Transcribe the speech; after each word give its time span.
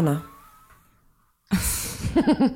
Anna. 0.00 0.20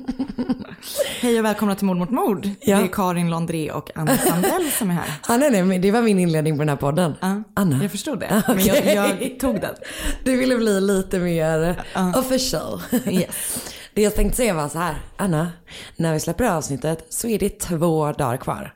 Hej 1.21 1.39
och 1.39 1.45
välkomna 1.45 1.75
till 1.75 1.85
Mord 1.85 1.97
mot 1.97 2.09
mord. 2.09 2.49
Ja. 2.61 2.77
Det 2.77 2.83
är 2.83 2.87
Karin 2.87 3.29
Londré 3.29 3.71
och 3.71 3.91
Anna 3.95 4.17
Sandell 4.17 4.71
som 4.71 4.89
är 4.89 4.93
här. 4.93 5.13
Ah, 5.27 5.37
nej, 5.37 5.79
det 5.79 5.91
var 5.91 6.01
min 6.01 6.19
inledning 6.19 6.55
på 6.57 6.61
den 6.61 6.69
här 6.69 6.75
podden. 6.75 7.13
Ja, 7.21 7.43
Anna. 7.53 7.81
Jag 7.81 7.91
förstod 7.91 8.19
det, 8.19 8.43
men 8.47 8.65
jag, 8.65 8.95
jag 8.95 9.39
tog 9.39 9.61
den. 9.61 9.75
Du 10.23 10.37
ville 10.37 10.57
bli 10.57 10.81
lite 10.81 11.19
mer 11.19 11.83
official. 12.15 12.81
Yes. 13.07 13.73
Det 13.93 14.01
jag 14.01 14.15
tänkte 14.15 14.37
säga 14.37 14.53
var 14.53 14.69
så 14.69 14.79
här, 14.79 14.95
Anna, 15.17 15.51
när 15.95 16.13
vi 16.13 16.19
släpper 16.19 16.45
avsnittet 16.45 17.05
så 17.09 17.27
är 17.27 17.39
det 17.39 17.59
två 17.59 18.11
dagar 18.11 18.37
kvar. 18.37 18.73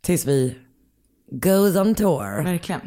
Tills 0.00 0.26
vi 0.26 0.58
goes 1.30 1.76
on 1.76 1.94
tour. 1.94 2.44
Verkligen. 2.44 2.80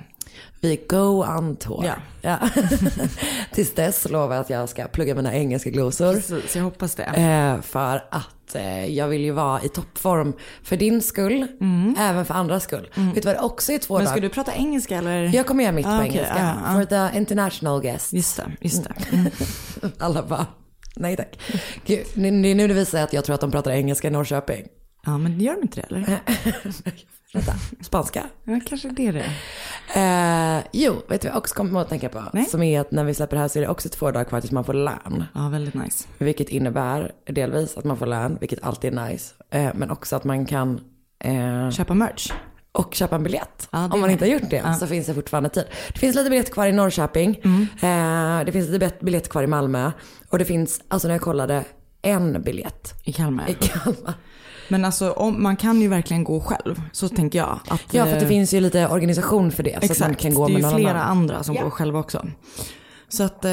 Vi 0.62 0.80
go 0.90 1.24
on 1.38 1.56
tour. 1.56 1.86
Ja. 1.86 1.94
Ja. 2.22 2.50
Tills 3.54 3.74
dess 3.74 4.10
lovar 4.10 4.36
jag 4.36 4.42
att 4.42 4.50
jag 4.50 4.70
ska 4.70 4.88
plugga 4.88 5.16
mina 5.16 5.34
engelska 5.36 5.70
glosor. 5.70 6.14
Precis, 6.14 6.56
jag 6.56 6.64
hoppas 6.64 6.96
det. 6.96 7.04
Eh, 7.04 7.62
för 7.62 8.04
att 8.12 8.56
eh, 8.56 8.86
jag 8.86 9.08
vill 9.08 9.22
ju 9.22 9.32
vara 9.32 9.62
i 9.64 9.70
toppform 9.70 10.34
för 10.64 10.78
din 10.78 11.02
skull, 11.02 11.48
även 12.00 12.26
för 12.26 12.34
andras 12.34 12.64
skull. 12.64 12.90
Vet 12.96 13.16
du 13.16 13.22
vad 13.22 13.36
det 13.36 13.40
också 13.40 13.72
är 13.72 13.78
två 13.78 13.94
Men 13.94 14.04
dagar? 14.06 14.12
ska 14.16 14.22
du 14.22 14.30
prata 14.30 14.54
engelska 14.56 14.98
eller? 14.98 15.36
Jag 15.36 15.48
kommer 15.48 15.64
göra 15.64 15.74
mitt 15.74 15.86
Ah, 15.86 15.90
på 16.00 16.06
okej, 16.06 16.12
engelska. 16.12 16.56
ah, 16.66 16.72
ah. 16.72 16.74
For 16.80 16.86
the 17.12 17.18
international 17.18 17.82
guests. 17.82 18.14
Just 18.14 18.38
det, 18.38 18.52
just 18.62 18.84
det. 18.84 18.94
Mm. 19.16 19.32
Alla 20.00 20.24
bara, 20.24 20.46
nej 20.96 21.16
tack. 21.18 21.40
Gud, 21.86 22.06
det 22.14 22.28
är 22.28 22.32
nu 22.32 22.68
det 22.68 22.74
visar 22.74 23.04
att 23.04 23.14
jag 23.14 23.26
tror 23.26 23.34
att 23.36 23.42
de 23.42 23.52
pratar 23.52 23.72
engelska 23.72 24.08
i 24.08 24.12
Norrköping. 24.12 24.66
Ja, 25.06 25.18
men 25.18 25.40
gör 25.40 25.54
de 25.56 25.62
inte 25.62 25.82
det 25.82 25.88
eller? 25.96 26.20
Vänta, 27.34 27.54
spanska? 27.82 28.24
Ja, 28.44 28.60
kanske 28.70 28.90
det 28.90 29.08
är 29.08 29.14
det. 29.14 29.26
Eh, 30.00 30.64
jo, 30.74 30.94
vet 31.10 31.22
du 31.22 31.28
vad 31.28 31.36
jag 31.36 31.38
också 31.38 31.56
kommer 31.56 31.82
att 31.82 31.90
tänka 31.90 32.10
på? 32.10 32.24
Nej. 32.34 32.46
Som 32.46 32.64
är 32.64 32.82
att 32.82 32.92
när 32.92 33.04
vi 33.04 33.14
släpper 33.14 33.36
det 33.36 33.42
här 33.42 33.48
så 33.48 33.60
är 33.60 33.64
det 33.64 33.70
också 33.70 33.90
två 33.90 34.12
dagar 34.12 34.24
kvar 34.24 34.42
tills 34.42 34.52
man 34.52 34.64
får 34.64 34.74
lön. 34.74 35.24
Ja, 35.36 35.50
väldigt 35.50 35.74
nice. 35.74 36.08
Vilket 36.18 36.50
innebär 36.50 37.12
delvis 37.26 37.78
att 37.78 37.84
man 37.84 37.98
får 37.98 38.06
lön, 38.06 38.38
vilket 38.40 38.64
alltid 38.64 38.98
är 38.98 39.06
nice. 39.10 39.34
Eh, 39.50 39.70
men 39.76 39.92
också 39.92 40.16
att 40.16 40.24
man 40.24 40.46
kan 40.46 40.82
eh, 41.24 41.70
Köpa 41.70 41.94
merch. 41.94 42.32
och 42.72 42.94
köpa 42.94 43.16
en 43.16 43.24
biljett. 43.24 43.68
Ja, 43.72 43.90
Om 43.94 44.02
man 44.02 44.10
inte 44.12 44.26
har 44.26 44.30
gjort 44.32 44.50
det 44.50 44.56
Ja. 44.66 44.74
så 44.74 44.88
finns 44.88 45.08
det 45.08 45.14
fortfarande 45.14 45.50
tid. 45.50 45.66
Det 45.94 46.00
finns 46.00 46.16
lite 46.16 46.30
biljetter 46.30 46.54
kvar 46.54 46.68
i 46.68 46.72
Norrköping. 46.72 47.42
Mm. 47.44 47.62
Eh, 48.42 48.46
det 48.46 48.52
finns 48.52 48.70
lite 48.70 48.92
biljetter 49.02 49.30
kvar 49.30 49.44
i 49.44 49.48
Malmö. 49.48 49.92
Och 50.30 50.38
det 50.40 50.46
finns, 50.46 50.82
alltså 50.88 51.08
när 51.08 51.16
jag 51.16 51.22
kollade, 51.22 51.64
en 52.02 52.42
biljett 52.42 52.94
I 53.04 53.14
Kalmar. 53.14 53.50
i 53.50 53.54
Kalmar. 53.54 54.14
Men 54.72 54.86
alltså 54.86 55.12
om, 55.12 55.44
man 55.44 55.56
kan 55.56 55.82
ju 55.82 55.88
verkligen 55.88 56.24
gå 56.24 56.40
själv. 56.42 56.82
Så 56.92 57.10
tänker 57.10 57.40
jag. 57.40 57.60
Att, 57.68 57.82
Ja, 57.94 58.06
för 58.06 58.14
att 58.14 58.20
det 58.20 58.26
eh, 58.26 58.30
finns 58.30 58.54
ju 58.54 58.60
lite 58.60 58.88
organisation 58.88 59.52
för 59.52 59.64
det. 59.64 59.72
Så 59.72 59.78
att 59.78 60.00
man 60.00 60.10
Exakt, 60.12 60.22
kan 60.22 60.34
gå 60.34 60.48
det 60.48 60.54
är 60.54 60.62
med 60.62 60.72
ju 60.72 60.76
flera 60.78 60.92
annan. 61.04 61.18
andra 61.18 61.44
som 61.44 61.56
Ja. 61.56 61.64
går 61.64 61.70
själva 61.70 62.00
också. 62.00 62.28
Så 63.10 63.24
att, 63.24 63.46
eh, 63.46 63.52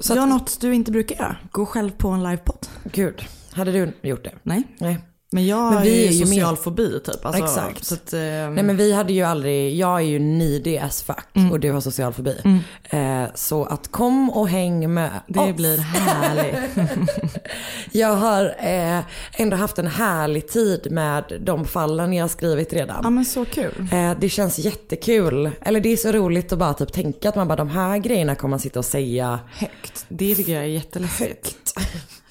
Så 0.00 0.14
gör 0.14 0.22
att- 0.22 0.28
något 0.28 0.60
du 0.60 0.74
inte 0.74 0.90
brukar 0.92 1.16
göra. 1.16 1.36
Gå 1.50 1.66
själv 1.66 1.90
på 1.90 2.08
en 2.08 2.22
livepodd. 2.22 2.66
Gud, 2.92 3.24
hade 3.52 3.72
du 3.72 3.92
gjort 4.08 4.24
det? 4.24 4.32
Nej. 4.42 4.62
Nej. 4.78 4.98
Men 5.30 5.46
jag 5.46 5.72
Men 5.74 5.82
vi 5.82 6.06
är 6.06 6.12
ju 6.12 6.26
social 6.26 6.50
med- 6.54 6.58
fobi 6.58 7.00
typ. 7.04 7.26
Alltså, 7.26 7.44
Exakt. 7.44 7.84
Så 7.84 7.94
att, 7.94 8.12
eh, 8.12 8.20
Nej 8.20 8.62
men 8.62 8.76
vi 8.76 8.92
hade 8.92 9.12
ju 9.12 9.22
aldrig, 9.22 9.76
jag 9.76 9.96
är 9.96 10.04
ju 10.04 10.18
needy 10.18 10.78
as 10.78 11.02
fuck 11.02 11.26
Mm. 11.36 11.52
och 11.52 11.60
du 11.60 11.70
har 11.72 11.80
social 11.80 12.12
fobi. 12.12 12.36
Eh, 12.84 13.22
så 13.34 13.64
att 13.64 13.88
kom 13.92 14.30
och 14.30 14.48
häng 14.48 14.94
med 14.94 15.10
det 15.26 15.40
oss. 15.40 15.56
blir 15.56 15.78
härligt. 15.78 16.56
Jag 17.92 18.16
har 18.16 18.54
eh, 18.58 19.00
ändå 19.32 19.56
haft 19.56 19.78
en 19.78 19.86
härlig 19.86 20.48
tid 20.48 20.92
med 20.92 21.24
de 21.40 21.64
fallen 21.64 22.12
jag 22.12 22.24
har 22.24 22.28
skrivit 22.28 22.72
redan. 22.72 23.00
ja 23.02 23.10
men 23.10 23.24
så 23.24 23.44
kul. 23.44 23.88
Eh, 23.92 24.12
det 24.20 24.28
känns 24.28 24.58
jättekul. 24.58 25.50
Eller 25.60 25.80
det 25.80 25.88
är 25.92 25.96
så 25.96 26.12
roligt 26.12 26.52
att 26.52 26.58
bara 26.58 26.74
typ 26.74 26.92
tänka 26.92 27.28
att 27.28 27.36
man 27.36 27.48
bara 27.48 27.56
de 27.56 27.68
här 27.70 27.98
grejerna 27.98 28.34
kommer 28.34 28.50
man 28.50 28.58
sitta 28.60 28.78
och 28.78 28.84
säga. 28.84 29.40
Högt. 29.52 30.06
Det 30.08 30.34
tycker 30.34 30.52
jag 30.52 30.62
är 30.62 30.66
jätteläskigt. 30.68 31.74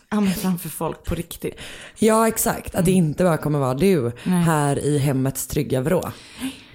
Ja 0.09 0.19
men 0.19 0.33
framför 0.33 0.69
folk 0.69 1.03
på 1.03 1.15
riktigt. 1.15 1.55
Ja 1.99 2.27
exakt, 2.27 2.75
att 2.75 2.85
det 2.85 2.91
inte 2.91 3.23
bara 3.23 3.37
kommer 3.37 3.59
vara 3.59 3.73
du 3.73 3.97
Mm. 3.99 4.11
Nej. 4.25 4.41
här 4.43 4.79
i 4.79 4.97
hemmets 4.97 5.47
trygga 5.47 5.81
vrå. 5.81 6.11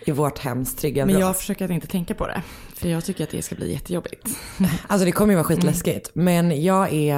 I 0.06 0.10
vårt 0.12 0.38
hems 0.38 0.76
trygga 0.76 1.04
vrå. 1.04 1.12
Men 1.12 1.20
jag 1.20 1.37
försöker 1.37 1.65
att 1.65 1.70
inte 1.70 1.87
tänka 1.87 2.15
på 2.15 2.26
det. 2.26 2.43
För 2.75 2.88
jag 2.88 3.04
tycker 3.04 3.25
att 3.25 3.31
det 3.31 3.43
ska 3.43 3.54
bli 3.54 3.72
jättejobbigt. 3.72 4.28
Alltså 4.87 5.04
det 5.04 5.12
kommer 5.12 5.32
ju 5.32 5.37
vara 5.37 5.44
skitläskigt. 5.44 6.10
Men 6.15 6.62
jag 6.65 6.93
är, 6.93 7.16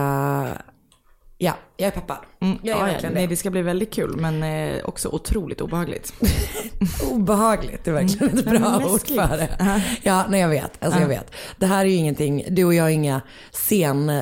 ja, 1.38 1.54
jag 1.76 1.86
är 1.86 1.90
peppad. 1.90 2.16
Mm, 2.40 2.58
Jag 2.62 2.76
är 2.76 2.80
ja, 2.80 2.86
ja, 2.86 2.92
verkligen 2.92 3.14
nej 3.14 3.22
det. 3.26 3.32
det 3.32 3.36
ska 3.36 3.50
bli 3.50 3.62
väldigt 3.62 3.92
kul 3.92 4.16
men 4.16 4.42
eh, 4.42 4.84
också 4.84 5.08
otroligt 5.08 5.60
obehagligt. 5.60 6.14
Obehagligt 7.10 7.88
är 7.88 7.92
verkligen 7.92 8.38
ett 8.38 8.44
bra 8.44 8.76
ord 8.92 9.06
för 9.08 9.36
det. 9.36 9.82
Ja, 10.02 10.24
nej 10.28 10.40
jag 10.40 10.48
vet. 10.48 10.84
Alltså 10.84 11.00
jag 11.00 11.08
vet. 11.08 11.30
Det 11.58 11.66
här 11.66 11.84
är 11.84 11.88
ju 11.88 11.94
ingenting, 11.96 12.44
du 12.50 12.64
och 12.64 12.74
jag 12.74 12.86
är 12.86 12.90
inga 12.94 13.20
scen 13.52 14.20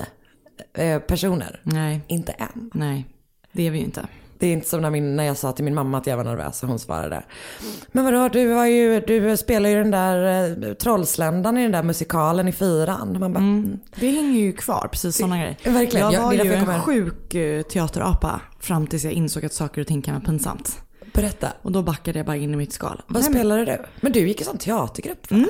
eh, 0.75 0.99
personer. 0.99 1.61
Nej, 1.65 2.01
Inte 2.07 2.33
än. 2.33 2.71
nej. 2.75 3.07
Det 3.53 3.67
är 3.67 3.71
vi 3.71 3.79
ju 3.79 3.85
inte. 3.85 4.07
Det 4.39 4.47
är 4.47 4.53
inte 4.53 4.69
som 4.69 4.81
när, 4.83 4.91
min, 4.91 5.17
när 5.17 5.25
jag 5.25 5.37
sa 5.37 5.53
till 5.53 5.65
min 5.65 5.75
mamma 5.75 5.99
att 5.99 6.07
jag 6.07 6.17
var 6.17 6.25
nervös 6.25 6.63
och 6.63 6.69
hon 6.69 6.79
svarade. 6.79 7.23
Men 7.93 8.05
vadå, 8.05 8.29
du, 8.29 8.47
var 8.55 8.67
ju, 8.67 9.01
du 9.01 9.37
spelar 9.37 9.71
ju 9.71 9.77
den 9.77 9.91
där 9.91 10.49
eh, 10.69 10.75
Trollsländan 10.75 11.59
i 11.59 11.63
den 11.63 11.73
där 11.73 11.83
musikalen 11.83 12.49
i 12.49 12.53
fyran. 12.53 13.17
Man 13.21 13.33
bara, 13.33 13.39
mm. 13.39 13.79
Det 13.97 14.11
hänger 14.11 14.41
ju 14.41 14.53
kvar, 14.53 14.89
precis 14.93 15.17
sådana 15.17 15.37
grejer. 15.39 15.57
verkligen. 15.65 16.07
Jag 16.07 16.15
Ja, 16.15 16.25
var 16.27 16.33
är 16.35 16.45
ju 16.45 16.53
jag 16.53 16.75
en 16.75 16.81
sjuk 16.81 17.35
eh, 17.35 17.63
teaterapa 17.63 18.41
fram 18.61 18.87
tills 18.87 19.05
jag 19.05 19.13
insåg 19.13 19.45
att 19.45 19.53
saker 19.53 19.81
och 19.81 19.87
ting 19.87 20.03
kan 20.03 20.15
vara 20.15 20.25
pinsamt. 20.25 20.83
berätta. 21.15 21.49
Och 21.63 21.73
då 21.73 21.83
backade 21.83 22.19
jag 22.19 22.27
bara 22.27 22.37
in 22.37 22.55
i 22.55 22.57
mitt 22.57 22.73
skal. 22.73 23.03
Vad 23.07 23.23
Nej, 23.23 23.31
men- 23.31 23.41
spelade 23.41 23.65
du? 23.65 23.79
Men 24.01 24.13
du 24.13 24.29
gick 24.29 24.41
i 24.41 24.45
sån 24.45 24.59
teatergrupp 24.59 25.31
va? 25.31 25.45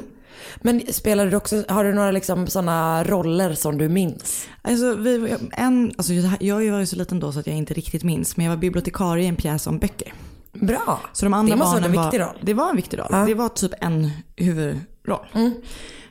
Men 0.56 0.82
spelade 0.92 1.30
du 1.30 1.36
också, 1.36 1.64
har 1.68 1.84
du 1.84 1.94
några 1.94 2.10
liksom 2.10 2.46
sådana 2.46 3.04
roller 3.04 3.54
som 3.54 3.78
du 3.78 3.88
minns? 3.88 4.46
Alltså, 4.62 4.94
vi, 4.94 5.36
en, 5.52 5.92
alltså, 5.96 6.12
jag 6.40 6.72
var 6.72 6.80
ju 6.80 6.86
så 6.86 6.96
liten 6.96 7.20
då 7.20 7.32
så 7.32 7.40
att 7.40 7.46
jag 7.46 7.56
inte 7.56 7.74
riktigt 7.74 8.02
minns. 8.02 8.36
Men 8.36 8.46
jag 8.46 8.52
var 8.52 8.60
bibliotekarie 8.60 9.24
i 9.24 9.28
en 9.28 9.36
pjäs 9.36 9.66
om 9.66 9.78
böcker. 9.78 10.12
Bra. 10.52 11.00
Så 11.12 11.26
de 11.26 11.34
andra 11.34 11.54
det 11.54 11.58
måste 11.58 11.80
vara 11.80 11.80
barnen 11.80 11.98
en 11.98 12.04
viktig 12.04 12.20
var, 12.20 12.26
roll. 12.26 12.38
Det 12.42 12.54
var 12.54 12.70
en 12.70 12.76
viktig 12.76 12.98
roll. 12.98 13.08
Ja. 13.10 13.24
Det 13.26 13.34
var 13.34 13.48
typ 13.48 13.72
en 13.80 14.10
huvudroll. 14.36 15.26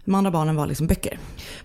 De 0.06 0.16
andra 0.16 0.32
barnen 0.32 0.56
var 0.56 0.68
liksom 0.68 0.88
böcker. 0.88 1.20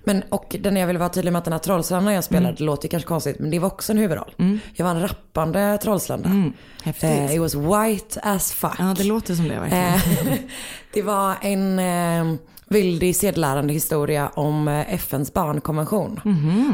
Men 0.05 0.23
och 0.29 0.57
den 0.61 0.77
jag 0.77 0.87
vill 0.87 0.99
vara 0.99 1.09
tydlig 1.09 1.33
med 1.33 1.39
att 1.39 1.45
den 1.45 1.53
här 1.53 1.59
Trollsländan 1.61 2.15
jag 2.15 2.25
spelade, 2.25 2.55
det 2.59 2.65
låter 2.65 2.89
kanske 2.89 3.09
konstigt, 3.09 3.39
men 3.39 3.51
det 3.51 3.59
var 3.59 3.67
också 3.67 3.93
en 3.93 3.99
huvudroll. 3.99 4.33
Jag 4.75 4.85
var 4.85 4.91
en 4.95 5.01
rappande 5.03 5.79
Trollslända. 5.83 6.53
Häftigt. 6.83 7.11
Eh, 7.11 7.35
it 7.35 7.41
was 7.41 7.55
white 7.55 8.21
as 8.23 8.53
fuck. 8.53 8.75
Ja, 8.79 8.95
det 8.97 9.05
låter 9.05 9.35
som 9.35 9.49
det 9.49 9.61
verkligen. 9.61 10.29
Eh, 10.33 10.39
det 10.93 11.03
var 11.03 11.35
en 11.43 11.79
eh, 11.79 12.39
väldigt 12.69 13.17
sedlärande 13.17 13.73
historia 13.73 14.29
om 14.35 14.69
eh, 14.69 14.95
FNs 14.95 15.33
barnkonvention. 15.33 16.21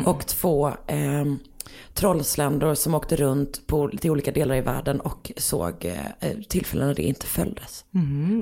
Och 0.07 0.27
två 0.27 0.69
eh, 0.69 1.25
trollsländor 1.95 2.75
som 2.75 2.95
åkte 2.95 3.17
runt 3.17 3.67
på, 3.67 3.89
till 4.01 4.11
olika 4.11 4.33
delar 4.33 4.55
i 4.55 4.61
världen 4.61 5.01
och 5.01 5.33
såg 5.37 5.85
eh, 6.21 6.31
tillfällen 6.49 6.87
när 6.87 6.95
det 6.95 7.03
inte 7.03 7.27
följdes. 7.27 7.85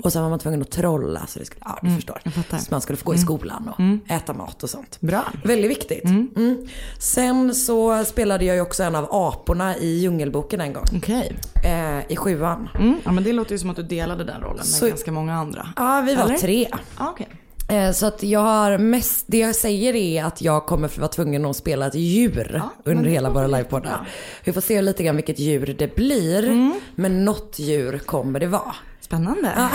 Och 0.03 0.13
sen 0.13 0.23
var 0.23 0.31
man 0.31 0.39
tvungen 0.39 0.63
att 0.63 0.71
trolla 0.71 1.27
så 1.27 1.39
det 1.39 1.45
skulle, 1.45 1.61
ja 1.65 1.79
du 1.83 1.95
förstår. 1.95 2.21
fattar. 2.31 2.59
Så 2.59 2.67
man 2.71 2.81
skulle 2.81 2.97
få 2.97 3.05
gå 3.05 3.15
i 3.15 3.19
skolan 3.19 3.69
och 3.69 4.11
äta 4.13 4.33
mat 4.35 4.63
och 4.63 4.71
sånt. 4.71 5.01
Bra. 5.01 5.25
Väldigt 5.45 5.71
viktigt. 5.71 6.05
Mm. 6.05 6.67
Sen 6.99 7.55
så 7.55 8.05
spelade 8.05 8.45
jag 8.45 8.57
ju 8.57 8.63
också 8.63 8.83
en 8.83 8.95
av 8.95 9.09
aporna 9.11 9.77
i 9.77 9.99
Djungelboken 9.99 10.61
en 10.61 10.73
gång. 10.73 10.85
Okej. 10.97 11.37
Eh, 11.65 12.13
I 12.13 12.17
sjuan. 12.17 12.69
Mm. 12.75 12.97
Ja 13.05 13.13
men 13.13 13.25
det 13.25 13.33
låter 13.33 13.53
ju 13.53 13.59
som 13.59 13.71
att 13.71 13.77
du 13.77 13.83
delade 13.83 14.25
den 14.25 14.41
rollen 14.41 14.57
med 14.57 14.67
Så- 14.67 14.89
ganska 14.89 15.13
många 15.13 15.35
andra. 15.35 15.69
Ja, 15.77 16.03
vi 16.07 16.15
var 16.15 16.25
Eller? 16.25 16.39
tre. 16.39 16.69
Ja 16.99 17.11
okej. 17.11 17.29
Eh, 17.71 17.93
Så 17.93 18.07
att 18.07 18.23
jag 18.23 18.41
har 18.41 18.79
mest, 18.79 19.25
det 19.29 19.39
jag 19.39 19.55
säger 19.57 19.95
är 19.95 20.25
att 20.25 20.43
jag 20.43 20.67
kommer 20.67 20.89
för 20.89 21.01
vara 21.01 21.09
tvungen 21.11 21.45
att 21.45 21.57
spela 21.57 21.87
ett 21.87 21.95
djur 21.95 22.63
under 22.85 23.11
hela 23.11 23.31
våra 23.31 23.47
livepoddar. 23.47 24.09
Vi 24.45 24.53
får 24.53 24.61
se 24.61 24.83
lite 24.83 25.03
grann 25.03 25.17
vilket 25.17 25.39
djur 25.39 25.75
det 25.79 25.95
blir. 25.95 26.73
Men 26.95 27.25
något 27.25 27.59
djur 27.59 27.99
kommer 27.99 28.41
det 28.41 28.47
vara. 28.47 28.75
Spännande. 29.01 29.53
Ja? 29.57 29.71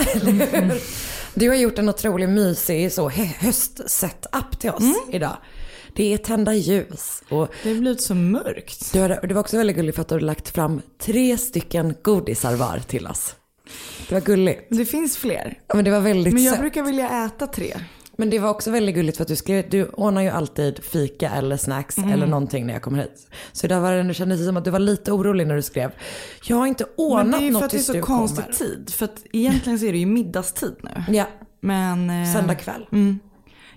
Du 1.33 1.49
har 1.49 1.55
gjort 1.55 1.79
en 1.79 1.89
otroligt 1.89 2.29
mysig 2.29 2.91
så 2.91 3.09
hö- 3.09 3.23
höst-setup 3.39 4.59
till 4.59 4.69
oss 4.69 4.83
idag. 5.11 5.37
Det 5.95 6.13
är 6.13 6.17
tända 6.17 6.53
ljus. 6.53 7.23
Och 7.29 7.47
Det 7.63 7.69
har 7.69 7.75
blivit 7.75 8.01
så 8.01 8.15
mörkt. 8.15 8.93
du 8.93 8.99
har, 8.99 9.09
det 9.27 9.33
var 9.33 9.41
också 9.41 9.57
väldigt 9.57 9.75
gulligt 9.75 9.95
för 9.95 10.01
att 10.01 10.07
du 10.09 10.15
har 10.15 10.19
lagt 10.19 10.49
fram 10.49 10.81
tre 11.01 11.37
stycken 11.37 11.95
godisar 12.01 12.55
var 12.55 12.79
till 12.87 13.07
oss. 13.07 13.35
Det 14.09 14.15
var 14.15 14.21
gulligt. 14.21 14.67
Det 14.69 14.85
finns 14.85 15.17
fler. 15.17 15.59
Ja, 15.67 15.75
Men 15.75 15.85
det 15.85 15.91
var 15.91 15.99
väldigt 15.99 16.33
Men 16.33 16.43
jag 16.43 16.51
sött. 16.53 16.61
brukar 16.61 16.83
vilja 16.83 17.25
äta 17.25 17.47
tre. 17.47 17.73
Men 18.17 18.29
det 18.29 18.39
var 18.39 18.49
också 18.49 18.71
väldigt 18.71 18.95
gulligt 18.95 19.17
för 19.17 19.23
att 19.23 19.27
du 19.27 19.35
skrev, 19.35 19.69
du 19.69 19.85
ordnar 19.85 20.21
ju 20.21 20.29
alltid 20.29 20.83
fika 20.83 21.29
eller 21.29 21.57
snacks 21.57 21.97
Mm. 21.97 22.09
eller 22.11 22.27
någonting 22.27 22.65
när 22.67 22.73
jag 22.73 22.81
kommer 22.81 22.99
hit. 23.01 23.29
Så 23.51 23.65
idag 23.67 23.81
var 23.81 23.91
det, 23.91 24.03
det 24.03 24.13
kändes 24.13 24.45
som 24.45 24.57
att 24.57 24.63
du 24.65 24.71
var 24.71 24.79
lite 24.79 25.11
orolig 25.11 25.47
när 25.47 25.55
du 25.55 25.61
skrev, 25.61 25.91
jag 26.45 26.57
har 26.57 26.67
inte 26.67 26.85
ordnat 26.97 27.25
Men 27.27 27.31
det 27.39 27.45
är 27.45 27.45
ju 27.45 27.51
något 27.51 27.59
för 27.59 27.65
att 27.65 27.71
det 27.71 27.75
är 27.75 27.77
tills 27.77 27.87
så 27.87 27.93
du 27.93 28.01
konstig 28.01 28.43
kommer. 28.43 28.53
tid. 28.57 28.89
För 28.93 29.05
att 29.05 29.23
egentligen 29.33 29.79
så 29.79 29.85
är 29.85 29.91
det 29.91 29.97
ju 29.97 30.05
middagstid 30.05 30.75
nu. 30.83 31.03
Ja, 31.15 31.25
Men 31.61 32.09
eh, 32.09 32.33
söndag 32.33 32.55
kväll. 32.55 32.87
Mm, 32.91 33.19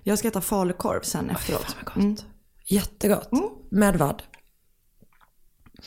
jag 0.02 0.19
ska 0.19 0.29
äta 0.29 0.41
falukorv 0.41 1.00
sen 1.02 1.31
efteråt. 1.31 1.62
Fan 1.62 1.93
vad 1.96 2.05
gott. 2.11 2.25
Jättegott. 2.67 3.31
Med 3.70 3.96
vad? 3.99 4.23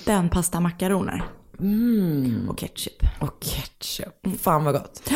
Den 0.06 0.30
pasta 0.30 0.60
makaroner. 0.60 1.24
Och 2.50 2.58
ketchup. 2.60 3.04
Och 3.20 3.40
ketchup. 3.44 4.40
Fan 4.42 4.64
vad 4.64 4.74
gott. 4.74 5.12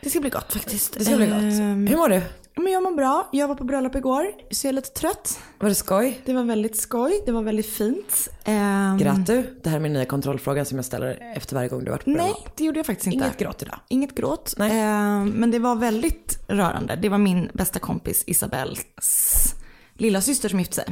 Det 0.00 0.10
ska 0.10 0.20
bli 0.20 0.30
gott 0.30 0.52
faktiskt. 0.52 0.98
Det 0.98 1.04
ska 1.04 1.16
bli 1.16 1.26
gott. 1.26 1.34
Ehm, 1.34 1.86
Hur 1.86 1.96
mår 1.96 2.08
du? 2.08 2.22
Men 2.56 2.72
jag 2.72 2.82
mår 2.82 2.92
bra. 2.92 3.28
Jag 3.32 3.48
var 3.48 3.54
på 3.54 3.64
bröllop 3.64 3.94
igår, 3.94 4.26
så 4.50 4.66
jag 4.66 4.68
är 4.68 4.74
lite 4.74 4.88
trött. 4.90 5.40
Var 5.58 5.68
det 5.68 5.74
skoj? 5.74 6.20
Det 6.24 6.32
var 6.32 6.44
väldigt 6.44 6.76
skoj, 6.76 7.22
det 7.26 7.32
var 7.32 7.42
väldigt 7.42 7.66
fint. 7.66 8.28
Um, 8.46 8.98
Gratu. 8.98 9.42
Det 9.62 9.70
här 9.70 9.76
är 9.76 9.80
min 9.80 9.92
nya 9.92 10.04
kontrollfråga 10.04 10.64
som 10.64 10.78
jag 10.78 10.84
ställer 10.84 11.32
efter 11.36 11.54
varje 11.54 11.68
gång 11.68 11.84
du 11.84 11.90
varit 11.90 12.04
på 12.04 12.10
Nej, 12.10 12.18
bröllop. 12.18 12.56
det 12.56 12.64
gjorde 12.64 12.78
jag 12.78 12.86
faktiskt 12.86 13.06
inte. 13.06 13.24
Inget 13.24 13.38
gråt 13.38 13.62
idag. 13.62 13.78
Inget 13.88 14.14
gråt. 14.14 14.54
Nej. 14.56 14.70
Ehm, 14.80 15.28
men 15.30 15.50
det 15.50 15.58
var 15.58 15.76
väldigt 15.76 16.38
rörande. 16.48 16.96
Det 16.96 17.08
var 17.08 17.18
min 17.18 17.50
bästa 17.54 17.78
kompis 17.78 18.24
Isabells 18.26 19.54
lilla 19.94 20.20
syster 20.20 20.48
som 20.48 20.58
gifte 20.58 20.74
sig. 20.74 20.84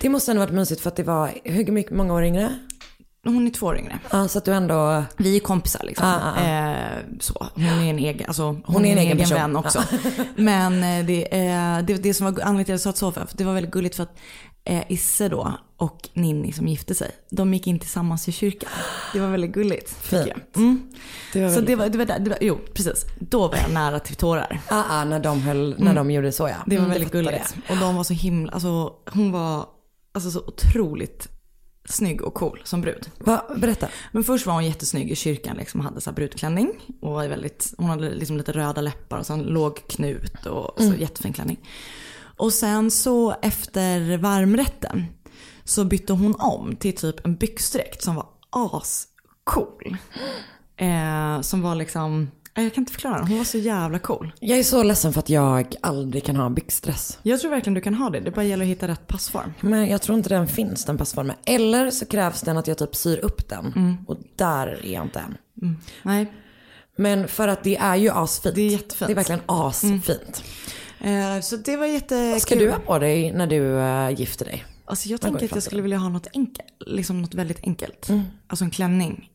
Det 0.00 0.08
måste 0.08 0.30
ändå 0.30 0.40
varit 0.42 0.54
mysigt 0.54 0.80
för 0.80 0.88
att 0.90 0.96
det 0.96 1.02
var, 1.02 1.30
hur 1.44 1.72
mycket, 1.72 1.92
många 1.92 2.14
år 2.14 2.24
yngre? 2.24 2.58
Hon 3.26 3.46
är 3.46 3.50
två 3.50 3.66
år 3.66 3.78
yngre. 3.78 3.98
Ja, 4.10 4.28
så 4.28 4.38
att 4.38 4.44
du 4.44 4.52
ändå, 4.54 5.04
Vi 5.16 5.36
är 5.36 5.40
kompisar 5.40 5.80
liksom. 5.84 6.06
Ah, 6.08 6.32
ah, 6.36 6.40
Eh, 6.46 6.98
så. 7.20 7.46
Hon 7.54 7.64
är 7.64 7.90
en 7.90 7.98
egen, 7.98 8.26
alltså, 8.26 8.56
hon 8.64 8.84
är 8.84 8.92
en 8.92 8.98
egen 8.98 9.18
person. 9.18 9.34
vän 9.36 9.56
också. 9.56 9.82
Men 10.36 10.82
eh, 10.84 11.06
det, 11.06 11.46
eh, 11.46 11.78
det, 11.86 11.94
det 12.02 12.14
som 12.14 12.24
var 12.26 12.32
anledningen 12.32 12.64
till 12.64 12.74
att 12.74 12.84
jag 12.84 12.96
sa 12.96 13.12
så, 13.12 13.12
för 13.12 13.28
det 13.36 13.44
var 13.44 13.54
väldigt 13.54 13.72
gulligt 13.72 13.96
för 13.96 14.02
att 14.02 14.16
eh, 14.64 14.82
Isse 14.92 15.28
då 15.28 15.52
och 15.78 16.08
Ninni 16.12 16.52
som 16.52 16.68
gifte 16.68 16.94
sig, 16.94 17.10
de 17.30 17.54
gick 17.54 17.66
in 17.66 17.78
tillsammans 17.78 18.28
i 18.28 18.32
kyrkan. 18.32 18.70
Det 19.12 19.20
var 19.20 19.28
väldigt 19.28 19.52
gulligt. 19.52 19.90
Fint. 20.02 20.56
Mm. 20.56 20.82
det 21.32 21.42
var 21.42 21.48
Så 21.48 21.54
väldigt- 21.54 21.66
det 21.66 21.76
var, 21.76 21.88
det 21.88 21.98
var 21.98 22.04
där, 22.04 22.18
det 22.18 22.30
var, 22.30 22.38
jo 22.40 22.58
precis. 22.74 23.04
Då 23.20 23.48
var 23.48 23.56
jag 23.56 23.70
nära 23.72 23.98
till 24.00 24.16
tårar. 24.16 24.60
Ah, 24.68 24.82
ah, 24.90 25.04
när 25.04 25.20
de, 25.20 25.40
höll, 25.42 25.74
när 25.78 25.94
de 25.94 26.10
gjorde 26.10 26.32
så 26.32 26.48
ja. 26.48 26.54
Det 26.66 26.76
var 26.76 26.84
Mm, 26.84 26.90
väldigt 26.92 27.12
gulligt. 27.12 27.54
Och 27.70 27.76
de 27.76 27.96
var 27.96 28.04
så 28.04 28.12
himla, 28.14 28.52
alltså 28.52 28.92
hon 29.12 29.32
var 29.32 29.66
alltså, 30.14 30.30
så 30.30 30.40
otroligt 30.40 31.28
snygg 31.88 32.22
och 32.22 32.34
cool 32.34 32.60
som 32.64 32.80
brud. 32.80 33.10
Va, 33.18 33.44
berätta. 33.56 33.88
Men 34.12 34.24
först 34.24 34.46
var 34.46 34.54
hon 34.54 34.64
jättesnygg 34.64 35.10
i 35.10 35.16
kyrkan 35.16 35.56
liksom, 35.56 35.80
hade 35.80 36.00
så 36.00 36.10
här 36.10 36.14
brudklänning. 36.14 36.70
Och 37.00 37.12
var 37.12 37.28
väldigt, 37.28 37.74
hon 37.78 37.90
hade 37.90 38.14
liksom 38.14 38.36
lite 38.36 38.52
röda 38.52 38.80
läppar 38.80 39.18
och 39.18 39.26
så 39.26 39.32
en 39.32 39.42
låg 39.42 39.88
knut 39.88 40.46
och 40.46 40.82
så 40.82 40.94
jättefin 40.94 41.32
klänning. 41.32 41.58
Och 42.36 42.52
sen 42.52 42.90
så 42.90 43.34
efter 43.42 44.18
varmrätten 44.18 45.04
så 45.64 45.84
bytte 45.84 46.12
hon 46.12 46.34
om 46.34 46.76
till 46.76 46.96
typ 46.96 47.26
en 47.26 47.36
byxdräkt 47.36 48.02
som 48.02 48.14
var 48.14 48.26
ascool. 48.50 49.96
Eh, 50.76 51.40
som 51.40 51.62
var 51.62 51.74
liksom, 51.74 52.30
jag 52.64 52.74
kan 52.74 52.82
inte 52.82 52.92
förklara 52.92 53.18
hon 53.22 53.38
var 53.38 53.44
så 53.44 53.58
jävla 53.58 53.98
cool. 53.98 54.32
Jag 54.40 54.58
är 54.58 54.62
så 54.62 54.82
ledsen 54.82 55.12
för 55.12 55.20
att 55.20 55.28
jag 55.28 55.74
aldrig 55.80 56.24
kan 56.24 56.36
ha 56.36 56.50
byxdress. 56.50 57.18
Jag 57.22 57.40
tror 57.40 57.50
verkligen 57.50 57.74
du 57.74 57.80
kan 57.80 57.94
ha 57.94 58.10
det, 58.10 58.20
det 58.20 58.30
bara 58.30 58.44
gäller 58.44 58.64
att 58.64 58.70
hitta 58.70 58.88
rätt 58.88 59.06
passform. 59.06 59.52
Men 59.60 59.86
jag 59.88 60.02
tror 60.02 60.18
inte 60.18 60.28
den 60.28 60.48
finns, 60.48 60.84
den 60.84 60.98
passformen. 60.98 61.36
Eller 61.46 61.90
så 61.90 62.06
krävs 62.06 62.40
den 62.40 62.56
att 62.56 62.66
jag 62.66 62.78
typ 62.78 62.94
syr 62.94 63.18
upp 63.18 63.48
den. 63.48 63.96
Och 64.06 64.16
där 64.36 64.66
är 64.84 64.92
jag 64.92 65.02
inte 65.04 65.18
än. 65.20 65.36
Nej, 66.02 66.32
Men 66.96 67.28
för 67.28 67.48
att 67.48 67.64
det 67.64 67.76
är 67.76 67.96
ju 67.96 68.10
asfint. 68.10 68.54
Det 68.54 68.62
är 68.62 68.70
jättefint. 68.70 69.06
Det 69.06 69.12
är 69.12 69.14
verkligen 69.14 69.40
asfint. 69.46 70.08
eh, 71.00 71.40
så 71.42 71.56
det 71.56 71.76
var 71.76 71.86
jättekul. 71.86 72.30
Vad 72.30 72.42
ska 72.42 72.54
du 72.54 72.70
ha 72.70 72.78
på 72.78 72.98
dig 72.98 73.32
när 73.32 73.46
du 73.46 73.78
äh, 73.80 74.10
gifter 74.20 74.44
dig? 74.44 74.64
Alltså 74.88 75.08
jag 75.08 75.20
tänker 75.20 75.44
att 75.44 75.54
jag 75.54 75.62
skulle 75.62 75.82
vilja 75.82 75.98
ha 75.98 76.08
något 76.08 76.26
enkelt, 76.34 76.68
liksom 76.86 77.22
något 77.22 77.34
väldigt 77.34 77.60
enkelt. 77.62 78.08
Mm. 78.08 78.22
Alltså 78.46 78.64
en 78.64 78.70
klänning 78.70 79.30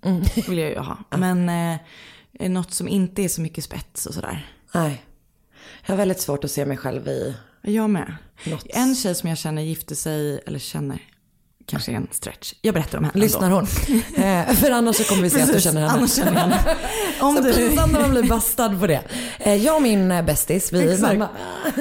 vill 0.47 0.57
jag 0.57 0.69
ju 0.69 0.77
ha. 0.77 0.97
Men 1.17 1.49
eh, 1.49 1.79
något 2.49 2.73
som 2.73 2.87
inte 2.87 3.21
är 3.23 3.29
så 3.29 3.41
mycket 3.41 3.63
spets 3.63 4.05
och 4.05 4.13
sådär. 4.13 4.47
Nej. 4.73 5.05
Jag 5.85 5.91
har 5.93 5.97
väldigt 5.97 6.21
svårt 6.21 6.43
att 6.43 6.51
se 6.51 6.65
mig 6.65 6.77
själv 6.77 7.07
i 7.07 7.35
Jag 7.61 7.89
med. 7.89 8.15
något. 8.45 8.65
En 8.69 8.95
tjej 8.95 9.15
som 9.15 9.29
jag 9.29 9.37
känner 9.37 9.61
gifte 9.61 9.95
sig, 9.95 10.41
eller 10.47 10.59
känner, 10.59 10.99
kanske 11.65 11.91
är 11.91 11.95
en 11.95 12.07
stretch. 12.11 12.53
Jag 12.61 12.73
berättar 12.73 12.97
om 12.97 13.03
henne 13.03 13.19
Lyssnar 13.19 13.43
ändå. 13.43 13.55
hon? 13.55 13.65
eh, 14.23 14.53
för 14.55 14.71
annars 14.71 14.95
så 14.95 15.03
kommer 15.03 15.21
vi 15.23 15.29
se 15.29 15.41
att 15.41 15.47
du 15.47 15.53
Precis, 15.53 15.63
känner 15.71 15.81
henne. 15.81 15.93
Annars 15.93 16.15
känner 16.15 16.33
jag 16.33 16.39
henne. 16.39 16.77
Om 17.21 17.35
Så 17.35 17.41
du... 17.43 17.53
pinsamt 17.53 17.93
när 17.93 17.99
man 18.01 18.09
blir 18.11 18.23
bastad 18.23 18.79
på 18.79 18.87
det. 18.87 19.01
Eh, 19.39 19.55
jag 19.55 19.75
och 19.75 19.81
min 19.81 20.11
eh, 20.11 20.25
bästis, 20.25 20.73
vi 20.73 20.93
Exakt. 20.93 21.01
mamma. 21.01 21.29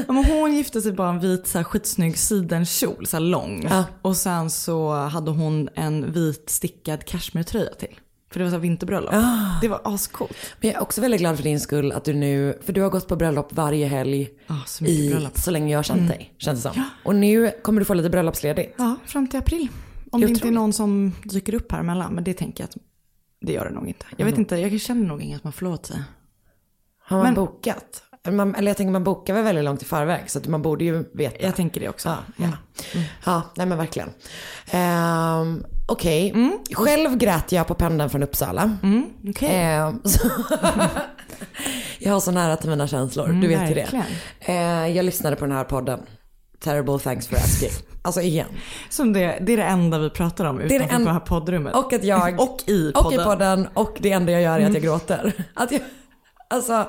Ja, 0.07 0.13
men 0.13 0.25
hon 0.25 0.57
gifte 0.57 0.81
sig 0.83 0.93
bara 0.93 1.09
en 1.11 1.21
vit 1.21 1.47
så 1.47 1.59
här, 1.59 1.65
skitsnygg 1.65 2.19
sidenkjol, 2.19 3.07
så 3.07 3.17
här 3.17 3.25
lång. 3.25 3.67
Ja. 3.71 3.85
Och 4.03 4.17
sen 4.17 4.51
så 4.51 4.93
hade 4.95 5.31
hon 5.31 5.69
en 5.75 6.13
vit 6.13 6.51
stickad 6.51 7.05
cashmere-tröja 7.05 7.75
till. 7.75 7.99
För 8.33 8.39
det 8.41 8.45
var 8.45 8.51
så 8.53 8.59
vinterbröllop. 8.59 9.15
Ah. 9.15 9.61
Det 9.61 9.69
var 9.69 9.81
ascoolt. 9.85 10.37
Men 10.61 10.71
jag 10.71 10.77
är 10.77 10.83
också 10.83 11.01
väldigt 11.01 11.21
glad 11.21 11.37
för 11.37 11.43
din 11.43 11.61
skull 11.61 11.93
att 11.93 12.05
du 12.05 12.13
nu, 12.13 12.59
för 12.63 12.73
du 12.73 12.83
har 12.83 12.91
gått 12.91 13.09
på 13.09 13.17
bröllop 13.17 13.53
varje 13.53 13.87
helg 13.87 14.29
Ja, 14.47 14.57
så 14.67 14.85
i 14.85 15.29
så 15.35 15.51
länge 15.51 15.73
jag 15.73 15.79
har 15.79 15.83
känt 15.83 16.09
dig, 16.09 16.35
känns 16.39 16.63
det 16.63 16.73
som. 16.73 16.85
Och 17.05 17.15
nu 17.15 17.51
kommer 17.63 17.81
du 17.81 17.85
få 17.85 17.95
lite 17.95 18.11
bröllopsledigt. 18.11 18.75
Ja, 18.79 18.97
fram 19.07 19.29
till 19.29 19.39
april. 19.39 19.69
Om 20.11 20.21
Jag 20.21 20.31
det 20.31 20.35
inte 20.35 20.49
är 20.49 20.53
någon 20.53 20.73
som 20.73 21.13
dyker 21.25 21.55
upp 21.55 21.73
här 21.73 21.81
emellan. 21.81 22.15
Men 22.15 22.25
det 22.25 22.35
tänker 22.35 22.63
jag 22.65 22.69
att 22.69 22.77
det 23.41 23.53
gör 23.53 23.65
det 23.65 23.71
nog 23.71 23.89
inte. 23.89 24.07
Jag 24.17 24.27
vet 24.27 24.39
inte, 24.39 24.57
jag 24.57 24.81
känner 24.81 25.07
nog 25.07 25.23
inget 25.23 25.37
att 25.37 25.45
man 25.45 25.53
får 25.53 25.67
lov 25.67 25.77
säga. 25.77 26.05
Har 27.03 27.17
man 27.17 27.27
Men- 27.27 27.35
bokat? 27.35 28.03
Man, 28.31 28.55
eller 28.55 28.71
jag 28.71 28.77
tänker 28.77 28.93
man 28.93 29.05
bokar 29.05 29.35
väl 29.35 29.45
väldigt 29.45 29.65
långt 29.65 29.83
i 29.83 29.85
förväg 29.85 30.31
så 30.31 30.39
att 30.39 30.47
man 30.47 30.63
borde 30.63 30.85
ju 30.85 31.05
veta. 31.15 31.47
Jag 31.47 31.57
tänker 31.57 31.81
det 31.81 31.89
också. 31.89 32.09
Ja, 32.09 32.17
ja. 32.37 32.53
ja 33.25 33.43
nej 33.57 33.67
men 33.67 33.79
verkligen. 33.79 34.09
Um, 34.09 35.65
Okej, 35.91 36.31
Mm. 36.31 36.59
själv 36.73 37.17
grät 37.17 37.53
jag 37.53 37.67
på 37.67 37.75
pendeln 37.75 38.11
från 38.11 38.23
Uppsala. 38.23 38.77
Okej. 39.29 39.49
Ehm, 39.53 40.01
så 40.05 40.29
jag 41.99 42.13
har 42.13 42.21
så 42.21 42.31
nära 42.31 42.57
till 42.57 42.71
mina 42.71 42.87
känslor, 42.87 43.29
du 43.29 43.49
vet 43.49 43.71
ju 43.71 43.75
det. 43.75 44.05
Eh, 44.41 44.97
jag 44.97 45.05
lyssnade 45.05 45.37
på 45.37 45.45
den 45.47 45.57
här 45.57 45.65
podden. 45.65 46.01
Terrible 46.65 46.99
thanks 46.99 47.27
for 47.29 47.37
asking. 47.37 47.71
Alltså 48.03 48.21
igen. 48.21 48.47
Som 48.91 49.13
det, 49.13 49.39
det 49.41 49.53
är 49.53 49.57
det 49.57 49.63
enda 49.63 49.99
vi 49.99 50.11
pratar 50.11 50.45
om 50.45 50.61
utanför 50.61 50.89
det 50.89 50.95
en- 50.95 51.05
det 51.05 51.13
här 51.13 51.21
poddrummet. 51.21 51.75
Och 51.75 51.93
att 51.93 52.05
jag... 52.05 52.41
Och 52.41 52.59
i 52.67 52.93
Och 52.95 53.03
podden. 53.03 53.21
i 53.21 53.25
podden. 53.25 53.69
Och 53.75 53.97
det 54.01 54.13
enda 54.13 54.33
jag 54.33 54.43
gör 54.43 54.61
är 54.61 54.67
att 54.67 54.75
jag 54.75 54.83
gråter. 54.83 55.33
Att 55.55 55.73
jag, 55.73 55.81
alltså, 56.51 56.89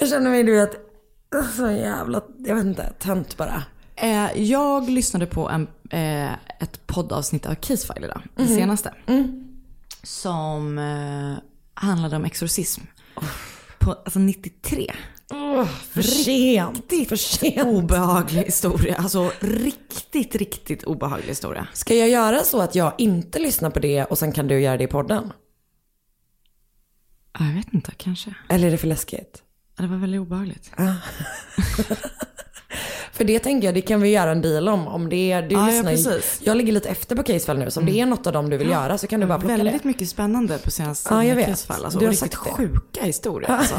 jag 0.00 0.08
känner 0.08 0.30
mig 0.30 0.42
du 0.42 0.52
vet, 0.56 0.72
så 1.56 1.70
jävla, 1.70 2.20
jag 2.38 2.54
vet 2.54 2.64
inte, 2.64 2.92
tönt 2.98 3.36
bara. 3.36 3.62
Eh, 4.00 4.42
jag 4.42 4.90
lyssnade 4.90 5.26
på 5.26 5.48
en, 5.48 5.68
eh, 5.90 6.32
ett 6.32 6.86
poddavsnitt 6.86 7.46
av 7.46 7.54
Casefile 7.54 8.06
idag, 8.06 8.22
det 8.36 8.46
senaste. 8.46 8.94
Som 10.02 10.78
eh, 10.78 11.34
handlade 11.74 12.16
om 12.16 12.24
exorcism. 12.24 12.80
På, 13.78 13.92
alltså 13.92 14.18
93. 14.18 14.92
För 15.90 16.02
sent. 16.02 17.08
För 17.08 17.16
sent. 17.16 17.66
Obehaglig 17.66 18.42
historia. 18.42 18.96
Alltså 18.96 19.32
riktigt, 19.40 20.34
riktigt 20.34 20.84
obehaglig 20.84 21.28
historia. 21.28 21.68
Ska 21.72 21.94
jag 21.94 22.08
göra 22.08 22.44
så 22.44 22.60
att 22.60 22.74
jag 22.74 22.92
inte 22.98 23.38
lyssnar 23.38 23.70
på 23.70 23.78
det 23.80 24.04
och 24.04 24.18
sen 24.18 24.32
kan 24.32 24.48
du 24.48 24.60
göra 24.60 24.76
det 24.76 24.84
i 24.84 24.86
podden? 24.86 25.32
Ja, 27.38 27.44
Jag 27.46 27.54
vet 27.54 27.74
inte, 27.74 27.92
kanske. 27.96 28.34
Eller 28.48 28.66
är 28.66 28.70
det 28.70 28.78
för 28.78 28.86
läskigt? 28.88 29.42
Det 29.76 29.86
var 29.86 29.96
väldigt 29.96 30.20
obehagligt. 30.20 30.72
För 33.12 33.24
det 33.24 33.38
tänker 33.38 33.68
jag, 33.68 33.74
det 33.74 33.80
kan 33.80 34.00
vi 34.00 34.08
göra 34.08 34.30
en 34.30 34.42
deal 34.42 34.68
om. 34.68 34.88
Om 34.88 35.08
det 35.08 35.32
är, 35.32 35.42
du 35.42 35.54
Ja, 35.54 35.60
ja, 35.72 35.82
lyssnar, 35.90 36.12
precis. 36.12 36.40
jag 36.44 36.56
ligger 36.56 36.72
lite 36.72 36.88
efter 36.88 37.16
på 37.16 37.22
Casefall 37.22 37.58
nu, 37.58 37.70
så 37.70 37.80
om 37.80 37.86
det 37.86 38.00
är 38.00 38.06
något 38.06 38.26
av 38.26 38.32
dem 38.32 38.50
du 38.50 38.56
vill 38.56 38.68
göra 38.68 38.98
så 38.98 39.06
kan 39.06 39.20
du 39.20 39.26
bara 39.26 39.38
plocka 39.38 39.56
Väldigt 39.56 39.82
det. 39.82 39.88
mycket 39.88 40.08
spännande 40.08 40.58
på 40.58 40.70
senaste 40.70 41.14
Ja, 41.14 41.24
jag 41.24 41.36
vet. 41.36 41.46
Casefall. 41.46 41.84
Alltså, 41.84 41.98
Du 41.98 42.06
har 42.06 42.12
sagt 42.12 42.34
sjuka 42.34 43.04
historier 43.04 43.50
alltså. 43.50 43.74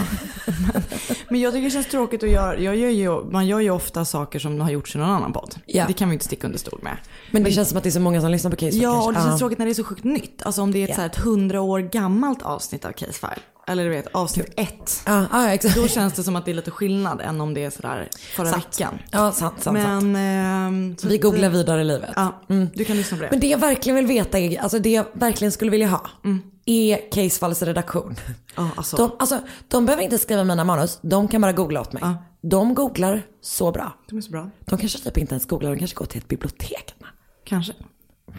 men, 0.46 0.84
men 1.30 1.42
jag 1.42 1.54
tycker 1.54 1.64
det 1.66 1.72
känns 1.72 1.88
tråkigt 1.88 2.24
att 2.24 2.30
göra, 2.30 2.58
jag 2.60 2.76
gör 2.76 2.90
ju, 2.90 3.24
man 3.24 3.48
gör 3.48 3.60
ju 3.60 3.70
ofta 3.72 4.06
saker 4.06 4.40
som 4.40 4.62
har 4.62 4.72
gjorts 4.72 4.96
i 4.96 4.98
någon 4.98 5.10
annan 5.10 5.34
podd. 5.34 5.56
Ja. 5.66 5.84
Det 5.88 5.94
kan 5.94 6.10
vi 6.10 6.14
inte 6.14 6.26
sticka 6.26 6.48
under 6.48 6.60
stol 6.60 6.80
med. 6.84 6.98
Men 7.32 7.44
det 7.44 7.52
känns 7.52 7.70
som 7.70 7.78
att 7.78 7.84
det 7.84 7.90
är 7.90 7.92
så 7.92 8.00
många 8.00 8.22
som 8.22 8.32
lyssnar 8.32 8.52
på 8.52 8.58
Casefall 8.58 8.82
Ja, 8.84 8.92
kanske. 8.92 9.08
och 9.08 9.14
det 9.14 9.20
känns 9.20 9.32
Ja. 9.34 9.38
tråkigt 9.38 9.58
när 9.58 9.66
det 9.66 9.72
är 9.72 9.74
så 9.74 9.84
sjukt 9.84 10.04
nytt. 10.04 10.42
Alltså 10.46 10.62
om 10.62 10.72
det 10.72 10.80
är 10.80 10.84
ett, 10.84 10.90
Ja. 10.90 10.96
så 10.96 11.02
här, 11.02 11.08
ett 11.10 11.18
hundra 11.18 11.62
år 11.62 11.80
gammalt 11.80 12.42
avsnitt 12.42 12.86
av 12.86 12.92
Casefile. 12.92 13.38
Eller 13.72 13.84
du 13.84 13.90
vet, 13.90 14.08
avsnitt 14.08 14.54
ett. 14.58 15.02
Ja, 15.06 15.26
ja, 15.32 15.50
exakt. 15.54 15.76
Då 15.76 15.88
känns 15.88 16.14
det 16.14 16.24
som 16.24 16.36
att 16.36 16.46
det 16.46 16.52
är 16.52 16.56
lite 16.56 16.72
skillnad 16.72 17.22
än 17.22 17.42
om 17.42 17.54
det 17.54 17.64
är 17.64 17.70
sådär 17.70 18.10
förra 18.36 18.52
Sant. 18.52 18.66
veckan. 18.66 19.00
Ja, 19.12 19.32
sant, 19.32 19.54
sant, 19.62 19.64
sant. 19.64 20.04
Men... 20.04 20.16
ehm, 20.16 20.98
så 20.98 21.08
Vi 21.08 21.18
googlar 21.18 21.50
vidare 21.50 21.82
i 21.82 21.84
livet. 21.84 22.10
Ja, 22.16 22.42
du 22.74 22.86
kan 22.86 22.98
lyssna 22.98 23.18
på 23.18 23.24
det. 23.24 23.30
Men 23.32 23.40
det 23.40 23.48
jag 23.48 23.58
verkligen 23.58 23.96
vill 23.96 24.06
veta, 24.06 24.62
alltså 24.62 24.80
det 24.80 24.90
jag 24.90 25.06
verkligen 25.14 25.52
skulle 25.52 25.72
vilja 25.72 25.88
ha, 25.88 26.10
är 26.66 27.12
Casefalls 27.12 27.62
redaktion. 27.62 28.16
Ja, 28.56 28.70
alltså. 28.76 28.98
De, 28.98 29.12
alltså, 29.20 29.40
de 29.68 29.86
behöver 29.86 30.04
inte 30.04 30.18
skriva 30.18 30.44
mina 30.44 30.64
manus, 30.64 31.00
de 31.02 31.28
kan 31.28 31.42
bara 31.42 31.52
googla 31.52 31.82
åt 31.82 31.94
mig. 31.94 32.02
Ja. 32.04 32.16
De 32.42 32.74
googlar 32.74 33.22
så 33.42 33.72
bra. 33.72 33.94
De 34.10 34.18
är 34.18 34.22
så 34.22 34.32
bra. 34.32 34.50
De 34.60 34.80
kanske 34.80 35.00
typ 35.00 35.18
inte 35.18 35.34
ens 35.34 35.46
googlar, 35.46 35.72
de 35.72 35.80
kanske 35.80 35.96
går 35.96 36.06
till 36.06 36.18
ett 36.22 36.28
bibliotek. 36.28 36.94
Kanske. 37.46 37.74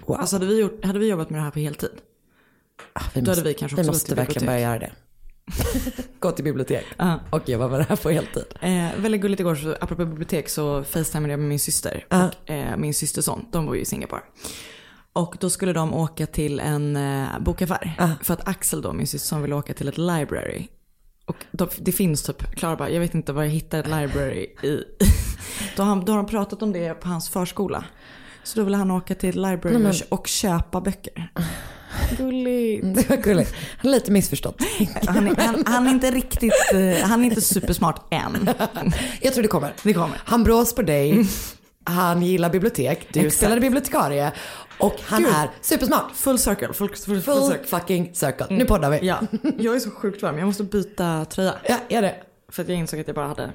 Wow. 0.06 0.20
Alltså 0.20 0.36
hade 0.36 0.46
vi, 0.46 0.60
gjort, 0.60 0.84
hade 0.84 0.98
vi 0.98 1.08
jobbat 1.08 1.30
med 1.30 1.40
det 1.40 1.44
här 1.44 1.50
på 1.50 1.58
heltid? 1.58 1.90
Ah, 2.92 3.02
vi 3.14 3.20
då 3.20 3.30
hade 3.30 3.42
vi 3.42 3.54
kanske 3.54 3.76
vi 3.76 3.82
också 3.82 3.90
gått 3.90 3.94
måste 3.94 4.14
verkligen 4.14 4.46
börja 4.46 4.60
göra 4.60 4.78
det. 4.78 4.92
Gå 6.20 6.30
till 6.30 6.44
bibliotek 6.44 6.84
Ja. 6.96 7.20
och 7.30 7.49
jobba 7.49 7.68
med 7.68 7.80
det 7.80 7.87
här 7.88 7.96
på 7.96 8.11
heltid. 8.11 8.44
Eh, 8.61 8.88
väldigt 8.96 9.20
gulligt 9.20 9.40
igår, 9.40 9.54
så, 9.54 9.72
apropå 9.80 10.04
bibliotek, 10.04 10.49
så 10.49 10.84
facetimade 10.84 11.32
jag 11.32 11.40
med 11.40 11.49
min 11.49 11.58
syster 11.58 12.04
Ja. 12.08 12.28
och 12.28 12.50
eh, 12.50 12.76
min 12.76 12.94
systerson. 12.94 13.46
De 13.52 13.66
bor 13.66 13.76
ju 13.76 13.82
i 13.82 13.84
Singapore. 13.84 14.20
Och 15.12 15.37
då 15.40 15.50
skulle 15.50 15.72
de 15.72 15.94
åka 15.94 16.26
till 16.26 16.61
en 16.61 16.96
eh, 16.96 17.26
bokaffär. 17.40 17.94
Ja. 17.99 18.11
För 18.22 18.34
att 18.34 18.49
Axel 18.49 18.82
då, 18.82 18.92
min 18.92 19.06
systerson, 19.06 19.42
ville 19.42 19.54
åka 19.54 19.75
till 19.75 19.88
ett 19.88 19.99
library. 19.99 20.66
Och 21.26 21.37
då, 21.50 21.68
det 21.78 21.92
finns 21.92 22.22
typ, 22.22 22.42
Klara 22.56 22.76
bara, 22.76 22.90
jag 22.90 23.00
vet 23.00 23.14
inte 23.14 23.32
var 23.32 23.42
jag 23.42 23.50
hittar 23.50 23.78
ett 23.78 23.87
library 23.87 24.46
i. 24.62 24.84
då, 25.76 25.82
har, 25.82 25.96
då 26.04 26.12
har 26.12 26.16
de 26.16 26.26
pratat 26.26 26.62
om 26.62 26.72
det 26.72 26.94
på 26.94 27.08
hans 27.08 27.28
förskola. 27.30 27.84
Så 28.44 28.58
då 28.58 28.64
ville 28.64 28.76
han 28.76 28.90
åka 28.90 29.14
till 29.14 29.28
ett 29.28 29.34
library 29.34 29.72
Nej, 29.78 29.82
men- 29.82 29.94
och 30.08 30.26
köpa 30.26 30.80
böcker. 30.80 31.32
Gulligt. 32.16 32.95
Det 32.95 33.11
var 33.11 33.16
gulligt. 33.16 33.54
Lite 33.83 34.11
missförstått. 34.11 34.57
Han 35.07 35.26
är, 35.28 35.35
han, 35.37 35.62
han 35.66 35.87
är 35.87 35.90
inte 35.90 36.11
riktigt, 36.11 36.52
eh, 36.73 37.09
han 37.09 37.21
är 37.21 37.25
inte 37.25 37.40
supersmart 37.40 38.07
än. 38.11 38.50
Jag 39.21 39.33
tror 39.35 39.42
det 39.42 39.49
kommer. 39.49 39.73
Det 39.83 39.92
kommer. 39.95 40.21
Han 40.25 40.45
brås 40.45 40.75
på 40.75 40.83
dig, 40.83 41.26
han 41.85 42.23
gillar 42.23 42.50
bibliotek, 42.50 43.09
du 43.12 43.21
Exakt. 43.21 43.37
spelade 43.37 43.61
bibliotekarie 43.61 44.33
och 44.78 44.95
han 45.04 45.23
Gud. 45.23 45.33
är 45.33 45.50
supersmart. 45.61 46.11
Full 46.14 46.38
circle. 46.38 46.73
Full, 46.73 46.88
full, 46.88 46.97
full, 46.97 47.21
Full 47.23 47.42
circle. 47.52 47.64
fucking 47.66 48.14
circle. 48.14 48.47
Nu 48.50 48.64
poddar 48.64 48.90
vi. 48.90 49.07
Ja, 49.07 49.21
jag 49.59 49.75
är 49.76 49.78
så 49.81 49.90
sjukt 49.90 50.23
varm. 50.23 50.38
Jag 50.38 50.47
måste 50.47 50.64
byta 50.64 51.25
tröja. 51.25 51.54
ja, 51.69 51.76
är 51.88 52.02
det. 52.02 52.14
För 52.49 52.62
att 52.62 52.69
jag 52.69 52.78
insåg 52.78 53.00
att 53.00 53.07
jag 53.07 53.14
bara 53.16 53.26
hade... 53.26 53.50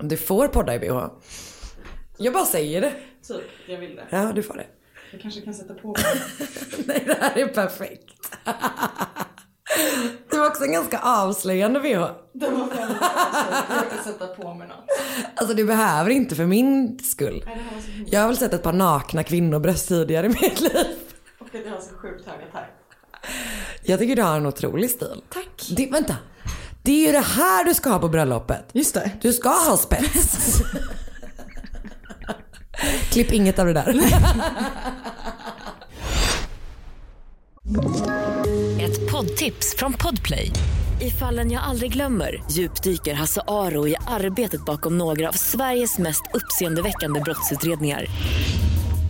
Du 0.00 0.16
får 0.16 0.48
podda 0.48 0.74
i 0.74 0.78
bh. 0.78 1.06
Jag 2.18 2.32
bara 2.34 2.44
säger 2.44 2.80
det. 2.80 2.92
Typ, 3.28 3.36
jag 3.68 3.78
vill 3.78 3.96
det. 3.96 4.04
Ja, 4.10 4.32
du 4.34 4.42
får 4.42 4.54
det. 4.54 4.66
Jag 5.12 5.20
kanske 5.20 5.40
kan 5.40 5.54
sätta 5.54 5.74
på 5.74 5.88
mig. 5.88 6.22
Nej, 6.86 7.04
det 7.06 7.16
här 7.20 7.38
är 7.38 7.46
perfekt. 7.46 8.14
Det 10.30 10.38
var 10.38 10.46
också 10.46 10.64
en 10.64 10.72
ganska 10.72 10.98
avslöjande 10.98 11.80
bh. 11.80 11.88
Det 12.32 12.48
var 12.48 12.66
väldigt 12.66 12.96
Jag 13.68 13.90
kan 13.90 14.04
sätta 14.04 14.26
på 14.26 14.54
mig 14.54 14.68
något. 14.68 14.84
Alltså 15.34 15.54
du 15.54 15.64
behöver 15.64 16.10
inte 16.10 16.34
för 16.34 16.46
min 16.46 16.98
skull. 16.98 17.50
Jag 18.06 18.20
har 18.20 18.28
väl 18.28 18.36
sett 18.36 18.52
ett 18.52 18.62
par 18.62 18.72
nakna 18.72 19.22
kvinnobröst 19.22 19.88
tidigare 19.88 20.26
i 20.26 20.28
mitt 20.28 20.60
liv. 20.60 20.86
Och 21.38 21.46
att 21.54 21.64
jag 21.64 21.72
har 21.72 21.80
så 21.80 21.94
sjukt 21.94 22.26
höga 22.26 22.46
tagg. 22.52 22.66
Jag 23.82 23.98
tycker 23.98 24.16
du 24.16 24.22
har 24.22 24.36
en 24.36 24.46
otrolig 24.46 24.90
stil. 24.90 25.22
Tack. 25.28 25.68
Det, 25.76 25.86
vänta. 25.86 26.16
Det 26.82 26.92
är 26.92 27.06
ju 27.06 27.12
det 27.12 27.24
här 27.24 27.64
du 27.64 27.74
ska 27.74 27.90
ha 27.90 27.98
på 27.98 28.08
bröllopet. 28.08 28.64
Just 28.72 28.94
det. 28.94 29.10
Du 29.20 29.32
ska 29.32 29.48
ha 29.48 29.76
spets. 29.76 30.62
Klipp 33.10 33.32
inget 33.32 33.58
av 33.58 33.66
det 33.66 33.72
där. 33.72 34.00
Ett 38.80 39.10
poddtips 39.10 39.74
från 39.78 39.92
Podplay. 39.92 40.52
I 41.00 41.10
fallen 41.10 41.50
jag 41.50 41.62
aldrig 41.62 41.92
glömmer 41.92 42.42
djupdyker 42.50 43.14
Hasse 43.14 43.40
Aro 43.48 43.88
i 43.88 43.96
arbetet 44.06 44.64
bakom 44.64 44.98
några 44.98 45.28
av 45.28 45.32
Sveriges 45.32 45.98
mest 45.98 46.22
uppseendeväckande 46.34 47.20
brottsutredningar. 47.20 48.06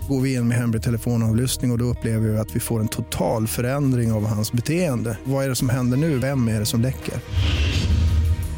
Går 0.09 0.21
vi 0.21 0.35
in 0.35 0.49
med 0.49 0.59
hemlig 0.59 0.83
telefonavlyssning 0.83 1.71
och, 1.71 1.75
och 1.75 1.79
då 1.79 1.85
upplever 1.85 2.29
vi 2.29 2.39
att 2.39 2.57
vi 2.57 2.61
får 2.61 2.81
en 2.81 2.89
total 2.89 3.47
förändring 3.47 4.13
av 4.13 4.27
hans 4.27 4.53
beteende. 4.53 5.19
Vad 5.25 5.45
är 5.45 5.49
det 5.49 5.57
som 5.57 5.69
händer 5.69 5.97
nu? 5.97 6.19
Vem 6.19 6.49
är 6.49 6.61
det 6.61 6.67
som 6.67 6.81
läcker? 6.81 7.15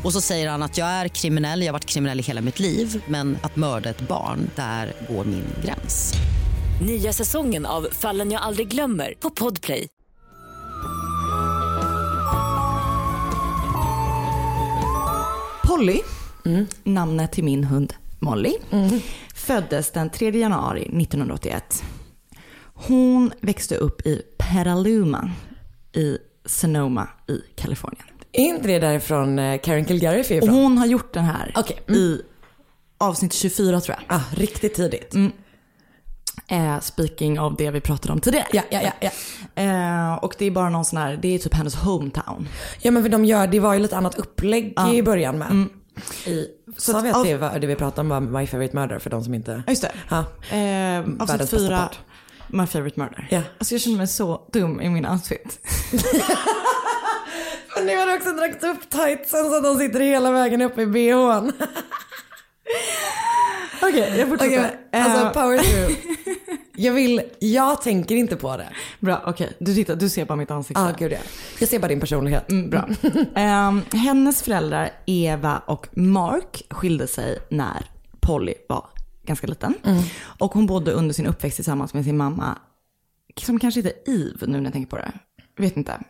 Och 0.04 0.12
så 0.12 0.20
säger 0.20 0.50
han 0.50 0.62
att 0.62 0.78
jag 0.78 0.88
är 0.88 1.08
kriminell, 1.08 1.60
jag 1.60 1.68
har 1.68 1.72
varit 1.72 1.86
kriminell 1.86 2.20
i 2.20 2.22
hela 2.22 2.40
mitt 2.40 2.60
liv 2.60 3.02
men 3.06 3.38
att 3.42 3.56
mörda 3.56 3.90
ett 3.90 4.00
barn, 4.00 4.50
där 4.56 4.92
går 5.08 5.24
min 5.24 5.44
gräns. 5.64 6.14
Nya 6.82 7.12
säsongen 7.12 7.66
av 7.66 7.88
Fallen 7.92 8.30
jag 8.30 8.42
aldrig 8.42 8.68
glömmer 8.68 9.14
på 9.20 9.30
Podplay. 9.30 9.88
Polly, 15.64 16.00
namnet 16.84 17.32
till 17.32 17.44
min 17.44 17.64
hund 17.64 17.94
Molly, 18.18 18.54
föddes 19.34 19.92
den 19.92 20.10
3 20.10 20.30
januari 20.30 20.80
1981. 20.80 21.82
Hon 22.74 23.32
växte 23.40 23.76
upp 23.76 24.06
i 24.06 24.22
Petaluma 24.38 25.30
i 25.92 26.18
Sonoma 26.44 27.08
i 27.28 27.40
Kalifornien. 27.56 28.09
Är 28.32 28.44
inte 28.44 28.68
det 28.68 28.78
därifrån 28.78 29.38
eh, 29.38 29.60
Karen 29.60 29.86
Kilgariff 29.86 30.30
är 30.30 30.36
Och 30.38 30.42
ifrån? 30.44 30.54
hon 30.62 30.78
har 30.78 30.86
gjort 30.86 31.14
den 31.14 31.24
här 31.24 31.52
Okej. 31.56 31.96
i 31.96 32.20
avsnitt 32.98 33.32
24 33.32 33.80
tror 33.80 33.96
jag. 34.08 34.16
Ah, 34.16 34.22
riktigt 34.36 34.74
tidigt. 34.74 35.14
Eh, 36.48 36.80
speaking 36.80 37.40
av 37.40 37.56
det 37.56 37.70
vi 37.70 37.80
pratade 37.80 38.12
om 38.12 38.20
tidigare. 38.20 38.46
Ja, 38.52 38.62
ja, 38.70 38.80
ja, 38.82 38.92
ja. 39.00 39.62
Eh, 39.62 40.14
och 40.14 40.34
det 40.38 40.44
är 40.46 40.50
bara 40.50 40.68
någon 40.70 40.84
sån 40.84 40.98
här, 40.98 41.18
det 41.22 41.34
är 41.34 41.38
typ 41.38 41.54
hennes 41.54 41.74
hometown. 41.74 42.48
Ja 42.82 42.90
men 42.90 43.02
för 43.02 43.10
de 43.10 43.24
gör, 43.24 43.46
det 43.46 43.60
var 43.60 43.74
ju 43.74 43.80
lite 43.80 43.96
annat 43.96 44.14
upplägg 44.14 44.74
i 44.94 45.02
början 45.02 45.38
med. 45.38 45.66
I, 46.26 46.46
Så 46.76 46.92
sa 46.92 47.00
vi 47.00 47.10
att 47.10 47.24
det, 47.24 47.36
var, 47.36 47.58
det 47.58 47.66
vi 47.66 47.74
pratade 47.74 48.00
om 48.00 48.08
var 48.08 48.20
My 48.40 48.46
Favorite 48.46 48.76
Murder 48.76 48.98
för 48.98 49.10
de 49.10 49.24
som 49.24 49.34
inte... 49.34 49.62
Just 49.68 49.82
det. 49.82 49.92
Ja. 50.08 50.18
Eh, 50.18 50.98
avsnitt 50.98 51.20
Världens 51.30 51.50
bästa 51.50 51.56
fyra, 51.58 51.78
podd. 51.88 51.96
My 52.60 52.66
favorite 52.66 53.00
murder. 53.00 53.26
Ja. 53.30 53.42
Alltså 53.58 53.74
jag 53.74 53.80
känner 53.82 53.96
mig 53.96 54.06
så 54.06 54.48
dum 54.52 54.80
i 54.80 54.88
min 54.88 55.06
outfit. 55.06 55.58
Men 57.74 57.86
nu 57.86 57.96
har 57.96 58.06
du 58.06 58.16
också 58.16 58.32
dragit 58.32 58.64
upp 58.64 58.90
tightsen 58.90 59.44
så 59.44 59.56
att 59.56 59.64
de 59.64 59.78
sitter 59.78 60.00
hela 60.00 60.30
vägen 60.30 60.62
uppe 60.62 60.82
i 60.82 60.86
bhn. 60.86 61.52
Okej, 63.82 64.14
jag 64.18 64.28
fortsätter. 64.28 64.58
Okej, 64.58 64.78
men, 64.92 65.02
alltså 65.02 65.26
Eh, 65.26 65.32
power 65.32 65.58
through. 65.58 65.96
Jag 66.76 66.92
vill, 66.92 67.22
jag 67.38 67.82
tänker 67.82 68.14
inte 68.14 68.36
på 68.36 68.56
det. 68.56 68.68
Bra, 69.00 69.22
okej. 69.26 69.56
Du, 69.58 69.74
tittar, 69.74 69.96
du 69.96 70.08
ser 70.08 70.24
bara 70.24 70.36
mitt 70.36 70.50
ansikte. 70.50 70.80
Ja, 70.82 70.88
ah, 70.88 70.94
gud 70.98 71.12
ja. 71.12 71.18
Jag 71.58 71.68
ser 71.68 71.78
bara 71.78 71.88
din 71.88 72.00
personlighet. 72.00 72.50
Mm, 72.50 72.70
bra. 72.70 72.88
Ehm, 73.34 73.82
hennes 73.92 74.42
föräldrar 74.42 74.90
Eva 75.06 75.58
och 75.58 75.88
Mark 75.96 76.62
skilde 76.70 77.06
sig 77.06 77.38
när 77.50 77.86
Polly 78.20 78.54
var 78.68 78.86
ganska 79.24 79.46
liten. 79.46 79.74
Och 80.38 80.52
hon 80.52 80.66
bodde 80.66 80.92
under 80.92 81.14
sin 81.14 81.26
uppväxt 81.26 81.56
tillsammans 81.56 81.94
med 81.94 82.04
sin 82.04 82.16
mamma, 82.16 82.58
som 83.36 83.58
kanske 83.58 83.80
heter 83.80 84.10
Eve 84.10 84.46
nu 84.46 84.56
när 84.58 84.64
jag 84.64 84.72
tänker 84.72 84.90
på 84.90 84.96
det. 84.96 85.12
Vet 85.56 85.76
inte. 85.76 86.00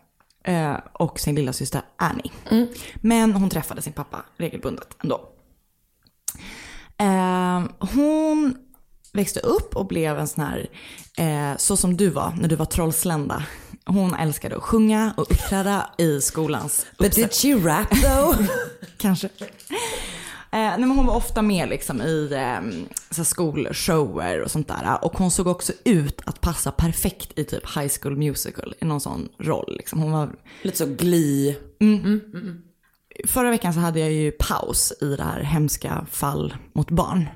Eh, 0.43 0.75
och 0.93 1.19
sin 1.19 1.35
lilla 1.35 1.53
syster 1.53 1.81
Annie. 1.95 2.31
Men 2.95 3.33
hon 3.33 3.49
träffade 3.49 3.81
sin 3.81 3.93
pappa 3.93 4.25
regelbundet 4.37 4.87
ändå. 5.03 5.29
Ehm, 6.97 7.69
hon 7.79 8.55
växte 9.13 9.39
upp 9.39 9.75
och 9.75 9.87
blev 9.87 10.19
en 10.19 10.27
sån 10.27 10.43
här, 10.43 10.69
eh, 11.17 11.57
så 11.57 11.77
som 11.77 11.97
du 11.97 12.09
var 12.09 12.33
när 12.39 12.47
du 12.47 12.55
var 12.55 12.65
trollslända. 12.65 13.43
Hon 13.85 14.13
älskade 14.15 14.55
att 14.55 14.63
sjunga 14.63 15.13
och 15.17 15.31
uppträda 15.31 15.89
i 15.97 16.21
skolans 16.21 16.85
But 16.97 17.15
did 17.15 17.33
she 17.33 17.55
rap 17.55 17.89
though? 17.89 18.45
Kanske. 18.97 19.29
Eh, 20.53 20.59
nej, 20.59 20.79
men 20.79 20.91
hon 20.91 21.05
var 21.05 21.15
ofta 21.15 21.41
med 21.41 21.69
liksom, 21.69 22.01
i 22.01 22.29
eh, 22.31 23.23
skolshower 23.23 24.41
och 24.41 24.51
sånt 24.51 24.67
där. 24.67 24.97
Och 25.05 25.17
hon 25.17 25.31
såg 25.31 25.47
också 25.47 25.73
ut 25.85 26.21
att 26.25 26.41
passa 26.41 26.71
perfekt 26.71 27.39
i 27.39 27.43
typ 27.43 27.77
High 27.77 27.91
School 28.01 28.17
Musical, 28.17 28.73
i 28.81 28.85
någon 28.85 29.01
sån 29.01 29.29
roll. 29.37 29.75
Liksom. 29.77 29.99
Hon 29.99 30.11
var... 30.11 30.29
Lite 30.61 30.77
så 30.77 30.85
gli. 30.85 31.57
Förra 33.27 33.49
veckan 33.49 33.73
så 33.73 33.79
hade 33.79 33.99
jag 33.99 34.11
ju 34.11 34.31
paus 34.31 34.93
i 35.01 35.15
det 35.15 35.23
här 35.23 35.39
hemska 35.39 36.05
fall 36.11 36.55
mot 36.73 36.91
barn. 36.91 37.27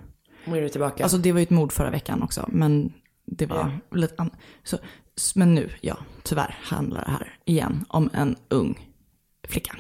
Nu 0.45 0.57
är 0.57 0.61
du 0.61 0.69
tillbaka. 0.69 1.03
Alltså 1.03 1.17
det 1.17 1.31
var 1.31 1.39
ju 1.39 1.43
ett 1.43 1.49
mord 1.49 1.71
förra 1.71 1.89
veckan 1.89 2.23
också, 2.23 2.49
men 2.51 2.93
det 3.25 3.45
var 3.45 3.79
lite 3.91 4.15
an... 4.17 4.29
så, 4.63 4.77
Men 5.35 5.55
nu, 5.55 5.69
ja, 5.81 5.97
tyvärr 6.23 6.57
handlar 6.63 7.05
det 7.05 7.11
här 7.11 7.37
igen 7.45 7.85
om 7.89 8.09
en 8.13 8.35
ung 8.49 8.89
flicka. 9.47 9.75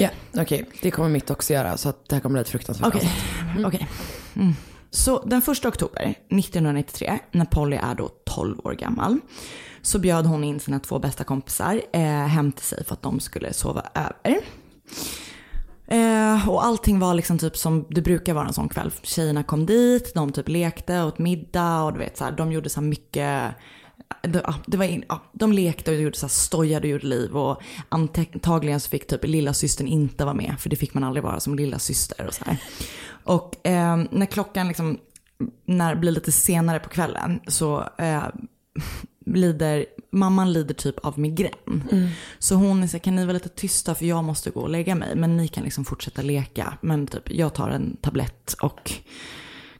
Ja, 0.00 0.08
okej. 0.36 0.64
Det 0.82 0.90
kommer 0.90 1.08
mitt 1.08 1.30
också 1.30 1.52
göra 1.52 1.76
så 1.76 1.88
att 1.88 2.08
det 2.08 2.16
här 2.16 2.20
kommer 2.20 2.32
bli 2.32 2.40
ett 2.40 2.48
fruktansvärt 2.48 2.88
Okej, 2.88 3.10
avsnitt. 3.48 3.66
okej. 3.66 3.88
Mm. 4.36 4.52
Så 4.90 5.24
den 5.26 5.42
första 5.42 5.68
oktober 5.68 6.02
1993, 6.28 7.18
när 7.32 7.44
Polly 7.44 7.76
är 7.76 7.94
då 7.94 8.08
12 8.26 8.60
år 8.64 8.72
gammal, 8.72 9.18
så 9.82 9.98
bjöd 9.98 10.26
hon 10.26 10.44
in 10.44 10.60
sina 10.60 10.80
två 10.80 10.98
bästa 10.98 11.24
kompisar 11.24 11.82
eh, 11.92 12.02
hem 12.02 12.52
till 12.52 12.64
sig 12.64 12.84
för 12.84 12.92
att 12.92 13.02
de 13.02 13.20
skulle 13.20 13.52
sova 13.52 13.82
över. 13.94 14.40
Eh, 15.86 16.48
och 16.48 16.64
allting 16.64 16.98
var 16.98 17.14
liksom 17.14 17.38
typ 17.38 17.56
som 17.56 17.86
det 17.90 18.02
brukar 18.02 18.34
vara 18.34 18.46
en 18.46 18.52
sån 18.52 18.68
kväll. 18.68 18.92
Tjejerna 19.02 19.42
kom 19.42 19.66
dit, 19.66 20.14
de 20.14 20.32
typ 20.32 20.48
lekte, 20.48 21.02
åt 21.02 21.18
middag 21.18 21.82
och 21.82 21.92
du 21.92 21.98
vet 21.98 22.18
så 22.18 22.24
här, 22.24 22.32
de 22.32 22.52
gjorde 22.52 22.68
så 22.68 22.80
här 22.80 22.86
mycket 22.86 23.54
det, 24.66 24.76
var 24.76 24.84
in, 24.84 25.04
ja, 25.08 25.22
de 25.32 25.52
lekte 25.52 25.90
och 25.90 25.96
gjorde 25.96 26.16
så 26.16 26.26
här, 26.26 26.30
stojade 26.30 26.86
och 26.86 26.90
gjorde 26.90 27.06
liv 27.06 27.36
och 27.36 27.62
antagligen 27.88 28.80
så 28.80 28.90
fick 28.90 29.06
typ 29.06 29.24
lilla 29.24 29.54
systern 29.54 29.86
inte 29.86 30.24
vara 30.24 30.34
med 30.34 30.54
för 30.58 30.70
det 30.70 30.76
fick 30.76 30.94
man 30.94 31.04
aldrig 31.04 31.24
vara 31.24 31.40
som 31.40 31.54
lilla 31.54 31.78
syster 31.78 32.26
och 32.26 32.34
så 32.34 32.44
här. 32.44 32.56
Och 33.24 33.66
eh, 33.66 34.02
när 34.10 34.26
klockan 34.26 34.68
liksom, 34.68 34.98
när 35.64 35.94
det 35.94 36.00
blir 36.00 36.12
lite 36.12 36.32
senare 36.32 36.80
på 36.80 36.88
kvällen 36.88 37.40
så 37.46 37.88
eh, 37.98 38.22
lider, 39.26 39.86
mamman 40.12 40.52
lider 40.52 40.74
typ 40.74 40.98
av 40.98 41.18
migrän. 41.18 41.52
Så 42.38 42.54
hon 42.54 42.82
här, 42.82 42.98
kan 42.98 43.16
ni 43.16 43.24
vara 43.24 43.32
lite 43.32 43.48
tysta 43.48 43.94
för 43.94 44.04
jag 44.04 44.24
måste 44.24 44.50
gå 44.50 44.60
och 44.60 44.70
lägga 44.70 44.94
mig. 44.94 45.16
Men 45.16 45.36
ni 45.36 45.48
kan 45.48 45.64
liksom 45.64 45.84
fortsätta 45.84 46.22
leka. 46.22 46.78
Men 46.80 47.06
typ 47.06 47.30
jag 47.30 47.54
tar 47.54 47.70
en 47.70 47.96
tablett 47.96 48.54
och 48.62 48.92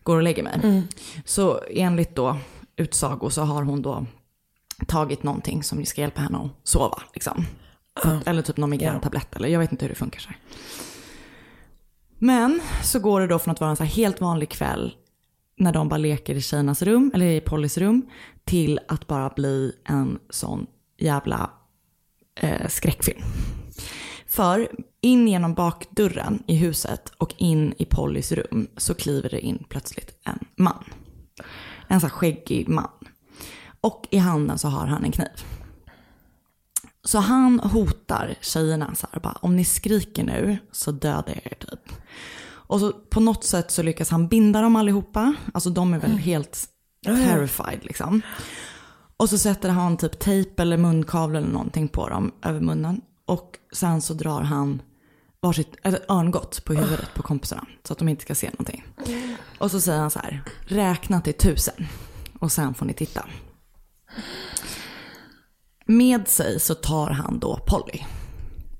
går 0.03 0.17
och 0.17 0.23
lägger 0.23 0.43
mig. 0.43 0.83
Så 1.25 1.61
enligt 1.71 2.17
då 2.17 2.37
utsago 2.77 3.31
så 3.31 3.43
har 3.43 3.63
hon 3.63 3.83
då 3.83 4.07
tagit 4.87 5.23
någonting 5.23 5.63
som 5.63 5.85
ska 5.85 6.01
hjälpa 6.01 6.21
henne 6.21 6.39
att 6.39 6.69
sova. 6.69 7.03
Liksom. 7.15 7.45
Eller 8.27 8.43
typ 8.43 8.57
någon 8.57 8.71
migräntablett 8.71 9.37
eller 9.37 9.49
jag 9.49 9.61
vet 9.61 9.73
inte 9.73 9.85
hur 9.85 9.89
det 9.91 9.95
funkar. 9.95 10.21
Så 10.21 10.29
här. 10.29 10.39
Men 12.19 12.61
så 12.83 12.99
går 12.99 13.21
det 13.21 13.27
då 13.27 13.39
från 13.39 13.53
att 13.53 13.61
vara 13.61 13.71
en 13.71 13.77
så 13.77 13.85
helt 13.85 14.21
vanlig 14.21 14.49
kväll 14.49 14.95
när 15.57 15.73
de 15.73 15.89
bara 15.89 15.99
leker 15.99 16.35
i 16.35 16.41
tjejernas 16.41 16.83
rum, 16.83 17.11
eller 17.15 17.27
i 17.27 17.41
Pollys 17.41 17.79
rum, 17.79 18.03
till 18.45 18.81
att 18.89 19.07
bara 19.07 19.29
bli 19.29 19.73
en 19.85 20.19
sån 20.31 20.67
jävla 20.99 21.51
eh, 22.35 22.69
skräckfilm. 22.69 23.23
För 24.27 24.69
in 25.01 25.29
genom 25.29 25.55
bakdörren 25.55 26.43
i 26.47 26.57
huset 26.57 27.13
och 27.19 27.35
in 27.39 27.75
i 27.79 27.85
Pollys 27.85 28.33
rum 28.33 28.69
så 28.77 28.95
kliver 28.95 29.31
det 29.31 29.41
in 29.41 29.65
plötsligt 29.69 30.19
en 30.25 30.39
man. 30.57 30.85
En 31.89 32.01
sån 32.01 32.11
här 32.11 32.17
skäggig 32.17 32.69
man. 32.69 32.91
Och 33.81 34.09
i 34.11 34.19
handen 34.19 34.59
så 34.59 34.69
har 34.69 34.87
han 34.87 35.05
en 35.05 35.13
kniv. 35.13 35.45
Så 37.05 37.19
han 37.19 37.61
hotar 37.61 38.35
tjejerna 38.41 38.95
så 38.95 39.07
här 39.13 39.21
bara, 39.21 39.39
om 39.41 39.57
ni 39.57 39.65
skriker 39.65 40.25
nu 40.25 40.59
så 40.73 40.93
dödar 40.93 41.25
jag 41.27 41.53
er 41.53 41.57
typ. 41.59 41.93
Och 42.71 42.81
så 42.81 42.93
på 42.93 43.21
något 43.21 43.45
sätt 43.45 43.71
så 43.71 43.83
lyckas 43.83 44.11
han 44.11 44.29
binda 44.29 44.61
dem 44.61 44.77
allihopa. 44.77 45.35
Alltså 45.55 45.71
de 45.71 45.95
är 45.95 45.99
väl 45.99 46.11
helt 46.11 46.69
terrified 47.05 47.85
liksom. 47.85 48.23
Och 49.17 49.29
så 49.31 49.39
sätter 49.39 49.69
han 49.69 49.97
typ 49.97 50.19
tejp 50.19 50.63
eller 50.63 50.77
munkavle 50.77 51.39
eller 51.39 51.49
någonting 51.49 51.89
på 51.89 52.09
dem 52.09 52.33
över 52.43 52.61
munnen. 52.61 53.01
Och 53.27 53.59
sen 53.73 54.03
så 54.03 54.15
drar 54.15 54.43
han 54.43 54.83
varsitt 55.41 55.77
ett 55.83 56.11
örngott 56.11 56.65
på 56.65 56.75
huvudet 56.75 57.15
på 57.15 57.23
kompisarna. 57.23 57.67
Så 57.85 57.93
att 57.93 57.99
de 57.99 58.09
inte 58.09 58.23
ska 58.23 58.35
se 58.35 58.51
någonting. 58.51 58.85
Och 59.59 59.71
så 59.71 59.81
säger 59.81 60.01
han 60.01 60.11
så 60.11 60.19
här, 60.19 60.43
räkna 60.61 61.21
till 61.21 61.35
tusen. 61.35 61.87
Och 62.39 62.53
sen 62.53 62.75
får 62.75 62.87
ni 62.87 62.95
titta. 62.95 63.25
Med 65.87 66.29
sig 66.29 66.61
så 66.61 66.75
tar 66.75 67.11
han 67.11 67.39
då 67.39 67.61
Polly. 67.67 68.01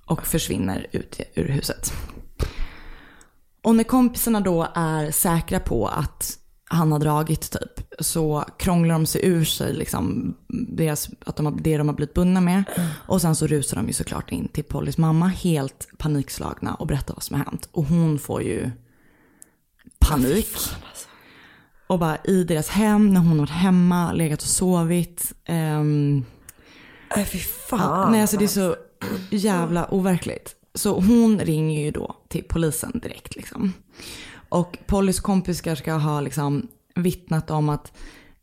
Och 0.07 0.27
försvinner 0.27 0.87
ut 0.93 1.21
ur 1.35 1.49
huset. 1.49 1.93
Och 3.63 3.75
när 3.75 3.85
kompisarna 3.85 4.41
då 4.41 4.69
är 4.75 5.11
säkra 5.11 5.61
på 5.61 5.89
att 5.89 6.39
han 6.65 6.93
har 6.93 6.99
dragit 6.99 7.51
typ, 7.51 7.87
så 8.01 8.45
krånglar 8.59 8.95
de 8.95 9.07
sig 9.07 9.27
ur 9.27 9.45
sig 9.45 9.73
liksom, 9.73 10.35
deras, 10.49 11.11
att 11.27 11.37
de 11.37 11.47
har, 11.47 11.53
det 11.61 11.77
de 11.77 11.89
har 11.89 11.95
blivit 11.95 12.15
bundna 12.15 12.41
med. 12.41 12.65
Och 13.07 13.21
sen 13.21 13.37
så 13.37 13.47
rusar 13.47 13.77
de 13.77 13.87
ju 13.87 13.93
såklart 13.93 14.33
in 14.33 14.49
till 14.49 14.65
Pollys 14.65 14.99
mamma 14.99 15.27
helt 15.27 15.89
panikslagna 15.99 16.75
och 16.75 16.87
berättar 16.87 17.15
vad 17.15 17.23
som 17.23 17.37
har 17.37 17.45
hänt. 17.45 17.69
Och 17.73 17.85
hon 17.85 18.19
får 18.19 18.43
ju 18.43 18.71
panik. 19.99 20.57
Och 21.91 21.99
bara 21.99 22.17
i 22.25 22.45
deras 22.45 22.69
hem, 22.69 23.13
när 23.13 23.21
hon 23.21 23.29
har 23.29 23.37
varit 23.39 23.51
hemma, 23.51 24.13
legat 24.13 24.43
och 24.43 24.49
sovit. 24.49 25.33
ehm, 25.45 26.25
Nej 27.17 27.25
fy 27.25 27.39
fan. 27.39 28.13
Nej, 28.13 28.21
alltså 28.21 28.37
det 28.37 28.45
är 28.45 28.49
så 28.49 28.77
jävla 29.31 29.95
overkligt. 29.95 30.55
Så 30.75 31.01
hon 31.01 31.41
ringer 31.41 31.85
ju 31.85 31.91
då 31.91 32.17
till 32.29 32.45
polisen 32.49 33.01
direkt 33.03 33.37
liksom. 33.37 33.73
Och 34.49 34.79
Pollys 34.87 35.21
kompisar 35.21 35.75
ska 35.75 35.93
ha 35.93 36.21
liksom 36.21 36.69
vittnat 36.95 37.51
om 37.51 37.69
att 37.69 37.93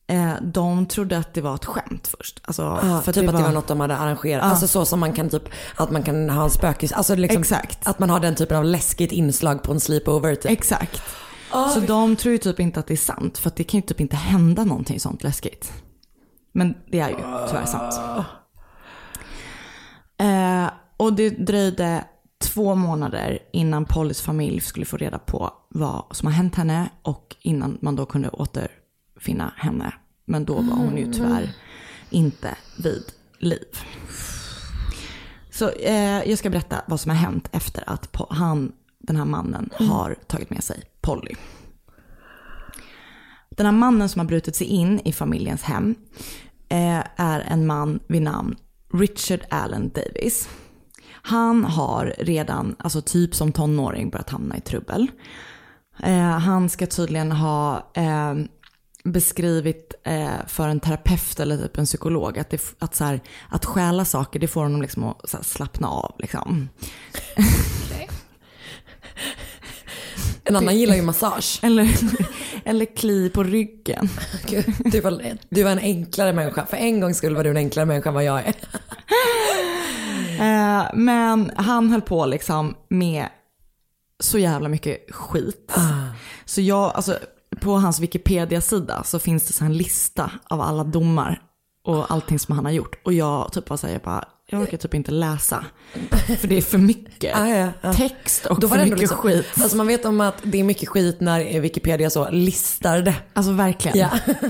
eh, 0.07 0.33
de 0.41 0.86
trodde 0.86 1.17
att 1.17 1.33
det 1.33 1.41
var 1.41 1.55
ett 1.55 1.65
skämt 1.65 2.07
först. 2.17 2.41
Alltså, 2.43 2.79
Ja, 2.83 3.01
för 3.01 3.13
typ 3.13 3.29
att 3.29 3.38
det 3.38 3.43
var 3.43 3.51
något 3.51 3.67
de 3.67 3.79
hade 3.79 3.97
arrangerat. 3.97 4.43
Alltså 4.43 4.67
så 4.67 4.86
som 4.86 4.99
man 4.99 5.13
kan 5.13 5.29
typ, 5.29 5.49
att 5.75 5.91
man 5.91 6.03
kan 6.03 6.29
ha 6.29 6.43
en 6.43 6.49
spökis, 6.49 6.91
alltså 6.91 7.15
liksom, 7.15 7.41
Exakt. 7.41 7.88
att 7.88 7.99
man 7.99 8.10
har 8.10 8.19
den 8.19 8.36
typen 8.36 8.57
av 8.57 8.65
läskigt 8.65 9.12
inslag 9.12 9.63
på 9.63 9.71
en 9.71 9.79
sleepover 9.79 10.36
typ. 10.36 10.51
Exakt. 10.51 11.01
Så 11.51 11.79
de 11.79 12.15
tror 12.15 12.31
ju 12.31 12.38
typ 12.38 12.60
inte 12.60 12.79
att 12.79 12.88
det 12.88 12.93
är 12.93 12.97
sant. 12.97 13.38
För 13.38 13.49
att 13.49 13.55
det 13.55 13.63
kan 13.63 13.77
ju 13.79 13.88
typ 13.88 14.01
inte 14.01 14.15
hända 14.15 14.63
någonting 14.63 14.99
sånt 14.99 15.23
läskigt. 15.23 15.73
Men 16.51 16.75
det 16.88 16.99
är 16.99 17.10
ju 17.10 17.15
tyvärr 17.47 17.65
sant. 17.65 18.25
Eh, 20.17 20.69
och 20.97 21.13
det 21.13 21.29
dröjde 21.29 22.05
två 22.39 22.75
månader 22.75 23.39
innan 23.53 23.86
Pollys 23.86 24.21
familj 24.21 24.62
skulle 24.62 24.86
få 24.86 24.97
reda 24.97 25.19
på 25.19 25.53
vad 25.69 26.03
som 26.12 26.27
har 26.27 26.33
hänt 26.33 26.55
henne 26.55 26.89
och 27.01 27.36
innan 27.41 27.77
man 27.81 27.95
då 27.95 28.05
kunde 28.05 28.29
återfinna 28.29 29.53
henne. 29.57 29.93
Men 30.25 30.45
då 30.45 30.53
var 30.53 30.75
hon 30.75 30.97
ju 30.97 31.13
tyvärr 31.13 31.53
inte 32.10 32.57
vid 32.77 33.03
liv. 33.39 33.77
Så 35.51 35.69
eh, 35.69 36.29
jag 36.29 36.38
ska 36.38 36.49
berätta 36.49 36.81
vad 36.88 36.99
som 36.99 37.10
har 37.10 37.17
hänt 37.17 37.49
efter 37.51 37.83
att 37.89 38.15
han, 38.29 38.71
den 38.99 39.15
här 39.15 39.25
mannen 39.25 39.69
har 39.73 40.15
tagit 40.27 40.49
med 40.49 40.63
sig 40.63 40.83
Polly. 41.08 41.36
Den 43.50 43.65
här 43.65 43.74
mannen 43.74 44.10
som 44.10 44.20
har 44.20 44.26
brutit 44.26 44.56
sig 44.56 44.67
in 44.67 45.00
i 45.06 45.13
familjens 45.13 45.63
hem 45.63 45.96
eh, 46.70 47.04
är 47.15 47.39
en 47.39 47.67
man 47.67 48.00
vid 48.08 48.22
namn 48.22 48.56
Richard 48.93 49.39
Allen 49.50 49.91
Davis. 49.96 50.50
Han 51.12 51.63
har 51.63 52.15
redan, 52.20 52.76
alltså 52.80 53.02
typ 53.02 53.36
som 53.36 53.52
tonåring, 53.52 54.10
börjat 54.10 54.30
hamna 54.30 54.58
i 54.58 54.62
trubbel. 54.62 55.08
Eh, 56.04 56.38
han 56.39 56.70
ska 56.70 56.88
tydligen 56.88 57.32
ha 57.32 57.91
eh, 57.93 58.36
beskrivit 59.04 59.93
eh, 60.04 60.46
för 60.48 60.67
en 60.67 60.80
terapeut 60.80 61.39
eller 61.39 61.58
typ 61.58 61.78
en 61.78 61.86
psykolog 61.86 62.39
att, 62.39 62.50
det, 62.50 62.62
att, 62.80 62.96
så 62.96 63.04
här, 63.04 63.22
att 63.50 63.65
stjäla 63.65 64.06
saker 64.06 64.39
det 64.39 64.48
får 64.48 64.63
honom 64.63 64.82
liksom 64.82 65.04
att 65.04 65.30
så 65.30 65.38
här, 65.38 65.43
slappna 65.43 65.88
av. 65.88 66.15
Liksom. 66.20 66.70
En 70.47 70.55
annan 70.55 70.77
gillar 70.77 70.95
ju 70.95 71.01
massage. 71.01 71.60
Eller, 71.63 71.89
eller 72.65 72.86
kli 72.86 73.29
på 73.29 73.43
ryggen. 73.43 74.10
Gud, 74.47 74.65
Du 74.86 75.01
var, 75.01 75.38
du 75.49 75.63
var 75.63 75.71
en 75.71 75.79
enklare 75.79 76.33
människa. 76.33 76.65
För 76.65 76.77
en 76.77 76.99
gång 76.99 77.13
skulle 77.13 77.36
var 77.36 77.43
du 77.43 77.49
en 77.49 77.57
enklare 77.57 77.86
människa 77.86 78.10
än 78.10 78.15
vad 78.15 78.23
jag 78.23 78.39
är. 78.39 78.53
Eh, 80.39 80.83
men 80.93 81.51
han 81.55 81.89
höll 81.89 82.01
på 82.01 82.25
liksom 82.25 82.75
med 82.89 83.27
så 84.19 84.38
jävla 84.39 84.69
mycket 84.69 85.15
skit. 85.15 85.73
Så 86.45 86.62
jag, 86.62 86.91
alltså 86.95 87.19
på 87.62 87.71
hans 87.77 87.99
Wikipedia-sida 87.99 89.03
så 89.03 89.19
finns 89.19 89.47
det 89.47 89.53
så 89.53 89.65
en 89.65 89.77
lista 89.77 90.31
av 90.49 90.62
alla 90.62 90.83
domar 90.83 91.41
och 91.83 92.12
allting 92.12 92.39
som 92.39 92.55
han 92.55 92.65
har 92.65 92.71
gjort. 92.71 92.99
Och 93.03 93.13
jag 93.13 93.51
typ 93.51 93.65
bara 93.65 93.77
säger 93.77 93.95
jag 93.95 94.01
bara, 94.01 94.25
jag 94.49 94.62
orkar 94.62 94.77
typ 94.77 94.93
inte 94.93 95.12
läsa. 95.12 95.65
För 96.39 96.47
det 96.47 96.57
är 96.57 96.62
för 96.62 96.77
mycket 96.77 97.31
Ja, 97.36 97.49
ja, 97.49 97.69
ja. 97.81 97.93
text 97.93 98.45
och 98.45 98.60
Då 98.60 98.67
för 98.67 98.83
mycket 98.83 98.99
liksom, 98.99 99.17
skit. 99.17 99.45
Alltså 99.62 99.77
man 99.77 99.88
vet 99.88 100.05
om 100.05 100.21
att 100.21 100.36
det 100.43 100.60
är 100.60 100.63
mycket 100.63 100.89
skit 100.89 101.19
när 101.19 101.60
Wikipedia 101.60 102.10
så 102.10 102.29
listar 102.29 103.01
det. 103.01 103.15
Alltså 103.33 103.51
verkligen. 103.51 103.97
Ja. 103.97 104.19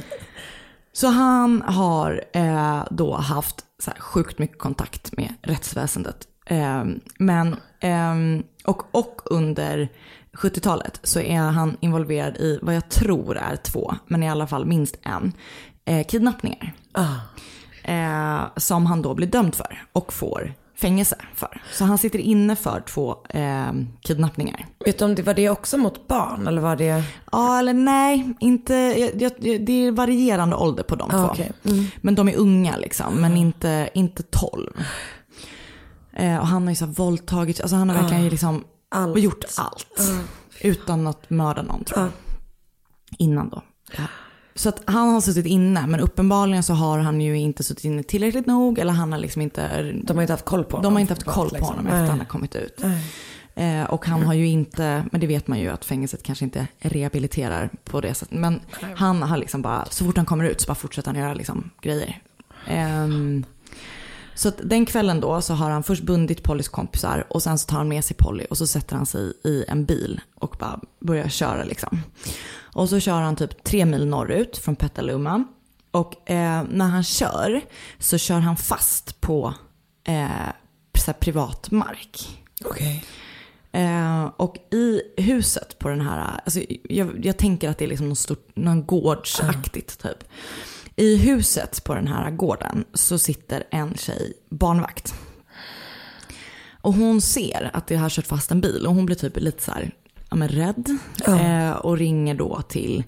Så 0.93 1.07
han 1.07 1.61
har 1.61 2.23
eh, 2.33 2.83
då 2.91 3.15
haft 3.15 3.55
så 3.79 3.91
här, 3.91 3.99
sjukt 3.99 4.39
mycket 4.39 4.59
kontakt 4.59 5.17
med 5.17 5.33
rättsväsendet. 5.41 6.17
Eh, 6.45 6.83
men, 7.19 7.55
ehm, 7.79 8.43
och, 8.65 8.95
och 8.95 9.21
under 9.25 9.89
70-talet 10.33 10.99
så 11.03 11.19
är 11.19 11.39
han 11.39 11.77
involverad 11.79 12.37
i 12.37 12.59
vad 12.61 12.75
jag 12.75 12.89
tror 12.89 13.37
är 13.37 13.55
två, 13.55 13.95
men 14.07 14.23
i 14.23 14.29
alla 14.29 14.47
fall 14.47 14.65
minst 14.65 14.99
en, 15.01 15.33
eh, 15.85 16.05
kidnappningar. 16.07 16.73
Eh, 17.87 18.39
som 18.57 18.85
han 18.85 19.01
då 19.01 19.13
blir 19.13 19.27
dömd 19.27 19.55
för 19.55 19.83
och 19.91 20.13
får 20.13 20.53
fängelse 20.75 21.15
för. 21.35 21.61
Så 21.71 21.85
han 21.85 21.97
sitter 21.97 22.19
inne 22.19 22.55
för 22.55 22.81
två 22.81 23.15
eh, 23.29 23.71
kidnappningar. 24.01 24.65
Vet 24.85 24.99
du 24.99 25.05
om 25.05 25.15
det 25.15 25.23
var 25.23 25.33
det 25.33 25.49
också 25.49 25.77
mot 25.77 26.07
barn 26.07 26.47
eller 26.47 26.61
var 26.61 26.75
det? 26.75 27.03
Ja 27.31 27.59
eller 27.59 27.73
nej, 27.73 28.33
inte, 28.39 28.73
jag, 28.73 29.21
jag, 29.21 29.31
det 29.65 29.71
är 29.87 29.91
varierande 29.91 30.55
ålder 30.55 30.83
på 30.83 30.95
de 30.95 31.09
Ah, 31.11 31.25
två. 31.27 31.31
okej. 31.31 31.51
Men 32.01 32.15
de 32.15 32.29
är 32.29 32.35
unga 32.37 32.77
liksom, 32.77 33.15
men 33.21 33.37
inte, 33.37 33.89
inte 33.93 34.23
12. 34.23 34.71
Eh, 36.13 36.37
och 36.37 36.47
han 36.47 36.63
har 36.63 36.69
ju 36.69 36.75
så 36.75 36.85
här 36.85 36.93
våldtagit, 36.93 37.61
alltså 37.61 37.75
han 37.75 37.89
har 37.89 37.95
verkligen 38.01 38.23
ju 38.23 38.29
liksom 38.29 38.63
Allt. 38.89 39.17
gjort 39.19 39.43
allt. 39.57 40.01
Utan 40.61 41.07
att 41.07 41.29
mörda 41.29 41.61
någon 41.61 41.83
tror 41.83 41.99
jag. 42.01 42.09
Innan 43.17 43.49
då. 43.49 43.61
Så 44.57 44.69
att 44.69 44.81
han 44.85 45.09
har 45.09 45.21
suttit 45.21 45.45
inne, 45.45 45.87
men 45.87 45.99
uppenbarligen 45.99 46.63
så 46.63 46.73
har 46.73 46.99
han 46.99 47.21
ju 47.21 47.37
inte 47.37 47.63
suttit 47.63 47.85
inne 47.85 48.03
tillräckligt 48.03 48.45
nog 48.45 48.79
eller 48.79 48.93
han 48.93 49.11
har 49.11 49.19
liksom 49.19 49.41
inte... 49.41 49.91
De 50.03 50.17
har 50.17 50.21
inte 50.21 50.33
haft 50.33 50.45
koll 50.45 50.63
på 50.63 50.77
honom. 50.77 50.83
De 50.83 50.93
har 50.93 51.01
inte 51.01 51.13
haft 51.13 51.23
koll 51.23 51.49
på 51.49 51.55
liksom. 51.55 51.75
honom 51.75 51.87
efter 51.87 52.09
han 52.09 52.19
har 52.19 52.25
kommit 52.25 52.55
ut. 52.55 52.83
Eh, 53.55 53.83
och 53.83 54.05
han 54.05 54.23
har 54.23 54.33
ju 54.33 54.47
inte, 54.47 55.05
men 55.11 55.21
det 55.21 55.27
vet 55.27 55.47
man 55.47 55.59
ju 55.59 55.69
att 55.69 55.85
fängelset 55.85 56.23
kanske 56.23 56.45
inte 56.45 56.67
rehabiliterar 56.79 57.69
på 57.83 58.01
det 58.01 58.13
sättet. 58.13 58.37
Men 58.37 58.61
han 58.95 59.21
har 59.21 59.37
liksom 59.37 59.61
bara, 59.61 59.85
så 59.85 60.05
fort 60.05 60.17
han 60.17 60.25
kommer 60.25 60.43
ut 60.43 60.61
så 60.61 60.67
bara 60.67 60.75
fortsätter 60.75 61.11
han 61.11 61.21
göra 61.21 61.33
liksom 61.33 61.69
grejer. 61.81 62.21
Ehm, 62.67 63.45
så 64.35 64.47
att 64.47 64.59
den 64.63 64.85
kvällen 64.85 65.21
då 65.21 65.41
så 65.41 65.53
har 65.53 65.69
han 65.69 65.83
först 65.83 66.03
bundit 66.03 66.43
Pollys 66.43 66.69
kompisar 66.69 67.25
och 67.29 67.43
sen 67.43 67.57
så 67.57 67.67
tar 67.67 67.77
han 67.77 67.87
med 67.87 68.05
sig 68.05 68.17
Polly 68.17 68.45
och 68.49 68.57
så 68.57 68.67
sätter 68.67 68.95
han 68.95 69.05
sig 69.05 69.33
i 69.43 69.65
en 69.67 69.85
bil 69.85 70.21
och 70.35 70.55
bara 70.59 70.79
börjar 70.99 71.27
köra 71.27 71.63
liksom. 71.63 72.01
Och 72.77 72.89
så 72.89 72.99
kör 72.99 73.21
han 73.21 73.35
typ 73.35 73.63
tre 73.63 73.85
mil 73.85 74.07
norrut 74.07 74.57
från 74.57 74.75
Petaluma. 74.75 75.43
Och 75.91 76.29
eh, 76.29 76.63
när 76.69 76.87
han 76.87 77.03
kör 77.03 77.61
så 77.99 78.17
kör 78.17 78.39
han 78.39 78.57
fast 78.57 79.21
på 79.21 79.53
eh, 80.07 81.13
privat 81.19 81.71
mark. 81.71 82.43
Okej. 82.65 83.03
Eh, 83.71 84.25
och 84.37 84.57
i 84.71 85.01
huset 85.17 85.79
på 85.79 85.89
den 85.89 86.01
här, 86.01 86.41
alltså 86.45 86.59
jag, 86.89 87.25
jag 87.25 87.37
tänker 87.37 87.69
att 87.69 87.77
det 87.77 87.85
är 87.85 87.89
liksom 87.89 88.09
något 88.09 88.17
stort, 88.17 88.55
någon 88.55 88.85
gårdsaktigt 88.85 90.01
typ. 90.01 90.23
I 90.95 91.17
huset 91.17 91.83
på 91.83 91.95
den 91.95 92.07
här 92.07 92.31
gården 92.31 92.85
så 92.93 93.19
sitter 93.19 93.63
en 93.71 93.93
tjej 93.97 94.33
barnvakt. 94.49 95.13
Och 96.81 96.93
hon 96.93 97.21
ser 97.21 97.69
att 97.73 97.87
det 97.87 97.95
har 97.95 98.09
kört 98.09 98.27
fast 98.27 98.51
en 98.51 98.61
bil 98.61 98.85
och 98.87 98.95
hon 98.95 99.05
blir 99.05 99.15
typ 99.15 99.37
lite 99.37 99.63
så 99.63 99.71
här, 99.71 99.91
ja 100.29 100.35
men 100.35 100.47
rädd. 100.47 100.97
Eh, 101.27 101.71
och 101.71 101.97
ringer 101.97 102.35
då 102.35 102.61
till 102.61 103.03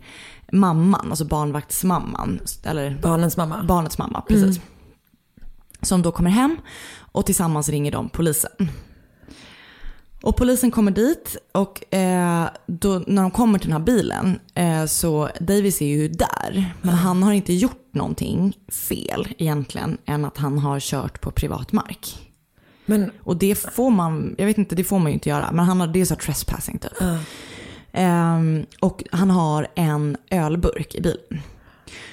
mamman, 0.52 1.08
alltså 1.10 1.26
barnvaktsmamman. 1.26 2.40
Eller 2.64 3.00
Barnens 3.02 3.38
mamma. 3.38 3.64
barnets 3.64 3.98
mamma, 3.98 4.22
precis. 4.22 4.62
Som 5.82 6.02
då 6.02 6.12
kommer 6.12 6.30
hem 6.30 6.58
och 6.98 7.26
tillsammans 7.26 7.70
ringer 7.70 7.92
de 7.92 8.10
polisen. 8.10 8.70
Och 10.22 10.36
polisen 10.38 10.72
kommer 10.72 10.92
dit 10.92 11.38
och 11.52 11.94
eh, 11.94 12.50
då, 12.68 13.04
när 13.08 13.22
de 13.22 13.32
kommer 13.32 13.60
till 13.60 13.70
den 13.70 13.80
här 13.80 13.86
bilen 13.86 14.40
eh, 14.56 14.86
så 14.86 15.30
Davis 15.40 15.82
är 15.82 15.86
ju 15.86 16.08
där. 16.08 16.74
Men 16.82 16.96
han 16.96 17.24
har 17.24 17.34
inte 17.34 17.54
gjort 17.54 17.94
någonting 17.94 18.58
fel 18.90 19.28
egentligen 19.38 19.98
än 20.06 20.26
att 20.26 20.38
han 20.38 20.58
har 20.58 20.80
kört 20.80 21.22
på 21.22 21.32
privat 21.32 21.72
mark. 21.72 22.29
Men 22.90 23.12
Och 23.24 23.38
det 23.38 23.56
får 23.56 23.90
man, 23.90 24.36
jag 24.38 24.46
vet 24.46 24.58
inte, 24.58 24.76
det 24.76 24.84
får 24.84 25.00
man 25.00 25.08
ju 25.08 25.14
inte 25.14 25.30
göra. 25.30 25.52
Men 25.52 25.66
han 25.66 25.80
har, 25.80 25.88
det 25.88 26.02
är 26.02 26.06
så 26.06 26.16
trespassing 26.16 26.80
typ. 26.80 27.02
Ehm, 27.92 28.66
och 28.80 29.04
han 29.12 29.30
har 29.30 29.68
en 29.76 30.18
ölburk 30.30 30.96
i 30.96 31.02
bilen. 31.02 31.42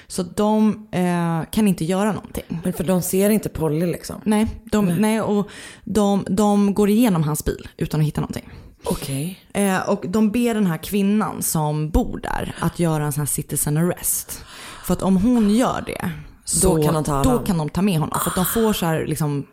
Så 0.07 0.23
de 0.23 0.87
eh, 0.91 1.49
kan 1.51 1.67
inte 1.67 1.85
göra 1.85 2.11
någonting. 2.11 2.61
Men 2.63 2.73
för 2.73 2.83
de 2.83 3.01
ser 3.01 3.29
inte 3.29 3.49
Polly 3.49 3.85
liksom. 3.85 4.21
Nej, 4.23 4.47
de, 4.71 4.85
nej. 4.85 5.21
och 5.21 5.49
de, 5.83 6.25
de 6.29 6.73
går 6.73 6.89
igenom 6.89 7.23
hans 7.23 7.45
bil 7.45 7.67
utan 7.77 7.99
att 7.99 8.07
hitta 8.07 8.21
någonting. 8.21 8.49
Okej. 8.83 9.39
Eh, 9.53 9.89
och 9.89 10.05
de 10.07 10.31
ber 10.31 10.53
den 10.53 10.67
här 10.67 10.77
kvinnan 10.77 11.41
som 11.41 11.89
bor 11.89 12.19
där 12.23 12.55
att 12.59 12.79
göra 12.79 13.05
en 13.05 13.11
sån 13.11 13.21
här 13.21 13.25
citizen 13.25 13.77
arrest. 13.77 14.43
För 14.83 14.93
att 14.93 15.01
om 15.01 15.17
hon 15.17 15.55
gör 15.55 15.83
det 15.85 16.11
så 16.45 16.75
Då 16.75 16.83
kan 16.83 16.93
de 16.93 17.03
ta 17.03 17.23
då 17.23 17.37
kan 17.39 17.57
de 17.57 17.69
ta 17.69 17.81
med 17.81 17.99
honom. 17.99 18.19
För 18.23 18.29
att 18.29 18.35
de 18.35 18.45
får 18.45 18.73
så 18.73 18.85
här 18.85 19.05
liksom 19.05 19.45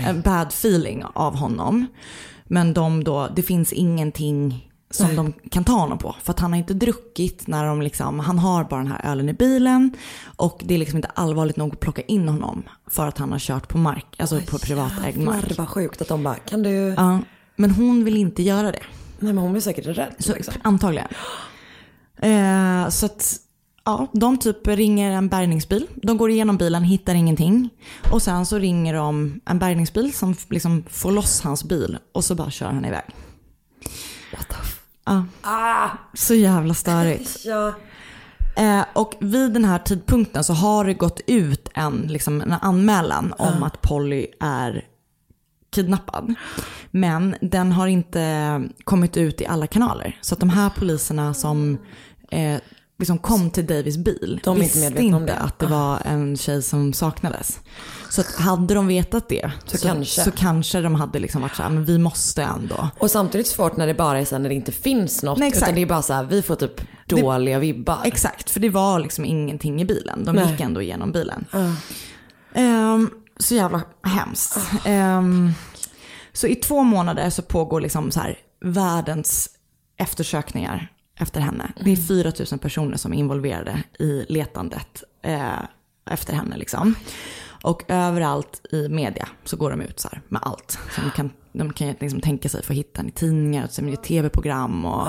en 0.00 0.20
bad 0.20 0.48
feeling 0.48 1.04
av 1.14 1.36
honom. 1.36 1.86
Men 2.44 2.74
de 2.74 3.04
då, 3.04 3.28
det 3.36 3.42
finns 3.42 3.72
ingenting 3.72 4.70
som 4.90 5.16
de 5.16 5.32
kan 5.50 5.64
ta 5.64 5.72
honom 5.72 5.98
på. 5.98 6.16
För 6.22 6.32
att 6.32 6.40
han 6.40 6.52
har 6.52 6.58
inte 6.58 6.74
druckit 6.74 7.46
när 7.46 7.64
de 7.64 7.82
liksom, 7.82 8.20
han 8.20 8.38
har 8.38 8.64
bara 8.64 8.80
den 8.80 8.92
här 8.92 9.10
ölen 9.12 9.28
i 9.28 9.32
bilen. 9.32 9.96
Och 10.36 10.60
det 10.64 10.74
är 10.74 10.78
liksom 10.78 10.96
inte 10.96 11.10
allvarligt 11.14 11.56
nog 11.56 11.72
att 11.72 11.80
plocka 11.80 12.02
in 12.02 12.28
honom. 12.28 12.62
För 12.86 13.06
att 13.06 13.18
han 13.18 13.32
har 13.32 13.38
kört 13.38 13.68
på 13.68 13.78
mark, 13.78 14.06
alltså 14.18 14.40
på 14.40 14.58
privatägd 14.58 15.18
mark. 15.18 15.48
Det 15.48 15.58
var 15.58 15.66
sjukt 15.66 16.02
att 16.02 16.08
de 16.08 16.22
bara, 16.22 16.34
kan 16.34 16.62
du? 16.62 16.70
Ja, 16.70 17.18
men 17.56 17.70
hon 17.70 18.04
vill 18.04 18.16
inte 18.16 18.42
göra 18.42 18.72
det. 18.72 18.82
Nej 19.18 19.32
men 19.32 19.38
hon 19.38 19.52
blir 19.52 19.62
säkert 19.62 19.86
rädd. 19.86 20.14
Så, 20.18 20.32
liksom. 20.34 20.54
Antagligen. 20.62 21.08
Eh, 22.16 22.88
så 22.88 23.06
att, 23.06 23.36
ja, 23.84 24.06
de 24.12 24.38
typ 24.38 24.66
ringer 24.66 25.10
en 25.10 25.28
bärgningsbil. 25.28 25.86
De 25.94 26.16
går 26.16 26.30
igenom 26.30 26.56
bilen, 26.56 26.82
hittar 26.84 27.14
ingenting. 27.14 27.70
Och 28.12 28.22
sen 28.22 28.46
så 28.46 28.58
ringer 28.58 28.94
de 28.94 29.40
en 29.46 29.58
bärgningsbil 29.58 30.12
som 30.14 30.34
liksom 30.50 30.84
får 30.90 31.12
loss 31.12 31.40
hans 31.40 31.64
bil. 31.64 31.98
Och 32.12 32.24
så 32.24 32.34
bara 32.34 32.50
kör 32.50 32.66
han 32.66 32.84
iväg. 32.84 33.04
What 34.36 34.48
the 34.48 34.54
f- 34.62 34.80
Ja. 35.06 35.24
Ah! 35.42 35.88
Så 36.14 36.34
jävla 36.34 36.74
störigt. 36.74 37.36
Ja. 37.44 37.72
Eh, 38.56 38.84
och 38.92 39.14
vid 39.20 39.52
den 39.52 39.64
här 39.64 39.78
tidpunkten 39.78 40.44
så 40.44 40.52
har 40.52 40.84
det 40.84 40.94
gått 40.94 41.20
ut 41.26 41.68
en, 41.74 41.96
liksom, 42.08 42.40
en 42.40 42.52
anmälan 42.52 43.34
om 43.38 43.62
att 43.62 43.82
Polly 43.82 44.26
är 44.40 44.84
kidnappad. 45.74 46.34
Men 46.90 47.36
den 47.40 47.72
har 47.72 47.86
inte 47.86 48.62
kommit 48.84 49.16
ut 49.16 49.40
i 49.40 49.46
alla 49.46 49.66
kanaler. 49.66 50.18
Så 50.20 50.34
att 50.34 50.40
de 50.40 50.50
här 50.50 50.70
poliserna 50.70 51.34
som 51.34 51.78
eh, 52.30 52.58
liksom 52.98 53.18
kom 53.18 53.50
till 53.50 53.66
Davis 53.66 53.96
bil 53.96 54.40
De 54.44 54.62
inte 54.62 54.78
visste 54.78 55.02
inte 55.02 55.18
det. 55.18 55.38
Ah. 55.40 55.44
att 55.44 55.58
det 55.58 55.66
var 55.66 56.02
en 56.04 56.36
tjej 56.36 56.62
som 56.62 56.92
saknades. 56.92 57.60
Så 58.10 58.20
att 58.20 58.34
hade 58.34 58.74
de 58.74 58.86
vetat 58.86 59.28
det 59.28 59.50
Så 59.66 59.78
kanske. 59.78 60.22
så 60.24 60.30
kanske 60.30 60.80
de 60.80 60.94
hade 60.94 61.18
liksom 61.18 61.42
varit 61.42 61.56
så 61.56 61.62
här, 61.62 61.70
men 61.70 61.84
vi 61.84 61.98
måste 61.98 62.42
ändå. 62.42 62.88
Och 62.98 63.10
samtidigt 63.10 63.46
svårt 63.46 63.76
när 63.76 63.86
det 63.86 63.94
bara 63.94 64.20
är 64.20 64.24
så 64.24 64.34
här, 64.34 64.42
när 64.42 64.48
det 64.48 64.54
inte 64.54 64.72
finns 64.72 65.22
något. 65.22 65.38
Nej, 65.38 65.52
utan 65.56 65.74
det 65.74 65.82
är 65.82 65.86
bara 65.86 66.02
så 66.02 66.12
här, 66.12 66.24
vi 66.24 66.42
får 66.42 66.54
typ 66.56 66.80
dåliga 67.06 67.58
vibbar. 67.58 68.00
Exakt, 68.04 68.50
för 68.50 68.60
det 68.60 68.70
var 68.70 68.98
liksom 68.98 69.24
ingenting 69.24 69.82
i 69.82 69.84
bilen. 69.84 70.24
De 70.24 70.36
Nej. 70.36 70.50
gick 70.50 70.60
ändå 70.60 70.82
igenom 70.82 71.12
bilen. 71.12 71.44
Ehm, 72.54 73.10
så 73.38 73.54
jävla 73.54 73.82
hemskt. 74.02 74.58
Ehm, 74.84 75.52
så 76.32 76.46
i 76.46 76.54
två 76.54 76.82
månader 76.82 77.30
så 77.30 77.42
pågår 77.42 77.80
liksom 77.80 78.10
så 78.10 78.20
här 78.20 78.38
världens 78.64 79.50
eftersökningar 79.96 80.90
efter 81.24 81.40
henne. 81.40 81.72
Det 81.84 81.92
är 81.92 81.96
4 81.96 82.32
000 82.50 82.58
personer 82.58 82.96
som 82.96 83.12
är 83.12 83.16
involverade 83.16 83.82
i 83.98 84.24
letandet 84.28 85.02
eh, 85.22 85.58
efter 86.10 86.34
henne. 86.34 86.56
Liksom. 86.56 86.94
Och 87.62 87.82
överallt 87.88 88.66
i 88.72 88.88
media 88.88 89.28
så 89.44 89.56
går 89.56 89.70
de 89.70 89.80
ut 89.80 90.00
så 90.00 90.08
med 90.28 90.40
allt. 90.44 90.78
Så 90.94 91.00
de 91.00 91.10
kan, 91.10 91.30
de 91.52 91.72
kan 91.72 91.94
liksom 92.00 92.20
tänka 92.20 92.48
sig 92.48 92.62
för 92.62 92.72
att 92.72 92.78
hitta 92.78 92.98
henne 92.98 93.08
i 93.08 93.12
tidningar, 93.12 93.68
och 93.82 93.88
i 93.88 93.96
tv-program 93.96 94.84
och 94.84 95.08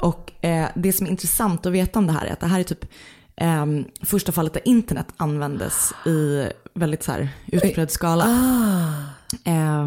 och 0.00 0.44
eh, 0.44 0.68
det 0.74 0.92
som 0.92 1.06
är 1.06 1.10
intressant 1.10 1.66
att 1.66 1.72
veta 1.72 1.98
om 1.98 2.06
det 2.06 2.12
här 2.12 2.26
är 2.26 2.32
att 2.32 2.40
det 2.40 2.46
här 2.46 2.60
är 2.60 2.64
typ 2.64 2.84
eh, 3.36 3.66
första 4.02 4.32
fallet 4.32 4.52
där 4.54 4.68
internet 4.68 5.06
användes 5.16 5.92
i 6.06 6.48
väldigt 6.74 7.02
så 7.02 7.12
här 7.12 7.28
utbredd 7.46 7.90
skala. 7.90 8.24
Eh, 9.44 9.86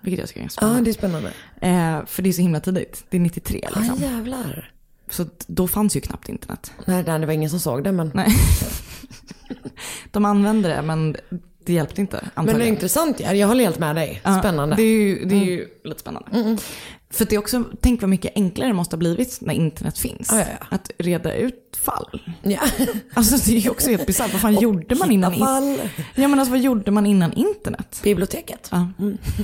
vilket 0.00 0.18
jag 0.20 0.28
tycker 0.28 0.40
är 0.40 0.44
Ja, 0.44 0.48
spännande. 0.50 0.80
det 0.84 0.90
är 0.90 0.92
spännande. 0.92 1.28
Eh, 1.60 2.06
för 2.06 2.22
det 2.22 2.28
är 2.28 2.32
så 2.32 2.42
himla 2.42 2.60
tidigt. 2.60 3.04
Det 3.10 3.16
är 3.16 3.20
93 3.20 3.60
Ja, 3.74 3.80
liksom. 3.80 3.98
jävlar. 4.02 4.70
Så 5.10 5.26
då 5.46 5.68
fanns 5.68 5.96
ju 5.96 6.00
knappt 6.00 6.28
internet. 6.28 6.72
Nej, 6.84 7.02
det 7.02 7.26
var 7.26 7.32
ingen 7.32 7.50
som 7.50 7.60
såg 7.60 7.84
det 7.84 7.92
men. 7.92 8.10
Nej. 8.14 8.28
De 10.10 10.24
använde 10.24 10.68
det 10.68 10.82
men 10.82 11.16
det 11.66 11.72
hjälpte 11.72 12.00
inte 12.00 12.16
Men 12.16 12.24
det 12.24 12.30
är 12.36 12.40
antagligen. 12.40 12.74
intressant 12.74 13.20
ja. 13.20 13.32
Jag 13.34 13.48
håller 13.48 13.64
helt 13.64 13.78
med 13.78 13.96
dig. 13.96 14.20
Ja, 14.24 14.38
Spännande. 14.38 14.76
Det 14.76 14.82
är 14.82 14.86
ju, 15.02 15.24
det 15.24 15.34
är 15.34 15.44
ju 15.44 15.68
lite 15.84 16.00
spännande. 16.00 16.56
För 17.10 17.24
det 17.24 17.34
är 17.34 17.38
också, 17.38 17.64
tänk 17.80 18.00
vad 18.02 18.10
mycket 18.10 18.32
enklare 18.34 18.68
det 18.68 18.74
måste 18.74 18.96
ha 18.96 18.98
blivit 18.98 19.38
när 19.40 19.54
internet 19.54 19.98
finns. 19.98 20.28
Ja, 20.32 20.38
ja, 20.38 20.44
ja. 20.60 20.66
Att 20.70 20.90
reda 20.98 21.34
ut 21.34 21.76
fall. 21.84 22.22
Ja. 22.42 22.60
Alltså 23.14 23.36
det 23.50 23.56
är 23.56 23.60
ju 23.60 23.70
också 23.70 23.90
helt 23.90 24.06
bisarrt. 24.06 24.32
Vad 24.32 24.40
fan 24.40 24.54
gjorde 24.54 24.94
man 24.94 25.10
innan? 25.10 25.34
Fall. 25.34 25.78
Ja 26.14 26.28
men 26.28 26.38
alltså 26.38 26.50
vad 26.50 26.60
gjorde 26.60 26.90
man 26.90 27.06
innan 27.06 27.32
internet? 27.32 28.00
Biblioteket. 28.02 28.70
Ja. 28.72 28.88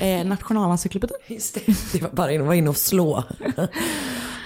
Eh, 0.00 0.24
Nationalencyklopedi. 0.26 1.14
Just 1.26 1.54
det. 1.54 1.60
Det 1.92 2.02
var 2.02 2.10
bara 2.10 2.32
in 2.32 2.40
och 2.40 2.46
vara 2.46 2.56
inne 2.56 2.70
och 2.70 2.76
slå. 2.76 3.24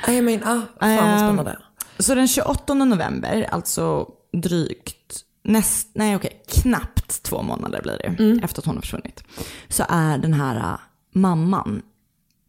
Nej 0.06 0.22
men, 0.22 0.42
ah, 0.44 0.46
fan 0.46 0.62
vad 0.80 0.90
Ehm, 0.90 1.18
spännande. 1.18 1.58
Så 1.98 2.14
den 2.14 2.28
28 2.28 2.74
november, 2.74 3.48
alltså 3.52 4.08
drygt, 4.32 5.20
näst, 5.44 5.88
nej 5.94 6.16
okej, 6.16 6.42
knappt 6.48 7.22
två 7.22 7.42
månader 7.42 7.82
blir 7.82 7.98
det 7.98 8.22
Mm. 8.22 8.38
efter 8.44 8.60
att 8.60 8.66
hon 8.66 8.74
har 8.74 8.82
försvunnit. 8.82 9.24
Så 9.68 9.84
är 9.88 10.18
den 10.18 10.34
här 10.34 10.56
äh, 10.56 10.74
mamman, 11.14 11.82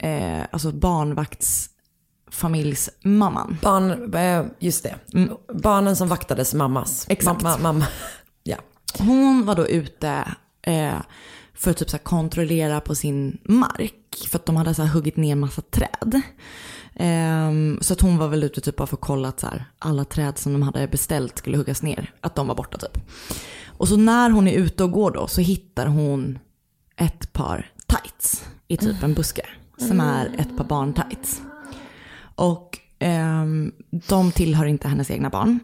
eh, 0.02 0.42
alltså 0.52 0.72
barnvaktsfamiljsmamman. 0.72 3.58
Barn, 3.62 4.14
eh, 4.14 4.46
just 4.60 4.84
det. 4.84 4.96
Barnen 5.54 5.96
som 5.96 6.08
vaktades 6.08 6.54
mammas. 6.54 7.06
Exakt. 7.10 7.42
Mamma, 7.42 7.58
mamma. 7.64 7.88
Ja. 8.44 8.58
Hon 9.00 9.46
var 9.46 9.56
då 9.56 9.68
ute 9.68 10.24
eh, 10.62 10.96
för 11.54 11.72
att 11.72 11.78
typ 11.78 11.90
så 11.90 11.98
kontrollera 11.98 12.82
på 12.82 12.96
sin 12.96 13.38
mark. 13.44 13.94
För 14.30 14.40
att 14.40 14.46
de 14.46 14.56
hade 14.56 14.74
så 14.74 14.84
huggit 14.84 15.18
ner 15.18 15.36
massa 15.36 15.62
träd. 15.62 16.22
Ehm, 17.00 17.78
så 17.82 17.94
att 17.94 18.02
hon 18.02 18.18
var 18.18 18.28
väl 18.28 18.44
ute 18.44 18.62
typ 18.62 18.76
bara 18.76 18.88
för 18.88 18.96
att 18.96 19.02
kolla 19.02 19.28
att 19.28 19.40
så 19.40 19.48
här, 19.48 19.66
alla 19.80 20.06
träd 20.06 20.38
som 20.38 20.54
de 20.54 20.62
hade 20.62 20.88
beställt 20.88 21.38
skulle 21.38 21.58
huggas 21.58 21.82
ner. 21.82 22.14
Att 22.22 22.36
de 22.36 22.48
var 22.48 22.56
borta 22.56 22.78
typ. 22.78 23.02
Och 23.78 23.88
så 23.88 23.98
när 23.98 24.30
hon 24.30 24.48
är 24.48 24.54
ute 24.58 24.84
och 24.84 24.92
går 24.92 25.12
då 25.12 25.28
så 25.28 25.42
hittar 25.42 25.86
hon 25.88 26.40
ett 26.96 27.34
par 27.34 27.72
tights 27.88 28.46
i 28.68 28.78
typ 28.78 29.04
en 29.04 29.14
buske. 29.14 29.46
Som 29.78 30.00
är 30.00 30.36
ett 30.38 30.58
par 30.58 30.66
barntights. 30.66 31.42
Och 32.36 32.80
Ehm, 33.00 33.72
de 33.90 34.32
tillhör 34.32 34.66
inte 34.66 34.88
hennes 34.88 35.12
egna 35.12 35.30
barn. 35.30 35.60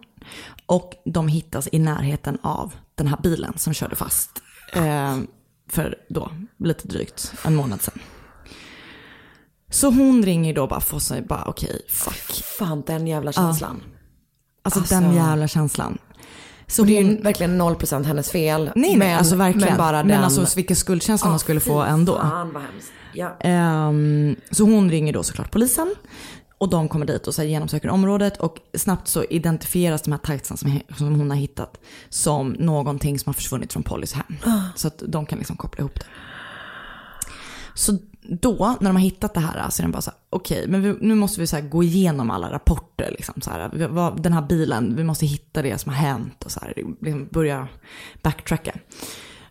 Och 0.66 0.94
de 1.06 1.28
hittas 1.28 1.70
i 1.72 1.80
närheten 1.80 2.38
av 2.42 2.76
den 2.96 3.08
här 3.08 3.18
bilen 3.24 3.54
som 3.58 3.74
körde 3.74 3.96
fast 3.96 4.30
ehm, 4.74 5.28
för 5.70 5.96
då 6.10 6.32
lite 6.58 6.88
drygt 6.88 7.34
en 7.46 7.56
månad 7.56 7.82
sedan. 7.82 8.00
Så 9.74 9.90
hon 9.92 10.24
ringer 10.24 10.54
då 10.54 10.68
bara 10.68 10.80
för 10.80 11.00
sig 11.00 11.22
bara 11.22 11.44
okej, 11.46 11.82
fuck. 11.90 12.44
Fan 12.58 12.84
den 12.88 13.08
jävla 13.08 13.32
känslan. 13.32 13.82
Alltså, 14.64 14.80
Alltså- 14.80 14.96
den 14.96 15.16
jävla 15.16 15.48
känslan. 15.48 15.98
Så 16.68 16.82
Och 16.82 16.88
det 16.88 16.98
är 16.98 17.02
ju 17.04 17.08
hon- 17.16 17.24
verkligen 17.24 17.58
0% 17.62 18.06
hennes 18.06 18.32
fel. 18.32 18.64
Nej, 18.64 18.74
nej, 18.76 18.98
men, 18.98 19.18
alltså 19.18 19.36
verkligen. 19.36 19.68
Men 19.70 19.78
bara 19.78 19.98
men 19.98 20.08
den. 20.08 20.24
alltså 20.24 20.56
vilken 20.56 20.76
skuldkänsla 20.76 21.30
hon 21.30 21.40
skulle 21.40 21.60
få 21.60 21.82
ändå. 21.82 22.18
Fan 22.18 22.54
vad 22.54 22.64
hemskt. 22.64 22.92
Ja. 23.14 23.38
Ehm, 23.40 24.36
så 24.52 24.64
hon 24.64 24.90
ringer 24.90 25.14
då 25.14 25.24
såklart 25.24 25.52
polisen. 25.52 25.96
Och 26.58 26.70
de 26.70 26.88
kommer 26.90 27.06
dit 27.06 27.28
och 27.28 27.36
så 27.36 27.44
genomsöker 27.44 27.90
området 27.90 28.38
och 28.38 28.58
snabbt 28.78 29.08
så 29.08 29.24
identifieras 29.24 30.02
de 30.02 30.12
här 30.12 30.18
tightsen 30.20 30.58
som, 30.58 30.80
som 30.98 31.16
hon 31.16 31.30
har 31.30 31.38
hittat 31.38 31.80
som 32.10 32.50
någonting 32.60 33.20
som 33.20 33.30
har 33.30 33.34
försvunnit 33.34 33.74
från 33.74 33.84
Pollys 33.84 34.14
hem. 34.14 34.36
Så 34.76 34.88
att 34.88 35.04
de 35.08 35.26
kan 35.26 35.38
liksom 35.38 35.56
koppla 35.58 35.80
ihop 35.82 36.00
det. 36.00 36.06
Så 37.74 37.98
då, 38.24 38.78
när 38.80 38.90
de 38.90 38.96
har 38.96 39.04
hittat 39.04 39.34
det 39.34 39.40
här, 39.40 39.70
så 39.70 39.82
är 39.82 39.84
de 39.84 39.92
bara 39.92 40.02
så 40.02 40.12
här, 40.12 40.20
okej, 40.30 40.68
men 40.68 40.82
vi, 40.82 40.96
nu 41.02 41.16
måste 41.16 41.42
vi 41.42 41.48
så 41.48 41.56
här 41.56 41.64
gå 41.64 41.84
igenom 41.84 42.32
alla 42.32 42.52
rapporter. 42.52 43.12
Liksom, 43.12 43.42
så 43.42 43.52
här, 43.52 43.88
vad, 43.88 44.24
den 44.24 44.34
här 44.34 44.42
bilen, 44.42 44.96
vi 44.96 45.04
måste 45.04 45.26
hitta 45.26 45.62
det 45.62 45.78
som 45.78 45.94
har 45.94 46.00
hänt 46.00 46.44
och 46.44 46.52
så 46.52 46.60
här, 46.60 46.74
liksom 46.76 47.28
börja 47.32 47.68
backtracka. 48.22 48.74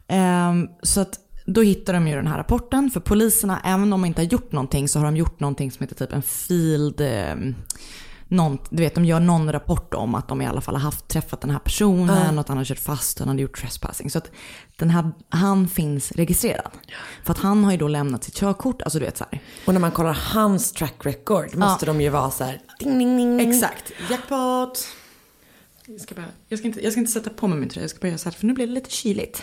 Um, 0.08 0.68
så 0.82 1.00
att 1.00 1.18
då 1.46 1.62
hittar 1.62 1.92
de 1.92 2.08
ju 2.08 2.16
den 2.16 2.26
här 2.26 2.38
rapporten, 2.38 2.90
för 2.90 3.00
poliserna, 3.00 3.60
även 3.64 3.82
om 3.82 3.90
de 3.90 4.04
inte 4.04 4.20
har 4.20 4.26
gjort 4.26 4.52
någonting, 4.52 4.88
så 4.88 4.98
har 4.98 5.04
de 5.04 5.16
gjort 5.16 5.40
någonting 5.40 5.70
som 5.70 5.84
heter 5.84 6.06
typ 6.06 6.12
en 6.12 6.22
field... 6.22 7.00
Um, 7.00 7.54
någon, 8.32 8.58
du 8.70 8.82
vet, 8.82 8.94
de 8.94 9.04
gör 9.04 9.20
någon 9.20 9.52
rapport 9.52 9.94
om 9.94 10.14
att 10.14 10.28
de 10.28 10.42
i 10.42 10.46
alla 10.46 10.60
fall 10.60 10.74
har 10.74 10.82
haft, 10.82 11.08
träffat 11.08 11.40
den 11.40 11.50
här 11.50 11.58
personen 11.58 12.38
och 12.38 12.40
att 12.40 12.48
han 12.48 12.56
har 12.56 12.64
kört 12.64 12.78
fast 12.78 13.20
och 13.20 13.26
han 13.26 13.36
har 13.36 13.42
gjort 13.42 13.60
trespassing. 13.60 14.10
Så 14.10 14.18
att 14.18 14.30
den 14.76 14.90
här, 14.90 15.12
han 15.28 15.68
finns 15.68 16.12
registrerad. 16.12 16.70
För 17.24 17.32
att 17.32 17.38
han 17.38 17.64
har 17.64 17.72
ju 17.72 17.78
då 17.78 17.88
lämnat 17.88 18.24
sitt 18.24 18.34
körkort, 18.34 18.82
alltså 18.82 18.98
du 18.98 19.04
vet 19.04 19.16
så 19.16 19.24
här. 19.30 19.40
Och 19.66 19.72
när 19.72 19.80
man 19.80 19.90
kollar 19.90 20.12
hans 20.12 20.72
track 20.72 20.94
record 20.98 21.56
måste 21.56 21.86
de 21.86 22.00
ju 22.00 22.08
vara 22.08 22.30
så 22.30 22.44
här. 22.44 22.60
Ding, 22.78 22.98
ding, 22.98 23.16
ding. 23.16 23.40
Exakt, 23.50 23.92
jackpot. 24.10 24.88
Jag 25.86 26.00
ska, 26.00 26.14
bara, 26.14 26.26
jag, 26.48 26.58
ska 26.58 26.68
inte, 26.68 26.80
jag 26.80 26.92
ska 26.92 27.00
inte 27.00 27.12
sätta 27.12 27.30
på 27.30 27.48
mig 27.48 27.58
min 27.58 27.68
tröja, 27.68 27.84
jag 27.84 27.90
ska 27.90 28.00
bara 28.00 28.08
göra 28.08 28.18
så 28.18 28.28
här 28.28 28.36
för 28.36 28.46
nu 28.46 28.52
blir 28.52 28.66
det 28.66 28.72
lite 28.72 28.90
kyligt. 28.90 29.42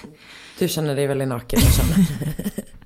Du 0.60 0.68
känner 0.68 0.96
dig 0.96 1.08
väldigt 1.08 1.28
naken. 1.28 1.60
Jag 1.64 1.74
känner. 1.74 2.08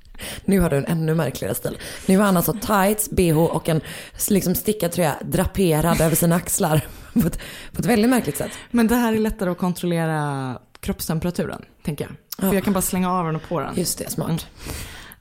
nu 0.46 0.60
har 0.60 0.70
du 0.70 0.78
en 0.78 0.86
ännu 0.86 1.16
märkligare 1.16 1.56
stil. 1.56 1.78
Nu 2.06 2.18
har 2.18 2.26
han 2.26 2.38
alltså 2.38 2.54
tights, 2.54 3.10
bh 3.10 3.38
och 3.38 3.70
en 3.70 3.82
liksom 4.30 4.56
stickad 4.56 4.92
tröja 4.92 5.16
draperad 5.22 6.02
över 6.02 6.16
sina 6.16 6.36
axlar. 6.36 6.82
På 7.14 7.28
ett, 7.28 7.40
på 7.72 7.80
ett 7.80 7.86
väldigt 7.86 8.10
märkligt 8.10 8.38
sätt. 8.38 8.52
Men 8.72 8.88
det 8.88 8.96
här 8.96 9.14
är 9.14 9.18
lättare 9.20 9.50
att 9.50 9.58
kontrollera 9.58 10.58
kroppstemperaturen, 10.80 11.62
tänker 11.84 12.06
jag. 12.06 12.50
För 12.50 12.56
jag 12.56 12.64
kan 12.64 12.74
bara 12.74 12.82
slänga 12.82 13.12
av 13.12 13.26
den 13.26 13.36
och 13.36 13.44
på 13.50 13.60
den. 13.60 13.76
Just 13.76 13.98
det, 14.00 14.10
smart. 14.10 14.48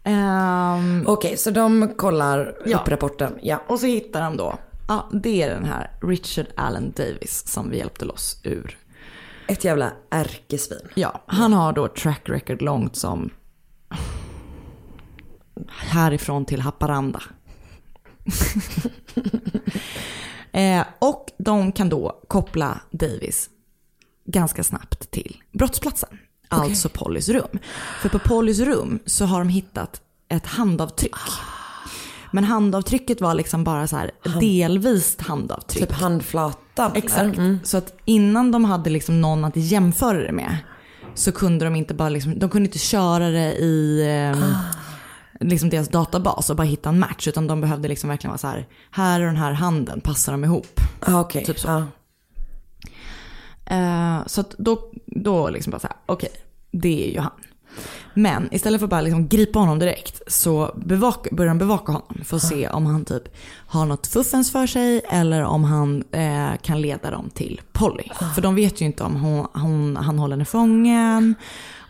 Ehm, 0.05 1.05
Okej, 1.07 1.37
så 1.37 1.51
de 1.51 1.89
kollar 1.97 2.55
Ja. 2.67 2.79
upp 2.79 2.89
rapporten. 2.89 3.33
Ja. 3.43 3.63
och 3.69 3.81
så 3.81 3.87
hittar 3.87 4.21
de 4.21 4.37
då, 4.37 4.59
ja 4.89 5.09
det 5.13 5.43
är 5.43 5.51
den 5.55 5.65
här 5.65 5.91
Richard 6.03 6.47
Allen 6.57 6.93
Davis 6.97 7.45
som 7.47 7.71
vi 7.71 7.79
hjälpte 7.79 8.05
loss 8.05 8.41
ur. 8.45 8.79
Ett 9.49 9.65
jävla 9.65 9.93
ärkesvin. 10.11 10.89
Ja, 10.95 11.23
han 11.27 11.53
har 11.53 11.73
då 11.73 11.89
track 11.89 12.21
record 12.25 12.63
långt 12.63 12.97
som 12.97 13.31
härifrån 15.69 16.45
till 16.45 16.61
Haparanda. 16.61 17.23
eh, 20.53 20.85
och 20.99 21.27
de 21.39 21.73
kan 21.73 21.89
då 21.89 22.21
koppla 22.29 22.81
Davis 22.91 23.51
ganska 24.25 24.65
snabbt 24.65 25.11
till 25.11 25.43
brottsplatsen. 25.53 26.19
Alltså 26.49 26.89
Pollys 26.89 27.29
rum. 27.29 27.59
För 28.01 28.09
på 28.09 28.19
Pollys 28.19 28.61
rum 28.61 28.99
så 29.07 29.25
har 29.25 29.39
de 29.39 29.49
hittat 29.49 30.03
ett 30.29 30.47
handavtryck. 30.47 31.17
Men 32.33 32.45
handavtrycket 32.45 33.21
var 33.21 33.35
liksom 33.35 33.65
bara 33.65 33.87
så 33.87 33.97
här 33.97 34.11
delvis 34.41 35.21
handavtryck. 35.21 35.89
Typ 35.89 35.93
handflatan. 35.93 36.93
Exakt. 36.95 37.39
eller? 37.39 37.59
Så 37.65 37.77
att 37.77 37.95
innan 38.05 38.51
de 38.53 38.65
hade 38.65 38.91
liksom 38.91 39.21
någon 39.21 39.45
att 39.45 39.57
jämföra 39.57 40.19
det 40.19 40.33
med 40.33 40.57
så 41.15 41.33
kunde 41.33 41.65
de 41.65 41.77
inte 41.77 41.95
bara 41.95 42.09
liksom, 42.09 42.39
de 42.39 42.51
kunde 42.51 42.67
inte 42.67 42.79
köra 42.79 43.31
det 43.31 43.53
i 43.53 44.07
eh, 44.33 44.61
liksom 45.43 45.71
deras 45.71 45.89
databas 45.89 46.51
och 46.51 46.57
bara 46.57 46.67
hitta 46.67 46.89
en 46.89 46.99
match. 46.99 47.29
Utan 47.29 47.47
de 47.47 47.61
behövde 47.61 47.89
liksom 47.89 48.09
verkligen 48.09 48.31
vara 48.31 48.39
så 48.39 48.47
här, 48.47 48.67
här 48.91 49.21
och 49.21 49.27
den 49.27 49.37
här 49.37 49.53
handen, 49.53 50.01
passar 50.01 50.33
de 50.33 50.45
ihop? 50.45 50.81
Ah, 51.01 51.21
Okej. 51.21 51.45
Typ 51.45 51.59
så. 51.59 51.69
Ja. 51.69 51.87
Eh, 53.77 54.27
så 54.27 54.45
då, 54.59 54.91
då 55.07 55.51
liksom 55.51 55.71
bara 55.71 55.79
så 55.79 55.87
här, 55.87 55.97
okej, 56.07 56.31
det 56.71 57.09
är 57.09 57.13
ju 57.13 57.21
han. 57.21 57.33
Men 58.15 58.49
istället 58.55 58.81
för 58.81 58.87
att 58.87 58.91
bara 58.91 59.01
liksom 59.01 59.29
gripa 59.29 59.59
honom 59.59 59.79
direkt 59.79 60.23
så 60.27 60.75
bevaka, 60.77 61.37
börjar 61.37 61.49
de 61.49 61.59
bevaka 61.59 61.93
honom 61.93 62.25
för 62.25 62.37
att 62.37 62.43
se 62.43 62.69
om 62.69 62.87
han 62.87 63.05
typ 63.05 63.23
har 63.67 63.87
något 63.87 64.07
fuffens 64.07 64.53
för 64.53 64.67
sig 64.67 65.01
eller 65.11 65.43
om 65.43 65.65
han 65.65 66.05
eh, 66.13 66.51
kan 66.63 66.81
leda 66.81 67.11
dem 67.11 67.31
till 67.35 67.61
Polly. 67.73 68.05
För 68.35 68.43
de 68.43 68.55
vet 68.55 68.81
ju 68.81 68.87
inte 68.87 69.05
om 69.05 69.17
hon, 69.17 69.47
hon, 69.55 69.97
han 69.97 70.19
håller 70.19 70.37
henne 70.37 70.45
fången. 70.45 71.35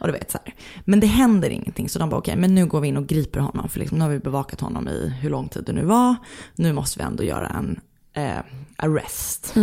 Och 0.02 0.06
du 0.06 0.12
vet 0.12 0.30
så 0.30 0.38
här. 0.44 0.54
Men 0.84 1.00
det 1.00 1.06
händer 1.06 1.50
ingenting 1.50 1.88
så 1.88 1.98
de 1.98 2.10
bara 2.10 2.16
okej 2.16 2.36
men 2.36 2.54
nu 2.54 2.66
går 2.66 2.80
vi 2.80 2.88
in 2.88 2.96
och 2.96 3.06
griper 3.06 3.40
honom 3.40 3.68
för 3.68 3.78
liksom, 3.80 3.98
nu 3.98 4.04
har 4.04 4.10
vi 4.10 4.18
bevakat 4.18 4.60
honom 4.60 4.88
i 4.88 5.08
hur 5.20 5.30
lång 5.30 5.48
tid 5.48 5.64
det 5.66 5.72
nu 5.72 5.84
var. 5.84 6.16
Nu 6.56 6.72
måste 6.72 6.98
vi 6.98 7.04
ändå 7.04 7.24
göra 7.24 7.48
en 7.48 7.80
eh, 8.12 8.42
arrest. 8.76 9.54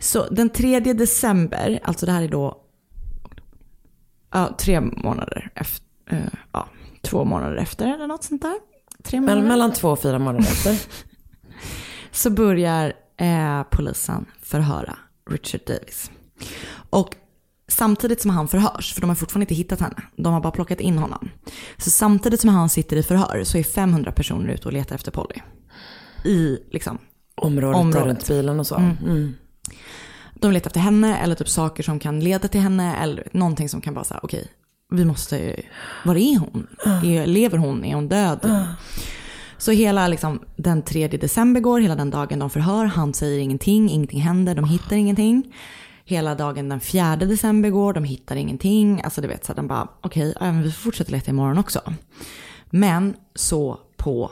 Så 0.00 0.28
den 0.30 0.50
3 0.50 0.80
december, 0.80 1.80
alltså 1.82 2.06
det 2.06 2.12
här 2.12 2.22
är 2.22 2.28
då 2.28 2.62
ja, 4.32 4.54
tre 4.58 4.80
månader 4.80 5.50
efter, 5.54 5.86
eh, 6.10 6.18
ja, 6.52 6.68
två 7.02 7.24
månader 7.24 7.56
efter 7.56 7.94
eller 7.94 8.06
något 8.06 8.24
sånt 8.24 8.42
där. 8.42 8.54
Tre 9.02 9.20
månader. 9.20 9.40
Men 9.40 9.48
mellan 9.48 9.72
två 9.72 9.88
och 9.88 10.02
fyra 10.02 10.18
månader 10.18 10.46
efter. 10.46 10.80
Så 12.10 12.30
börjar 12.30 12.92
eh, 13.16 13.62
polisen 13.70 14.26
förhöra 14.42 14.98
Richard 15.30 15.60
Davis. 15.66 16.10
Och 16.90 17.16
samtidigt 17.68 18.20
som 18.20 18.30
han 18.30 18.48
förhörs, 18.48 18.94
för 18.94 19.00
de 19.00 19.10
har 19.10 19.14
fortfarande 19.14 19.42
inte 19.42 19.54
hittat 19.54 19.80
henne, 19.80 20.02
de 20.16 20.32
har 20.32 20.40
bara 20.40 20.52
plockat 20.52 20.80
in 20.80 20.98
honom. 20.98 21.28
Så 21.76 21.90
samtidigt 21.90 22.40
som 22.40 22.50
han 22.50 22.68
sitter 22.68 22.96
i 22.96 23.02
förhör 23.02 23.44
så 23.44 23.58
är 23.58 23.62
500 23.62 24.12
personer 24.12 24.48
ute 24.48 24.68
och 24.68 24.72
letar 24.72 24.94
efter 24.94 25.10
Polly. 25.10 25.40
I 26.24 26.58
liksom 26.70 26.98
Området, 27.34 27.80
Området. 27.80 28.06
runt 28.06 28.28
bilen 28.28 28.60
och 28.60 28.66
så. 28.66 28.74
Mm. 28.76 29.34
De 30.40 30.52
letar 30.52 30.68
efter 30.68 30.80
henne 30.80 31.18
eller 31.18 31.34
typ 31.34 31.48
saker 31.48 31.82
som 31.82 31.98
kan 31.98 32.20
leda 32.20 32.48
till 32.48 32.60
henne 32.60 32.96
eller 32.96 33.28
någonting 33.32 33.68
som 33.68 33.80
kan 33.80 33.94
bara 33.94 34.04
säga 34.04 34.20
okej, 34.22 34.48
vi 34.90 35.04
måste, 35.04 35.56
var 36.04 36.16
är 36.16 36.38
hon? 36.38 36.66
Är, 37.04 37.26
lever 37.26 37.58
hon? 37.58 37.84
Är 37.84 37.94
hon 37.94 38.08
död? 38.08 38.66
Så 39.58 39.70
hela 39.70 40.08
liksom, 40.08 40.40
den 40.56 40.82
3 40.82 41.08
december 41.08 41.60
går, 41.60 41.80
hela 41.80 41.94
den 41.94 42.10
dagen 42.10 42.38
de 42.38 42.50
förhör, 42.50 42.84
han 42.84 43.14
säger 43.14 43.38
ingenting, 43.38 43.90
ingenting 43.90 44.20
händer, 44.20 44.54
de 44.54 44.64
hittar 44.64 44.96
ingenting. 44.96 45.54
Hela 46.04 46.34
dagen 46.34 46.68
den 46.68 46.80
4 46.80 47.16
december 47.16 47.70
går, 47.70 47.92
de 47.92 48.04
hittar 48.04 48.36
ingenting. 48.36 49.02
Alltså 49.02 49.20
du 49.20 49.28
vet, 49.28 49.44
så 49.44 49.52
de 49.52 49.68
bara 49.68 49.88
okej, 50.00 50.34
men 50.40 50.62
vi 50.62 50.72
får 50.72 50.82
fortsätta 50.82 51.12
leta 51.12 51.30
imorgon 51.30 51.58
också. 51.58 51.80
Men 52.70 53.16
så 53.34 53.80
på 53.96 54.30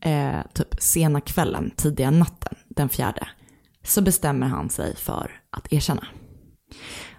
eh, 0.00 0.40
typ 0.52 0.74
sena 0.78 1.20
kvällen, 1.20 1.70
tidiga 1.76 2.10
natten, 2.10 2.54
den 2.68 2.88
fjärde, 2.88 3.28
så 3.84 4.02
bestämmer 4.02 4.46
han 4.46 4.70
sig 4.70 4.96
för 4.96 5.40
att 5.50 5.72
erkänna. 5.72 6.06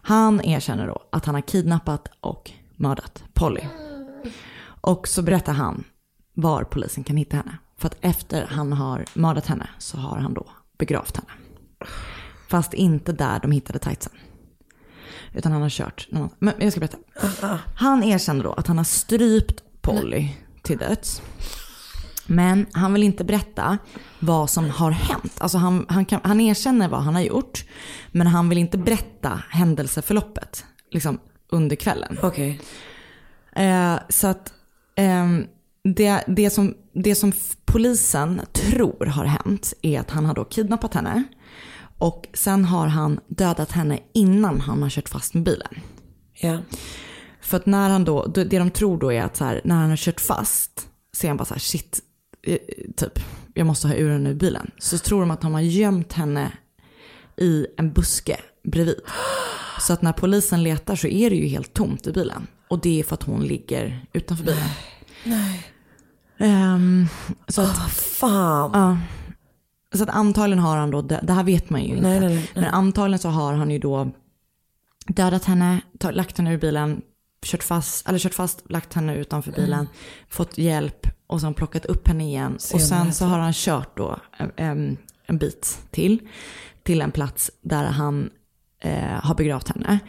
Han 0.02 0.42
erkänner 0.42 0.88
då 0.88 1.04
att 1.12 1.26
han 1.26 1.36
har 1.36 1.42
kidnappat 1.42 2.08
och 2.22 2.52
mördat 2.76 3.24
Polly. 3.34 3.62
Och 4.82 5.08
så 5.08 5.22
berättar 5.22 5.54
han 5.54 5.84
var 6.34 6.64
polisen 6.64 7.04
kan 7.04 7.18
hitta 7.18 7.38
henne. 7.38 7.58
För 7.78 7.88
att 7.88 7.98
efter 8.02 8.46
han 8.46 8.74
har 8.74 9.06
mördat 9.14 9.46
henne 9.46 9.70
så 9.78 9.98
har 9.98 10.18
han 10.18 10.34
då 10.34 10.48
begravt 10.78 11.18
henne. 11.18 11.30
Fast 12.50 12.74
inte 12.74 13.12
där 13.12 13.40
de 13.40 13.52
hittade 13.52 13.80
tightsen. 13.80 14.14
Utan 15.34 15.52
han 15.52 15.62
har 15.62 15.70
kört 15.70 16.08
någon 16.12 16.30
Men 16.40 16.54
jag 16.60 16.72
ska 16.72 16.80
berätta. 16.80 16.98
Han 17.76 18.04
erkänner 18.04 18.44
då 18.44 18.54
att 18.54 18.68
han 18.68 18.78
har 18.78 18.86
strypt 18.86 19.64
Polly 19.82 20.30
till 20.62 20.78
döds. 20.78 21.22
Men 22.28 22.66
han 22.72 22.94
vill 22.94 23.04
inte 23.04 23.24
berätta 23.24 23.78
vad 24.20 24.50
som 24.50 24.70
har 24.70 24.92
hänt. 24.92 25.34
Alltså 25.38 25.58
han, 25.58 25.86
han, 25.90 26.06
kan, 26.06 26.20
han 26.24 26.42
erkänner 26.42 26.90
vad 26.90 27.02
han 27.02 27.16
har 27.16 27.22
gjort. 27.22 27.66
Men 28.12 28.28
han 28.28 28.50
vill 28.50 28.58
inte 28.58 28.78
berätta 28.78 29.42
händelseförloppet 29.50 30.66
liksom, 30.92 31.20
under 31.52 31.76
kvällen. 31.76 32.18
Okej. 32.22 32.62
Eh, 33.56 34.00
så 34.10 34.28
att 34.28 34.54
ehm, 34.96 35.46
det, 35.84 36.24
det, 36.28 36.50
som, 36.50 36.74
det 36.94 37.16
som 37.16 37.32
polisen 37.66 38.42
tror 38.54 39.06
har 39.06 39.26
hänt 39.26 39.74
är 39.82 40.00
att 40.00 40.12
han 40.12 40.26
har 40.26 40.34
då 40.34 40.46
kidnappat 40.46 40.94
henne. 40.94 41.24
Och 41.98 42.28
sen 42.34 42.66
har 42.66 42.88
han 42.88 43.20
dödat 43.28 43.72
henne 43.72 44.00
innan 44.14 44.62
han 44.62 44.82
har 44.84 44.90
kört 44.90 45.10
fast 45.10 45.34
med 45.34 45.44
bilen. 45.44 45.80
Ja. 46.34 46.58
För 47.42 47.58
att 47.58 47.66
när 47.66 47.90
han 47.90 48.06
då, 48.06 48.26
det 48.26 48.60
de 48.60 48.72
tror 48.72 48.98
då 48.98 49.14
är 49.14 49.24
att 49.24 49.38
så 49.38 49.46
här, 49.46 49.62
när 49.64 49.76
han 49.76 49.90
har 49.90 49.98
kört 49.98 50.22
fast 50.22 50.88
så 51.14 51.28
är 51.28 51.30
han 51.30 51.38
bara 51.38 51.46
så 51.46 51.54
här 51.54 51.60
shit, 51.60 52.00
eh, 52.00 52.05
typ 52.96 53.20
jag 53.54 53.68
måste 53.68 53.88
ha 53.88 53.96
ur 53.96 54.12
henne 54.12 54.30
ur 54.30 54.34
bilen. 54.36 54.72
Så 54.78 54.98
tror 54.98 55.20
de 55.20 55.32
att 55.32 55.42
de 55.42 55.54
har 55.54 55.62
gömt 55.62 56.14
henne 56.14 56.52
i 57.38 57.68
en 57.78 57.94
buske 57.94 58.40
bredvid. 58.64 59.00
Så 59.82 59.94
att 59.94 60.02
när 60.02 60.14
polisen 60.14 60.64
letar 60.64 60.96
så 60.96 61.08
är 61.08 61.30
det 61.30 61.36
ju 61.36 61.48
helt 61.48 61.74
tomt 61.74 62.08
i 62.08 62.12
bilen. 62.12 62.48
Och 62.68 62.80
det 62.82 63.00
är 63.00 63.04
för 63.04 63.14
att 63.14 63.24
hon 63.24 63.44
ligger 63.44 64.06
utanför 64.14 64.46
bilen. 64.46 64.70
Nej. 65.24 65.66
Ehm, 66.38 67.08
så 67.48 67.62
att, 67.62 67.68
Åh, 67.78 67.88
fan. 67.88 68.72
ja. 68.74 68.98
Så 69.98 70.04
att 70.04 70.10
antagligen 70.10 70.60
har 70.64 70.78
han 70.78 70.92
då, 70.92 71.02
det 71.02 71.34
här 71.34 71.44
vet 71.44 71.70
man 71.70 71.84
ju 71.84 71.88
inte. 71.88 72.02
Nej, 72.02 72.20
nej, 72.20 72.36
nej, 72.36 72.50
Men 72.54 72.66
antagligen 72.66 73.20
så 73.20 73.30
har 73.30 73.54
han 73.54 73.72
ju 73.72 73.80
då 73.80 74.12
dödat 75.08 75.46
henne, 75.46 75.82
lagt 76.12 76.38
henne 76.38 76.54
ur 76.54 76.58
bilen, 76.58 77.02
kört 77.46 77.64
fast, 77.64 78.08
eller 78.08 78.20
kört 78.20 78.34
fast, 78.34 78.64
lagt 78.70 78.94
henne 78.94 79.16
utanför 79.16 79.52
bilen, 79.52 79.88
fått 80.30 80.58
hjälp 80.58 81.08
och 81.28 81.42
sen 81.42 81.54
plockat 81.54 81.86
upp 81.86 82.08
henne 82.08 82.24
igen. 82.24 82.54
och 82.74 82.82
sen 82.82 83.14
så 83.14 83.26
har 83.26 83.40
han 83.40 83.54
kört 83.54 83.98
då 83.98 84.20
en, 84.56 84.98
en 85.26 85.38
bit 85.38 85.80
till, 85.92 86.20
till 86.84 87.02
en 87.02 87.12
plats 87.12 87.52
där 87.62 87.84
han 87.84 88.30
eh, 88.80 89.24
har 89.24 89.36
begravt 89.36 89.68
henne. 89.70 90.00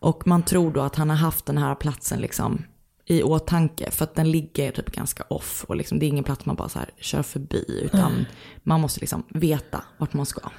Och 0.00 0.26
man 0.26 0.42
tror 0.42 0.72
då 0.72 0.80
att 0.80 0.96
han 0.96 1.10
har 1.10 1.16
haft 1.16 1.46
den 1.46 1.58
här 1.58 1.74
platsen 1.74 2.20
liksom 2.20 2.64
i 3.04 3.22
åtanke 3.22 3.90
för 3.90 4.04
att 4.04 4.14
den 4.14 4.30
ligger 4.30 4.72
typ 4.72 4.90
ganska 4.90 5.22
off 5.22 5.64
och 5.68 5.76
liksom, 5.76 5.98
det 5.98 6.06
är 6.06 6.08
ingen 6.08 6.24
plats 6.24 6.46
man 6.46 6.56
bara 6.56 6.68
så 6.68 6.78
här 6.78 6.90
kör 7.00 7.22
förbi 7.22 7.80
utan 7.84 8.26
man 8.62 8.80
måste 8.80 9.00
liksom 9.00 9.22
veta 9.28 9.84
vart 9.98 10.12
man 10.12 10.26
ska. 10.26 10.50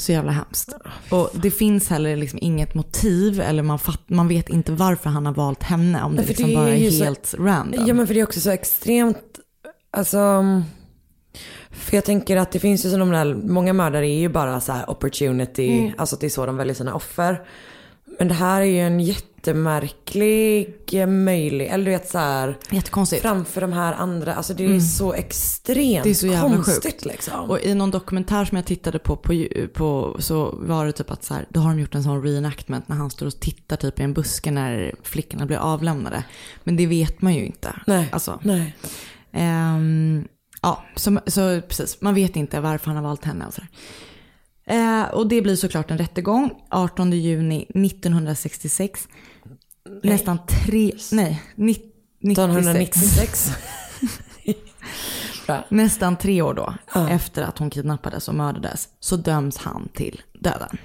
Så 0.00 0.12
jävla 0.12 0.32
hemskt. 0.32 0.72
Och 1.10 1.30
det 1.42 1.50
finns 1.50 1.88
heller 1.88 2.16
liksom 2.16 2.38
inget 2.42 2.74
motiv 2.74 3.40
eller 3.40 3.62
man, 3.62 3.78
fatt, 3.78 4.00
man 4.06 4.28
vet 4.28 4.48
inte 4.48 4.72
varför 4.72 5.10
han 5.10 5.26
har 5.26 5.32
valt 5.34 5.62
henne 5.62 6.02
om 6.02 6.16
det 6.16 6.22
för 6.22 6.28
liksom 6.28 6.48
det 6.48 6.54
bara 6.56 6.68
är 6.68 6.76
ju 6.76 6.90
så- 6.90 7.04
helt 7.04 7.34
random. 7.38 7.84
Ja 7.86 7.94
men 7.94 8.06
för 8.06 8.14
det 8.14 8.20
är 8.20 8.24
också 8.24 8.40
så 8.40 8.50
extremt, 8.50 9.38
alltså. 9.92 10.42
För 11.70 11.94
jag 11.96 12.04
tänker 12.04 12.36
att 12.36 12.52
det 12.52 12.58
finns 12.58 12.86
ju 12.86 12.90
sådana 12.90 13.24
där, 13.24 13.34
många 13.34 13.72
mördare 13.72 14.08
är 14.08 14.18
ju 14.18 14.28
bara 14.28 14.60
så 14.60 14.72
här 14.72 14.90
opportunity, 14.90 15.78
Mm. 15.78 15.92
alltså 15.98 16.14
att 16.16 16.20
det 16.20 16.26
är 16.26 16.28
så 16.28 16.46
de 16.46 16.56
väljer 16.56 16.74
sina 16.74 16.94
offer. 16.94 17.40
Men 18.18 18.28
det 18.28 18.34
här 18.34 18.60
är 18.60 18.64
ju 18.64 18.80
en 18.80 19.00
jättemärklig 19.46 21.08
möjlig, 21.08 21.66
eller 21.66 21.84
du 21.84 21.90
vet 21.90 22.08
så 22.10 22.18
här. 22.18 22.58
Jättekonstigt. 22.70 23.22
Framför 23.22 23.60
de 23.60 23.72
här 23.72 23.92
andra, 23.92 24.34
alltså 24.34 24.54
det 24.54 24.64
är 24.64 24.80
så 24.80 25.12
extremt 25.12 25.80
Mm. 25.80 26.02
Det 26.02 26.10
är 26.10 26.14
så 26.14 26.26
jävla 26.26 26.56
konstigt 26.56 26.84
sjukt. 26.84 27.04
liksom. 27.04 27.50
Och 27.50 27.60
i 27.60 27.74
någon 27.74 27.90
dokumentär 27.90 28.44
som 28.44 28.56
jag 28.56 28.64
tittade 28.66 28.98
på, 28.98 29.16
på, 29.16 29.44
på 29.74 30.16
så 30.18 30.54
var 30.60 30.86
det 30.86 30.92
typ 30.92 31.10
att 31.10 31.24
så 31.24 31.34
här, 31.34 31.46
då 31.50 31.60
har 31.60 31.70
de 31.70 31.80
gjort 31.80 31.94
en 31.94 32.02
sån 32.02 32.22
reenactment 32.22 32.88
när 32.88 32.96
han 32.96 33.10
står 33.10 33.26
och 33.26 33.40
tittar 33.40 33.76
typ 33.76 34.00
i 34.00 34.02
en 34.02 34.12
buske 34.12 34.50
när 34.50 34.94
flickorna 35.02 35.46
blir 35.46 35.56
avlämnade. 35.56 36.24
Men 36.64 36.76
det 36.76 36.86
vet 36.86 37.22
man 37.22 37.34
ju 37.34 37.44
inte. 37.46 37.74
Nej, 37.86 38.08
Alltså, 38.12 38.38
nej. 38.42 38.76
Ehm, 39.32 40.28
ja, 40.62 40.84
så, 40.96 41.20
så 41.26 41.60
precis. 41.60 42.00
Man 42.00 42.14
vet 42.14 42.36
inte 42.36 42.60
varför 42.60 42.86
han 42.86 42.96
har 42.96 43.02
valt 43.04 43.24
henne 43.24 43.46
och 43.46 43.54
sådär. 43.54 43.68
Eh, 44.66 45.02
och 45.10 45.28
det 45.28 45.42
blir 45.42 45.56
såklart 45.56 45.90
en 45.90 45.98
rättegång 45.98 46.50
18 46.70 47.12
juni 47.12 47.66
1966. 47.74 49.08
Nästan 50.02 50.38
tre, 50.46 50.92
nej, 51.12 51.42
ni- 51.54 51.86
96. 52.20 52.38
1996. 52.38 53.52
Bra. 55.46 55.64
Nästan 55.68 56.16
tre 56.16 56.42
år 56.42 56.54
då, 56.54 56.74
efter 57.10 57.42
att 57.42 57.58
hon 57.58 57.70
kidnappades 57.70 58.28
och 58.28 58.34
mördades, 58.34 58.88
så 59.00 59.16
döms 59.16 59.56
han 59.56 59.88
till 59.94 60.22
döden. 60.40 60.78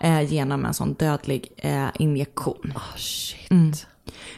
Eh, 0.00 0.20
genom 0.32 0.64
en 0.64 0.74
sån 0.74 0.94
dödlig 0.94 1.52
eh, 1.56 1.88
injektion. 1.98 2.72
Oh, 2.76 2.96
shit. 2.96 3.86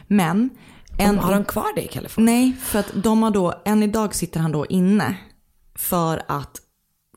Men, 0.07 0.49
en, 0.97 1.19
har 1.19 1.31
de 1.31 1.45
kvar 1.45 1.75
det 1.75 1.81
i 1.83 1.87
Kalifornien? 1.87 2.39
nej, 2.39 2.53
för 2.61 2.79
att 2.79 2.91
de 2.93 3.23
har 3.23 3.31
då, 3.31 3.61
än 3.65 3.83
idag 3.83 4.15
sitter 4.15 4.39
han 4.39 4.51
då 4.51 4.65
inne 4.65 5.15
för 5.75 6.23
att 6.27 6.57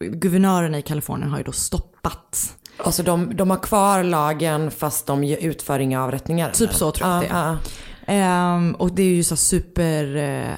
guvernören 0.00 0.74
i 0.74 0.82
Kalifornien 0.82 1.30
har 1.30 1.38
ju 1.38 1.44
då 1.44 1.52
stoppat. 1.52 2.56
Alltså 2.76 3.02
de, 3.02 3.36
de 3.36 3.50
har 3.50 3.58
kvar 3.58 4.02
lagen 4.02 4.70
fast 4.70 5.06
de 5.06 5.24
utför 5.24 5.78
inga 5.78 6.04
avrättningar? 6.04 6.50
Typ 6.50 6.74
så 6.74 6.90
tror 6.90 7.10
jag 7.10 7.16
att 7.16 7.22
det 7.22 7.34
är. 7.34 7.58
Ehm, 8.06 8.74
och 8.74 8.92
det 8.92 9.02
är 9.02 9.14
ju 9.14 9.24
så 9.24 9.36
super... 9.36 10.16
Eh, 10.16 10.54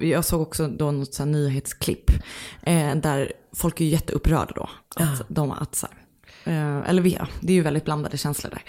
jag 0.00 0.24
såg 0.24 0.40
också 0.40 0.68
då 0.68 0.90
något 0.90 1.14
så 1.14 1.24
nyhetsklipp 1.24 2.10
eh, 2.62 2.94
där 2.96 3.32
folk 3.54 3.80
är 3.80 3.84
jätteupprörda 3.84 4.52
då. 4.54 4.68
Att 4.96 5.22
de, 5.28 5.50
att 5.50 5.74
så 5.74 5.86
här, 5.86 5.96
eh, 6.52 6.88
eller 6.88 7.02
vi, 7.02 7.14
ja, 7.14 7.28
det 7.40 7.52
är 7.52 7.54
ju 7.54 7.62
väldigt 7.62 7.84
blandade 7.84 8.16
känslor 8.16 8.50
där. 8.50 8.62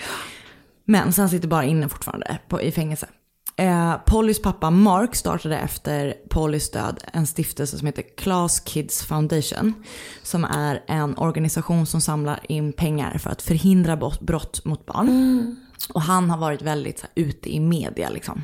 Men 0.85 1.13
sen 1.13 1.29
sitter 1.29 1.47
bara 1.47 1.63
inne 1.65 1.89
fortfarande 1.89 2.39
på, 2.47 2.61
i 2.61 2.71
fängelse. 2.71 3.07
Eh, 3.59 3.95
Pollys 4.05 4.41
pappa 4.41 4.69
Mark 4.69 5.15
startade 5.15 5.57
efter 5.57 6.13
Pollys 6.29 6.71
död 6.71 7.03
en 7.13 7.27
stiftelse 7.27 7.77
som 7.77 7.85
heter 7.85 8.03
Class 8.17 8.59
Kids 8.59 9.03
Foundation. 9.05 9.73
Som 10.23 10.43
är 10.43 10.83
en 10.87 11.17
organisation 11.17 11.85
som 11.85 12.01
samlar 12.01 12.39
in 12.49 12.73
pengar 12.73 13.17
för 13.17 13.29
att 13.29 13.41
förhindra 13.41 13.97
brott- 14.21 14.65
mot 14.65 14.85
barn. 14.85 15.55
Och 15.93 16.01
han 16.01 16.29
har 16.29 16.37
varit 16.37 16.61
väldigt 16.61 16.99
så 16.99 17.05
här, 17.15 17.23
ute 17.23 17.55
i 17.55 17.59
media 17.59 18.09
liksom. 18.09 18.43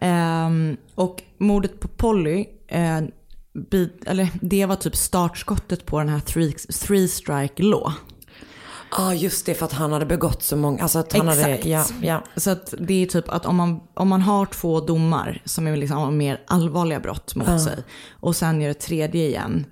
Ehm, 0.00 0.76
och 0.94 1.22
mordet 1.38 1.80
på 1.80 1.88
Polly, 1.88 2.44
eh, 2.68 3.00
eller 4.06 4.28
det 4.40 4.66
var 4.66 4.76
typ 4.76 4.96
startskottet 4.96 5.86
på 5.86 5.98
den 5.98 6.08
här 6.08 6.20
three, 6.20 6.52
three 6.52 7.08
strike 7.08 7.62
law. 7.62 7.92
Ja, 8.96 9.14
just 9.14 9.46
det 9.46 9.54
för 9.54 9.66
att 9.66 9.72
han 9.72 9.92
hade 9.92 10.06
begått 10.06 10.42
så 10.42 10.56
många, 10.56 10.82
alltså 10.82 10.98
att 10.98 11.12
han 11.12 11.28
hade, 11.28 11.44
Exakt. 11.54 11.66
ja, 11.66 11.84
ja. 12.34 12.40
Så 12.40 12.50
att 12.50 12.74
det 12.78 13.02
är 13.02 13.06
typ 13.06 13.28
att 13.28 13.46
om 13.46 13.56
man, 13.56 13.80
om 13.94 14.08
man 14.08 14.22
har 14.22 14.46
två 14.46 14.80
domar 14.80 15.42
som 15.44 15.66
är 15.66 15.76
liksom 15.76 16.16
mer 16.18 16.40
allvarliga 16.46 17.00
brott 17.00 17.34
mot 17.34 17.62
sig 17.62 17.76
och 18.20 18.36
sen 18.36 18.60
gör 18.60 18.70
ett 18.70 18.80
tredje 18.80 19.26
igen 19.26 19.66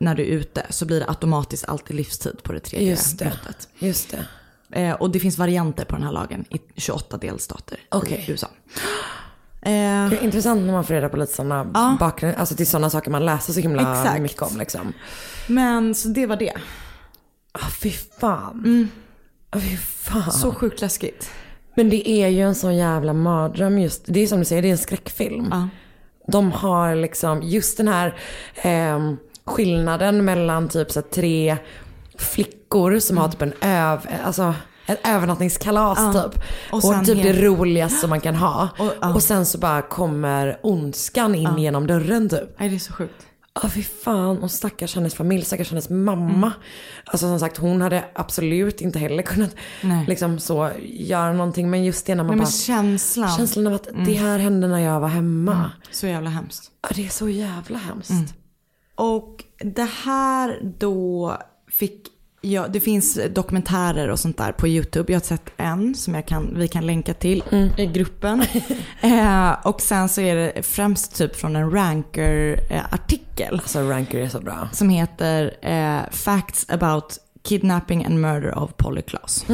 när 0.00 0.14
du 0.14 0.22
är 0.22 0.26
ute 0.26 0.66
så 0.70 0.86
blir 0.86 1.00
det 1.00 1.08
automatiskt 1.08 1.64
alltid 1.68 1.96
livstid 1.96 2.42
på 2.42 2.52
det 2.52 2.60
tredje 2.60 2.90
Just 2.90 3.18
det. 3.18 3.24
brottet. 3.24 3.68
Just 3.78 4.10
det. 4.10 4.80
Eh, 4.80 4.92
och 4.94 5.10
det 5.10 5.20
finns 5.20 5.38
varianter 5.38 5.84
på 5.84 5.94
den 5.96 6.04
här 6.04 6.12
lagen 6.12 6.44
i 6.50 6.60
28 6.76 7.16
delstater 7.16 7.78
Okej. 7.88 8.24
i 8.28 8.30
USA. 8.30 8.46
Eh, 9.62 9.70
Det 10.10 10.16
är 10.18 10.22
intressant 10.24 10.62
när 10.62 10.72
man 10.72 10.84
får 10.84 10.94
reda 10.94 11.08
på 11.08 11.16
lite 11.16 11.32
sådana 11.34 11.66
Ja. 11.74 11.96
bakgrund, 12.00 12.34
alltså 12.38 12.54
det 12.54 12.62
är 12.62 12.64
sådana 12.64 12.90
saker 12.90 13.10
man 13.10 13.24
läser 13.24 13.52
så 13.52 13.60
himla 13.60 13.82
Exakt. 14.00 14.20
mycket 14.22 14.42
om 14.42 14.56
liksom. 14.58 14.92
men 15.48 15.94
så 15.94 16.08
det 16.08 16.26
var 16.26 16.36
det. 16.36 16.52
Ah, 17.52 17.70
fy 17.80 17.90
fan. 18.20 18.88
Ah, 19.50 19.58
fy 19.58 19.76
fan. 19.76 20.32
Så 20.32 20.52
sjukt 20.54 20.80
läskigt. 20.80 21.30
Men 21.76 21.90
det 21.90 22.08
är 22.10 22.28
ju 22.28 22.40
en 22.42 22.54
sån 22.54 22.76
jävla 22.76 23.12
mardröm 23.12 23.78
just, 23.78 24.02
det 24.06 24.20
är 24.20 24.26
som 24.26 24.38
du 24.38 24.44
säger, 24.44 24.62
det 24.62 24.68
är 24.68 24.72
en 24.72 24.78
skräckfilm. 24.78 25.48
Ja. 25.50 25.68
De 26.28 26.52
har 26.52 26.94
liksom 26.94 27.42
just 27.42 27.76
den 27.76 27.88
här 27.88 28.14
ehm, 28.56 29.16
skillnaden 29.44 30.24
mellan 30.24 30.68
typ 30.68 30.90
så 30.90 31.02
tre 31.02 31.56
flickor 32.18 32.98
som 32.98 33.16
har 33.18 33.28
typ 33.28 33.42
en 33.42 33.52
öv, 33.60 34.00
alltså 34.24 34.54
ett 34.86 35.08
övernattningskalas 35.08 35.98
Ja. 35.98 36.22
typ. 36.22 36.42
Och 36.72 36.84
Och, 36.84 37.04
typ 37.04 37.16
helt- 37.16 37.22
det 37.22 37.32
roligaste 37.46 37.98
som 37.98 38.10
man 38.10 38.20
kan 38.20 38.34
ha. 38.34 38.68
Och- 38.78 38.86
Och, 38.86 38.92
ja. 39.00 39.20
sen 39.20 39.46
så 39.46 39.58
bara 39.58 39.82
kommer 39.82 40.58
ondskan 40.62 41.34
in 41.34 41.58
genom 41.58 41.86
dörren 41.86 42.28
typ. 42.28 42.58
Nej 42.58 42.68
det 42.68 42.74
är 42.74 42.78
så 42.78 42.92
sjukt. 42.92 43.26
Ja 43.54 43.68
fy 43.68 43.82
fan, 43.82 44.38
och 44.38 44.50
stackars 44.50 44.94
hennes 44.94 45.14
familj, 45.14 45.44
stackars 45.44 45.70
hennes 45.70 45.90
mamma. 45.90 46.46
Mm. 46.46 46.50
Alltså 47.04 47.26
som 47.26 47.40
sagt 47.40 47.56
hon 47.56 47.80
hade 47.80 48.04
absolut 48.14 48.80
inte 48.80 48.98
heller 48.98 49.22
kunnat 49.22 49.56
Nej. 49.82 50.04
liksom 50.08 50.38
så 50.38 50.70
göra 50.82 51.32
någonting. 51.32 51.70
Men 51.70 51.84
just 51.84 52.06
det 52.06 52.14
när 52.14 52.24
man 52.24 52.28
Nej, 52.28 52.36
men 52.36 52.44
bara, 52.44 52.50
känslan. 52.50 53.24
Mm. 53.24 53.36
känslan 53.36 53.66
av 53.66 53.74
att 53.74 53.88
det 54.06 54.12
här 54.12 54.38
hände 54.38 54.68
när 54.68 54.78
jag 54.78 55.00
var 55.00 55.08
hemma. 55.08 55.70
Så 55.90 56.06
jävla 56.06 56.30
hemskt. 56.30 56.70
Ja, 56.82 56.88
det 56.94 57.06
är 57.06 57.10
så 57.10 57.28
jävla 57.28 57.78
hemskt. 57.78 58.10
Mm. 58.10 58.26
Och 58.94 59.44
det 59.58 59.88
här 60.04 60.74
då 60.78 61.36
fick 61.68 62.08
Ja, 62.44 62.68
det 62.68 62.80
finns 62.80 63.18
dokumentärer 63.30 64.08
och 64.08 64.18
sånt 64.20 64.38
där 64.38 64.52
på 64.52 64.68
YouTube. 64.68 65.12
Jag 65.12 65.20
har 65.20 65.24
sett 65.24 65.50
en 65.56 65.94
som 65.94 66.14
jag 66.14 66.26
kan, 66.26 66.58
vi 66.58 66.68
kan 66.68 66.86
länka 66.86 67.14
till 67.14 67.44
i 67.76 67.86
gruppen. 67.86 68.42
eh, 69.00 69.52
och 69.62 69.80
sen 69.80 70.08
så 70.08 70.20
är 70.20 70.36
det 70.36 70.62
främst 70.62 71.16
typ 71.16 71.36
från 71.36 71.56
en 71.56 71.70
Ranker-artikel. 71.70 73.54
Alltså 73.54 73.80
Ranker 73.80 74.18
är 74.18 74.28
så 74.28 74.40
bra. 74.40 74.68
Som 74.72 74.88
heter 74.88 75.56
eh, 75.62 76.10
Facts 76.10 76.66
about 76.68 77.18
kidnapping 77.42 78.04
and 78.04 78.20
murder 78.20 78.58
of 78.58 78.70
Polly 78.76 79.02
Klaas. 79.02 79.46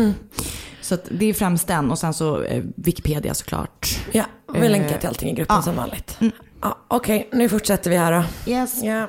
Så 0.81 0.95
att 0.95 1.09
det 1.11 1.27
är 1.27 1.35
främst 1.35 1.67
den 1.67 1.91
och 1.91 1.99
sen 1.99 2.15
så 2.15 2.43
eh, 2.43 2.65
Wikipedia 2.77 3.35
såklart. 3.35 3.99
Ja, 4.13 4.25
vi 4.53 4.59
Eh, 4.59 4.71
länkar 4.71 4.99
till 4.99 5.09
allting 5.09 5.31
i 5.31 5.33
gruppen 5.33 5.57
ja. 5.57 5.63
som 5.63 5.77
vanligt. 5.77 6.19
Ja, 6.61 6.79
Okej, 6.89 7.29
nu 7.33 7.49
fortsätter 7.49 7.91
vi 7.91 7.97
här 7.97 8.13
då. 8.13 8.53
Yes. 8.53 8.83
Ja. 8.83 9.09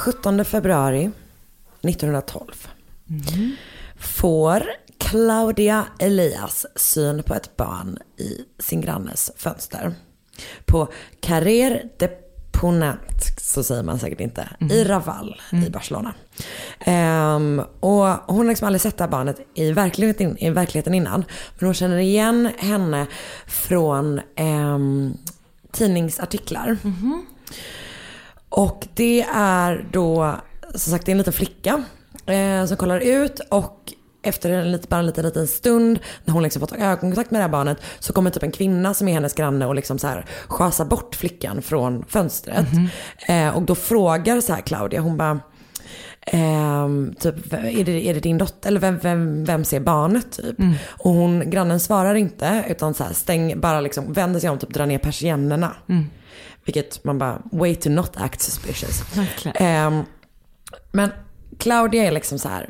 17 0.00 0.44
februari 0.44 1.10
1912 1.82 2.68
får 3.98 4.64
Claudia 4.98 5.84
Elias 5.98 6.66
syn 6.76 7.22
på 7.22 7.34
ett 7.34 7.56
barn 7.56 7.98
i 8.16 8.44
sin 8.58 8.80
grannes 8.80 9.30
fönster. 9.36 9.94
På 10.64 10.88
Carrer 11.20 11.82
de 11.98 12.08
Ponant, 12.52 13.40
så 13.40 13.62
säger 13.62 13.82
man 13.82 13.98
säkert 13.98 14.20
inte, 14.20 14.48
i 14.70 14.84
Raval 14.84 15.40
i 15.66 15.70
Barcelona. 15.70 16.14
Ehm, 16.80 17.62
och 17.80 18.06
hon 18.06 18.36
har 18.36 18.44
liksom 18.44 18.66
aldrig 18.66 18.80
sett 18.80 18.98
det 18.98 19.04
här 19.04 19.10
barnet 19.10 19.40
i 19.54 19.72
verkligheten, 19.72 20.38
i 20.38 20.50
verkligheten 20.50 20.94
innan. 20.94 21.24
Men 21.58 21.66
hon 21.66 21.74
känner 21.74 21.98
igen 21.98 22.48
henne 22.58 23.06
från 23.46 24.20
ehm, 24.36 25.16
tidningsartiklar. 25.72 26.76
Och 28.50 28.86
det 28.94 29.22
är 29.34 29.86
då, 29.92 30.36
som 30.74 30.92
sagt 30.92 31.06
det 31.06 31.10
är 31.10 31.14
en 31.14 31.18
liten 31.18 31.32
flicka 31.32 31.84
eh, 32.26 32.64
som 32.66 32.76
kollar 32.76 33.00
ut 33.00 33.40
och 33.48 33.92
efter 34.22 34.50
en 34.50 34.72
lite, 34.72 34.88
bara 34.88 35.00
en 35.00 35.06
liten, 35.06 35.24
liten 35.24 35.46
stund 35.46 35.98
när 36.24 36.34
hon 36.34 36.42
liksom 36.42 36.60
fått 36.60 36.72
ögonkontakt 36.72 37.30
med 37.30 37.40
det 37.40 37.42
här 37.42 37.50
barnet 37.50 37.78
så 37.98 38.12
kommer 38.12 38.30
typ 38.30 38.42
en 38.42 38.52
kvinna 38.52 38.94
som 38.94 39.08
är 39.08 39.12
hennes 39.12 39.34
granne 39.34 39.66
och 39.66 39.74
liksom 39.74 39.98
så 39.98 40.06
här 40.06 40.24
schasar 40.46 40.84
bort 40.84 41.14
flickan 41.14 41.62
från 41.62 42.04
fönstret. 42.08 42.66
Eh, 43.28 43.56
och 43.56 43.62
då 43.62 43.74
frågar 43.74 44.40
så 44.40 44.52
här 44.52 44.60
Claudia, 44.60 45.00
hon 45.00 45.16
bara 45.16 45.40
ehm, 46.26 47.14
typ, 47.20 47.52
är 47.52 47.84
det, 47.84 48.08
är 48.08 48.14
det 48.14 48.20
din 48.20 48.38
dotter? 48.38 48.68
Eller 48.68 48.80
vem, 48.80 48.98
vem, 48.98 49.44
vem 49.44 49.64
ser 49.64 49.80
barnet? 49.80 50.32
Typ. 50.32 50.56
Och 50.86 51.10
hon, 51.10 51.50
grannen 51.50 51.80
svarar 51.80 52.14
inte 52.14 52.64
utan 52.68 52.94
så 52.94 53.04
här, 53.04 53.12
stäng, 53.12 53.60
bara 53.60 53.80
liksom 53.80 54.12
vänder 54.12 54.40
sig 54.40 54.50
om, 54.50 54.58
typ 54.58 54.74
drar 54.74 54.86
ner 54.86 54.98
persiennerna. 54.98 55.76
Vilket 56.74 57.04
man 57.04 57.18
bara, 57.18 57.42
way 57.52 57.74
to 57.74 57.90
not 57.90 58.16
act 58.16 58.40
suspicious. 58.40 59.02
Ehm, 59.54 60.04
men 60.92 61.10
Claudia 61.58 62.04
är 62.04 62.10
liksom 62.10 62.38
så 62.38 62.48
här, 62.48 62.68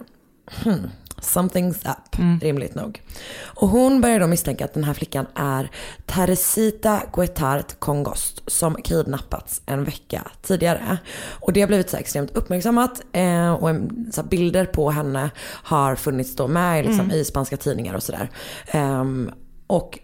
hmm, 0.64 0.90
something's 1.20 1.90
up, 1.90 2.42
rimligt 2.42 2.74
nog. 2.74 3.02
Och 3.42 3.68
hon 3.68 4.00
börjar 4.00 4.20
då 4.20 4.26
misstänka 4.26 4.64
att 4.64 4.74
den 4.74 4.84
här 4.84 4.94
flickan 4.94 5.26
är 5.34 5.70
Teresita 6.06 7.02
Guetart 7.12 7.78
Kongost 7.80 8.42
som 8.46 8.74
kidnappats 8.74 9.62
en 9.66 9.84
vecka 9.84 10.22
tidigare. 10.42 10.98
Och 11.40 11.52
det 11.52 11.60
har 11.60 11.68
blivit 11.68 11.90
så 11.90 11.96
extremt 11.96 12.36
uppmärksammat 12.36 13.02
eh, 13.12 13.52
och 13.52 13.70
en, 13.70 14.10
så 14.12 14.22
bilder 14.22 14.64
på 14.66 14.90
henne 14.90 15.30
har 15.46 15.96
funnits 15.96 16.36
då 16.36 16.48
med 16.48 16.84
liksom, 16.84 17.04
Mm. 17.04 17.16
i 17.16 17.24
spanska 17.24 17.56
tidningar 17.56 17.94
och 17.94 18.02
sådär. 18.02 18.30
Ehm, 18.66 19.30
och 19.66 19.98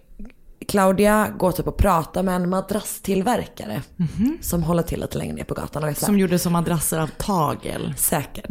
Claudia 0.69 1.29
går 1.39 1.53
typ 1.53 1.67
och 1.67 1.77
pratar 1.77 2.23
med 2.23 2.37
en 2.37 2.49
madrasstillverkare 2.51 3.83
som 4.41 4.63
håller 4.63 4.83
till 4.83 5.01
lite 5.01 5.19
längre 5.19 5.35
ner 5.35 5.45
på 5.45 5.55
gatan. 5.55 5.83
Och 5.83 5.89
är 5.89 5.95
Som 5.95 6.19
gjorde 6.19 6.39
som 6.39 6.53
madrasser 6.53 6.99
av 6.99 7.07
tagel. 7.19 7.95
Säkert. 7.97 8.51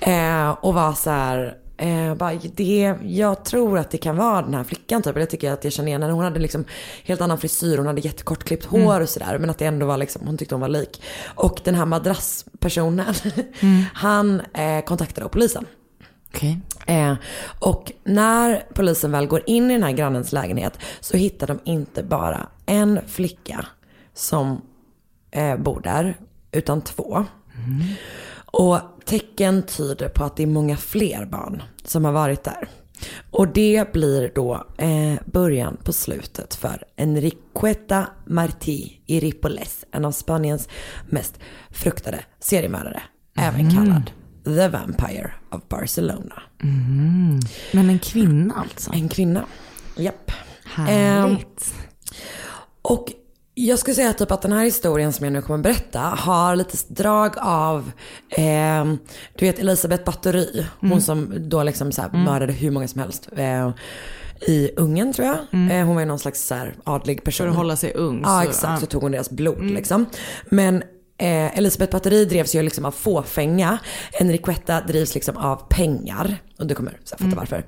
Eh, 0.00 0.48
och 0.50 0.74
var 0.74 0.92
så 0.92 1.10
här, 1.10 1.56
eh, 1.76 2.14
bara, 2.14 2.32
det, 2.54 2.94
jag 3.02 3.44
tror 3.44 3.78
att 3.78 3.90
det 3.90 3.98
kan 3.98 4.16
vara 4.16 4.42
den 4.42 4.54
här 4.54 4.64
flickan 4.64 5.02
typ. 5.02 5.16
Jag 5.16 5.30
tycker 5.30 5.52
att 5.52 5.64
jag 5.64 5.72
känner 5.72 5.88
igen 5.88 6.02
henne. 6.02 6.14
Hon 6.14 6.24
hade 6.24 6.40
liksom 6.40 6.64
helt 7.04 7.20
annan 7.20 7.38
frisyr, 7.38 7.76
hon 7.78 7.86
hade 7.86 8.00
jättekortklippt 8.00 8.64
hår 8.64 8.78
Mm. 8.78 9.02
och 9.02 9.08
sådär. 9.08 9.38
Men 9.38 9.50
att 9.50 9.58
det 9.58 9.64
ändå 9.66 9.86
var 9.86 9.96
liksom, 9.96 10.22
hon 10.26 10.36
tyckte 10.38 10.54
hon 10.54 10.60
var 10.62 10.68
lik. 10.68 11.02
Och 11.34 11.60
den 11.64 11.74
här 11.74 11.86
madrasspersonen, 11.86 13.14
han 13.94 14.40
eh, 14.54 14.84
kontaktade 14.84 15.28
polisen. 15.28 15.66
Okej. 16.36 16.58
Eh, 16.86 17.14
och 17.58 17.92
när 18.04 18.64
polisen 18.74 19.10
väl 19.10 19.26
går 19.26 19.42
in 19.46 19.70
i 19.70 19.74
den 19.74 19.82
här 19.82 19.92
grannens 19.92 20.32
lägenhet 20.32 20.78
så 21.00 21.16
hittar 21.16 21.46
de 21.46 21.58
inte 21.64 22.02
bara 22.02 22.48
en 22.66 23.00
flicka 23.06 23.66
som 24.14 24.60
eh, 25.30 25.56
bor 25.56 25.80
där, 25.80 26.16
utan 26.52 26.80
två. 26.80 27.24
Och 28.46 28.78
tecken 29.04 29.62
tyder 29.62 30.08
på 30.08 30.24
att 30.24 30.36
det 30.36 30.42
är 30.42 30.46
många 30.46 30.76
fler 30.76 31.24
barn 31.24 31.62
som 31.84 32.04
har 32.04 32.12
varit 32.12 32.44
där. 32.44 32.68
Och 33.30 33.48
det 33.48 33.92
blir 33.92 34.32
då 34.34 34.66
eh, 34.78 35.14
början 35.24 35.76
på 35.84 35.92
slutet 35.92 36.54
för 36.54 36.84
Enriqueta 36.96 38.06
Martí 38.26 38.92
i 39.06 39.20
Ripollès, 39.20 39.84
en 39.92 40.04
av 40.04 40.12
Spaniens 40.12 40.68
mest 41.08 41.38
fruktade 41.70 42.24
seriemördare, 42.40 43.02
även 43.36 43.70
kallad 43.70 44.10
The 44.46 44.68
Vampire 44.68 45.30
of 45.50 45.60
Barcelona. 45.68 46.42
Mm. 46.62 47.40
Men 47.72 47.90
en 47.90 47.98
kvinna 47.98 48.54
alltså? 48.56 48.90
En 48.94 49.08
kvinna, 49.08 49.44
japp. 49.96 50.30
Härligt. 50.64 51.74
Ehm, 51.74 51.82
och 52.82 53.12
jag 53.54 53.78
skulle 53.78 53.94
säga 53.94 54.12
typ 54.12 54.30
att 54.30 54.42
den 54.42 54.52
här 54.52 54.64
historien 54.64 55.12
som 55.12 55.24
jag 55.24 55.32
nu 55.32 55.42
kommer 55.42 55.62
berätta 55.62 56.00
har 56.00 56.56
lite 56.56 56.76
drag 56.88 57.38
av, 57.38 57.92
ehm, 58.30 58.98
du 59.38 59.46
vet 59.46 59.58
Elisabeth 59.58 60.04
Bathory, 60.04 60.64
hon 60.80 60.90
Mm. 60.90 61.00
som 61.00 61.34
då 61.48 61.62
liksom 61.62 61.92
så 61.92 62.02
här 62.02 62.08
Mm. 62.08 62.22
mördade 62.22 62.52
hur 62.52 62.70
många 62.70 62.88
som 62.88 63.00
helst. 63.00 63.28
Eh, 63.36 63.70
I 64.48 64.70
Ungern 64.76 65.12
tror 65.12 65.26
jag. 65.28 65.36
Eh, 65.70 65.86
hon 65.86 65.94
var 65.94 66.00
ju 66.02 66.06
någon 66.06 66.18
slags 66.18 66.46
så 66.46 66.54
här 66.54 66.74
adlig 66.84 67.24
person. 67.24 67.44
För 67.44 67.50
att 67.50 67.56
hålla 67.56 67.76
sig 67.76 67.92
ung, 67.94 68.20
Ja 68.24 68.42
så- 68.42 68.48
exakt, 68.48 68.72
ja. 68.72 68.76
så 68.80 68.86
tog 68.86 69.02
hon 69.02 69.12
deras 69.12 69.30
blod 69.30 69.58
Mm. 69.58 69.74
liksom. 69.74 70.06
Men 70.50 70.82
eh, 71.18 71.58
Elisabeth 71.58 71.92
Bathory 71.92 72.24
drevs 72.24 72.54
ju 72.54 72.62
liksom 72.62 72.84
av 72.84 72.90
fåfänga. 72.90 73.78
Enriqueta 74.20 74.80
drivs 74.80 75.14
liksom 75.14 75.36
av 75.36 75.56
pengar. 75.68 76.36
Och 76.58 76.66
du 76.66 76.74
kommer 76.74 76.98
så 77.04 77.10
fatta 77.16 77.24
Mm. 77.24 77.36
varför. 77.38 77.64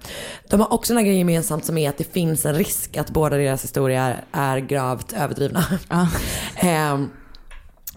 De 0.50 0.60
har 0.60 0.72
också 0.72 0.94
en 0.94 1.04
grej 1.04 1.18
gemensamt 1.18 1.64
som 1.64 1.78
är 1.78 1.88
att 1.88 1.98
det 1.98 2.12
finns 2.12 2.46
en 2.46 2.54
risk 2.54 2.96
att 2.96 3.10
båda 3.10 3.36
deras 3.36 3.64
historier 3.64 4.24
är 4.32 4.58
gravt 4.58 5.12
överdrivna. 5.12 5.64
Ehm, 6.56 7.10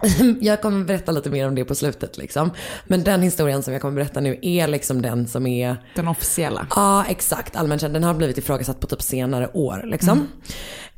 jag 0.40 0.62
kommer 0.62 0.84
berätta 0.84 1.12
lite 1.12 1.30
mer 1.30 1.48
om 1.48 1.54
det 1.54 1.64
på 1.64 1.74
slutet 1.74 2.18
liksom. 2.18 2.50
Men 2.86 3.02
den 3.04 3.22
historien 3.22 3.62
som 3.62 3.72
jag 3.72 3.82
kommer 3.82 3.94
berätta 3.94 4.20
nu 4.20 4.38
är 4.42 4.66
liksom 4.68 5.02
den 5.02 5.28
som 5.28 5.46
är 5.46 5.76
Den 5.94 6.08
officiella. 6.08 6.66
Ja 6.76 7.04
exakt, 7.08 7.56
allmänt. 7.56 7.80
Den 7.80 8.04
har 8.04 8.14
blivit 8.14 8.38
ifrågasatt 8.38 8.80
på 8.80 8.86
typ 8.86 9.02
senare 9.02 9.50
år 9.52 9.82
liksom. 9.86 10.28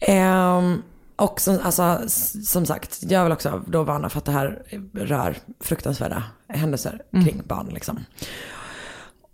Ehm, 0.00 0.82
och 1.16 1.40
som, 1.40 1.58
alltså, 1.62 2.00
som 2.44 2.66
sagt, 2.66 2.98
jag 3.02 3.22
vill 3.24 3.32
också 3.32 3.62
då 3.66 3.82
varna 3.82 4.08
för 4.08 4.18
att 4.18 4.24
det 4.24 4.32
här 4.32 4.62
rör 4.94 5.36
fruktansvärda 5.60 6.22
händelser 6.48 7.02
Mm. 7.12 7.24
kring 7.26 7.42
barn 7.46 7.70
liksom. 7.74 8.04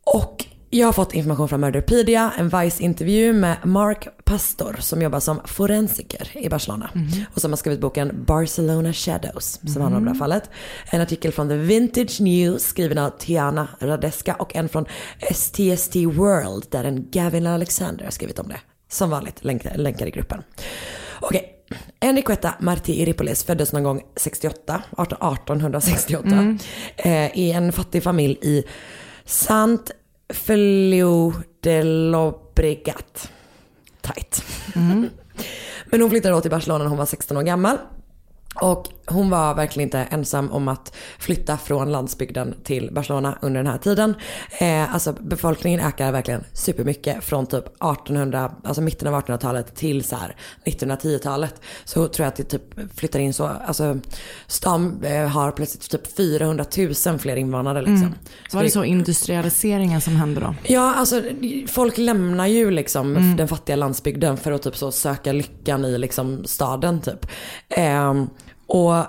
Och 0.05 0.47
jag 0.71 0.87
har 0.87 0.93
fått 0.93 1.15
information 1.15 1.49
från 1.49 1.61
Murderpedia, 1.61 2.33
en 2.39 2.49
Vice-intervju 2.49 3.33
med 3.33 3.57
Mark 3.65 4.09
Pastor 4.25 4.77
som 4.81 5.03
jobbar 5.03 5.21
som 5.21 5.41
forensiker 5.45 6.29
i 6.35 6.49
Barcelona. 6.49 6.91
Och 7.35 7.41
som 7.41 7.53
har 7.53 7.57
skrivit 7.57 7.81
boken 7.81 8.25
Barcelona 8.27 8.93
Shadows 8.93 9.61
som 9.73 9.83
handlar 9.83 9.99
om 9.99 10.05
det 10.05 10.11
här 10.11 10.19
fallet. 10.19 10.51
En 10.91 11.01
artikel 11.01 11.33
från 11.33 11.49
The 11.49 11.57
Vintage 11.57 12.21
News 12.21 12.63
skriven 12.65 12.99
av 12.99 13.11
Tiana 13.11 13.69
Radeska 13.81 14.35
och 14.35 14.57
en 14.57 14.69
från 14.69 14.87
STST 15.35 15.97
World 15.97 16.67
där 16.71 16.85
en 16.85 17.11
Gavin 17.11 17.47
Alexander 17.47 18.05
har 18.05 18.11
skrivit 18.11 18.39
om 18.39 18.49
det. 18.49 18.61
Som 18.89 19.11
vanligt 19.11 19.45
länkar, 19.45 19.75
länkar 19.77 20.07
i 20.07 20.11
gruppen. 20.11 20.43
Okej. 21.21 21.57
Enriqueta 22.01 22.55
Martí 22.61 22.93
i 22.93 23.05
Ripollès 23.05 23.45
föddes 23.45 23.73
någon 23.73 23.83
gång 23.83 24.03
68, 24.17 24.83
18, 24.91 25.17
1868. 25.57 26.29
Mm. 26.29 26.59
Eh, 26.97 27.39
I 27.39 27.53
en 27.53 27.73
fattig 27.73 28.03
familj 28.03 28.39
i 28.43 28.65
Sant 29.25 29.91
Feliu 30.29 31.33
de 31.61 31.83
Llobregat. 31.83 33.31
Tight. 34.01 34.45
Men 35.91 36.01
hon 36.01 36.11
flyttade 36.11 36.35
då 36.35 36.41
till 36.41 36.51
Barcelona 36.51 36.85
när 36.85 36.89
hon 36.89 36.99
var 36.99 37.07
16 37.07 37.37
år 37.37 37.43
gammal. 37.43 37.79
Och 38.55 38.89
hon 39.11 39.31
var 39.31 39.55
verkligen 39.55 39.87
inte 39.87 39.99
ensam 39.99 40.51
om 40.53 40.69
att 40.69 40.97
flytta 41.19 41.57
från 41.57 41.93
landsbygden 41.93 42.55
till 42.65 42.91
Barcelona 42.93 43.39
under 43.43 43.63
den 43.63 43.73
här 43.73 43.79
tiden. 43.79 44.15
Eh, 44.59 44.95
alltså 44.95 45.13
befolkningen 45.21 45.81
ökar 45.81 46.13
verkligen 46.13 46.45
supermycket 46.53 47.25
från 47.25 47.47
typ 47.47 47.65
1800, 47.67 48.53
alltså 48.65 48.83
mitten 48.83 49.09
av 49.15 49.23
1800-talet 49.23 49.77
till 49.77 50.05
så 50.05 50.17
här 50.17 50.37
1910-talet. 50.65 51.55
Så 51.85 52.09
tror 52.09 52.25
jag 52.25 52.29
att 52.29 52.37
det 52.37 52.45
typ 52.45 52.99
flyttar 52.99 53.19
in 53.19 53.35
så, 53.35 53.47
alltså 53.47 53.99
stan 54.47 55.05
eh, 55.05 55.27
har 55.29 55.51
plötsligt 55.51 55.91
typ 55.91 56.17
400 56.17 56.65
000 57.07 57.19
fler 57.19 57.37
invånare 57.37 57.79
liksom. 57.79 57.97
Mm. 57.97 58.15
Var 58.53 58.63
det 58.63 58.71
så 58.71 58.85
industrialiseringen 58.85 60.01
som 60.01 60.17
hände 60.17 60.41
då? 60.41 60.55
Ja, 60.63 60.95
alltså 60.95 61.23
folk 61.69 61.99
lämnar 61.99 62.47
ju 62.47 62.71
liksom 62.71 63.17
Mm. 63.17 63.37
den 63.37 63.49
fattiga 63.49 63.77
landsbygden 63.77 64.37
för 64.37 64.53
att 64.53 64.63
typ 64.63 64.77
så 64.77 64.93
söka 64.93 65.33
lyckan 65.33 65.85
i 65.85 65.99
liksom 65.99 66.45
staden 66.45 67.01
typ. 67.01 67.27
Ehm, 67.69 68.29
och 68.71 69.07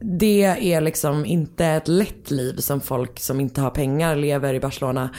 det 0.00 0.42
är 0.44 0.80
liksom 0.80 1.26
inte 1.26 1.66
ett 1.66 1.88
lätt 1.88 2.30
liv 2.30 2.56
som 2.56 2.80
folk 2.80 3.20
som 3.20 3.40
inte 3.40 3.60
har 3.60 3.70
pengar 3.70 4.16
lever 4.16 4.54
i 4.54 4.60
Barcelona. 4.60 5.10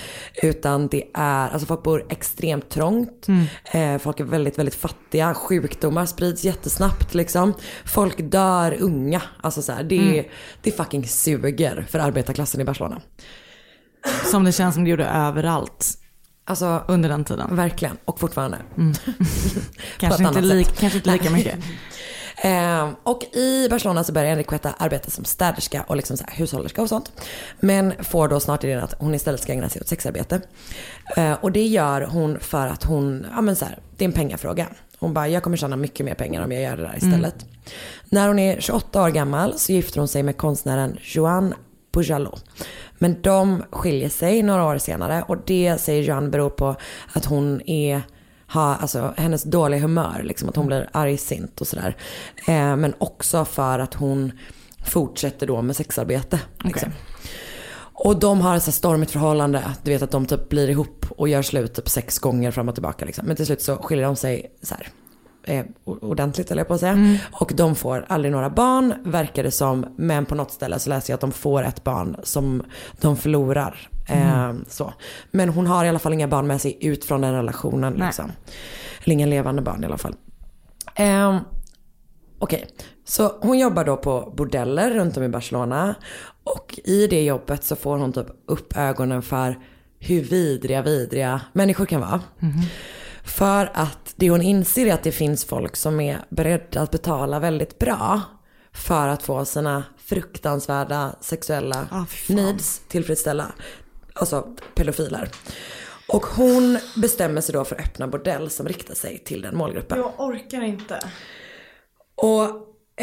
Utan 0.43 0.87
det 0.87 1.03
är, 1.13 1.49
alltså 1.49 1.65
folk 1.67 1.83
bor 1.83 2.05
extremt 2.09 2.69
trångt. 2.69 3.27
Eh, 3.71 3.97
folk 3.97 4.19
är 4.19 4.23
väldigt, 4.23 4.59
väldigt 4.59 4.75
fattiga. 4.75 5.33
Sjukdomar 5.33 6.05
sprids 6.05 6.43
jättesnabbt 6.43 7.13
liksom. 7.13 7.53
Folk 7.85 8.31
dör 8.31 8.77
unga. 8.79 9.21
Alltså 9.41 9.61
så 9.61 9.71
här, 9.71 9.83
det, 9.83 9.97
Mm. 9.97 10.25
det 10.61 10.71
fucking 10.71 11.07
suger 11.07 11.85
för 11.89 11.99
arbetarklassen 11.99 12.61
i 12.61 12.65
Barcelona. 12.65 13.01
Som 14.31 14.43
det 14.43 14.51
känns 14.51 14.75
som 14.75 14.83
det 14.83 14.89
gjorde 14.89 15.05
överallt 15.05 15.87
Alltså, 16.47 16.83
under 16.87 17.09
den 17.09 17.23
tiden. 17.23 17.55
verkligen. 17.55 17.97
Och 18.05 18.19
fortfarande. 18.19 18.57
Kanske 19.97 20.23
ett 20.23 20.29
inte, 20.29 20.41
lik, 20.41 20.67
kanske 20.79 20.97
inte 20.97 21.11
lika 21.11 21.29
mycket. 21.29 21.59
Eh, 22.45 22.89
och 23.03 23.23
i 23.23 23.67
Barcelona 23.69 24.03
så 24.03 24.13
börjar 24.13 24.31
Enriqueta 24.31 24.73
arbeta 24.77 25.09
som 25.09 25.25
städerska 25.25 25.85
och 25.87 25.95
liksom 25.95 26.17
så 26.17 26.23
här 26.27 26.37
hushållerska 26.37 26.81
och 26.81 26.89
sånt. 26.89 27.11
Men 27.59 27.93
får 28.03 28.27
då 28.27 28.39
snart 28.39 28.63
idén 28.63 28.79
att 28.79 28.93
hon 28.99 29.15
istället 29.15 29.41
ska 29.41 29.53
ägna 29.53 29.69
sig 29.69 29.81
åt 29.81 29.87
sexarbete. 29.87 30.41
Eh, 31.17 31.33
och 31.41 31.51
det 31.51 31.65
gör 31.65 32.01
hon 32.01 32.39
för 32.39 32.67
att 32.67 32.83
hon, 32.83 33.25
ja 33.35 33.41
men 33.41 33.55
så 33.55 33.65
här, 33.65 33.79
det 33.97 34.03
är 34.03 34.07
en 34.07 34.13
pengafråga. 34.13 34.67
Hon 34.99 35.13
bara, 35.13 35.27
jag 35.27 35.43
kommer 35.43 35.57
tjäna 35.57 35.75
mycket 35.75 36.05
mer 36.05 36.13
pengar 36.13 36.43
om 36.43 36.51
jag 36.51 36.61
gör 36.63 36.77
det 36.77 36.83
där 36.83 36.97
istället. 36.97 37.45
När 38.09 38.27
hon 38.27 38.39
är 38.39 38.61
28 38.61 39.03
år 39.03 39.09
gammal 39.09 39.53
så 39.57 39.71
gifter 39.71 39.99
hon 39.99 40.07
sig 40.07 40.23
med 40.23 40.37
konstnären 40.37 40.97
Joan 41.01 41.53
Pujalot. 41.91 42.45
Men 42.97 43.21
de 43.21 43.63
skiljer 43.71 44.09
sig 44.09 44.43
några 44.43 44.65
år 44.65 44.77
senare 44.77 45.23
och 45.27 45.37
det 45.45 45.77
säger 45.77 46.03
Joan 46.03 46.31
beror 46.31 46.49
på 46.49 46.75
att 47.13 47.25
hon 47.25 47.61
är 47.69 48.01
ha, 48.53 48.75
alltså 48.75 49.13
hennes 49.17 49.43
dåliga 49.43 49.81
humör, 49.81 50.21
liksom 50.23 50.49
att 50.49 50.55
hon 50.55 50.67
blir 50.67 50.89
argsint 50.91 51.61
och 51.61 51.67
sådär. 51.67 51.97
Eh, 52.47 52.75
men 52.75 52.93
också 52.97 53.45
för 53.45 53.79
att 53.79 53.93
hon 53.93 54.31
fortsätter 54.85 55.47
då 55.47 55.61
med 55.61 55.75
sexarbete. 55.75 56.39
Liksom. 56.63 56.91
Och 57.97 58.19
de 58.19 58.41
har 58.41 58.55
ett 58.55 58.63
så 58.63 58.71
stormigt 58.71 59.11
förhållande. 59.11 59.63
Du 59.83 59.91
vet 59.91 60.01
att 60.01 60.11
de 60.11 60.25
typ 60.25 60.49
blir 60.49 60.69
ihop 60.69 61.05
och 61.09 61.29
gör 61.29 61.41
slut 61.41 61.73
typ 61.73 61.89
sex 61.89 62.19
gånger 62.19 62.51
fram 62.51 62.69
och 62.69 62.75
tillbaka. 62.75 63.05
Liksom. 63.05 63.27
Men 63.27 63.35
till 63.35 63.45
slut 63.45 63.61
så 63.61 63.77
skiljer 63.77 64.05
de 64.05 64.15
sig 64.15 64.51
så 64.61 64.75
här, 64.75 64.87
eh, 65.43 65.65
ordentligt 65.85 66.51
eller 66.51 66.59
jag 66.59 66.67
på 66.67 66.73
att 66.73 66.79
säga. 66.79 67.17
Och 67.31 67.51
de 67.55 67.75
får 67.75 68.05
aldrig 68.09 68.31
några 68.31 68.49
barn, 68.49 68.93
verkar 69.03 69.43
det 69.43 69.51
som. 69.51 69.85
Men 69.97 70.25
på 70.25 70.35
något 70.35 70.51
ställe 70.51 70.79
så 70.79 70.89
läser 70.89 71.13
jag 71.13 71.15
att 71.15 71.21
de 71.21 71.31
får 71.31 71.63
ett 71.63 71.83
barn 71.83 72.15
som 72.23 72.63
de 73.01 73.17
förlorar. 73.17 73.89
Eh, 74.07 74.53
så. 74.67 74.93
Men 75.31 75.49
hon 75.49 75.67
har 75.67 75.85
i 75.85 75.89
alla 75.89 75.99
fall 75.99 76.13
inga 76.13 76.27
barn 76.27 76.47
med 76.47 76.61
sig 76.61 76.77
ut 76.81 77.05
från 77.05 77.21
den 77.21 77.33
relationen. 77.33 77.93
Liksom. 77.93 78.31
Eller 79.03 79.13
inga 79.13 79.25
levande 79.25 79.61
barn 79.61 79.83
i 79.83 79.85
alla 79.85 79.97
fall. 79.97 80.15
Eh, 80.95 81.39
Okej, 82.39 82.67
så 83.05 83.37
hon 83.41 83.59
jobbar 83.59 83.83
då 83.83 83.97
på 83.97 84.33
bordeller 84.37 84.91
runt 84.91 85.17
om 85.17 85.23
i 85.23 85.29
Barcelona. 85.29 85.95
Och 86.43 86.79
i 86.83 87.07
det 87.07 87.23
jobbet 87.23 87.63
så 87.63 87.75
får 87.75 87.97
hon 87.97 88.13
typ 88.13 88.27
upp 88.47 88.77
ögonen 88.77 89.21
för 89.21 89.59
hur 89.99 90.21
vidriga, 90.21 90.81
vidriga 90.81 91.41
människor 91.53 91.85
kan 91.85 92.01
vara. 92.01 92.21
För 93.23 93.71
att 93.73 94.13
det 94.15 94.29
hon 94.29 94.41
inser 94.41 94.85
är 94.85 94.93
att 94.93 95.03
det 95.03 95.11
finns 95.11 95.45
folk 95.45 95.75
som 95.75 95.99
är 95.99 96.17
beredda 96.29 96.81
att 96.81 96.91
betala 96.91 97.39
väldigt 97.39 97.79
bra 97.79 98.21
för 98.73 99.07
att 99.07 99.23
få 99.23 99.45
sina 99.45 99.83
fruktansvärda 99.97 101.15
sexuella 101.21 101.87
Ah, 101.91 102.05
needs 102.29 102.81
tillfredsställa. 102.87 103.45
Alltså 104.19 104.47
pedofiler. 104.75 105.29
Och 106.07 106.25
hon 106.25 106.79
bestämmer 106.95 107.41
sig 107.41 107.53
då 107.53 107.65
för 107.65 107.75
att 107.75 107.81
öppna 107.81 108.07
bordell 108.07 108.49
som 108.49 108.67
riktar 108.67 108.95
sig 108.95 109.23
till 109.25 109.41
den 109.41 109.57
målgruppen. 109.57 109.97
Jag 109.97 110.13
orkar 110.17 110.61
inte. 110.61 110.99
Och 112.15 112.43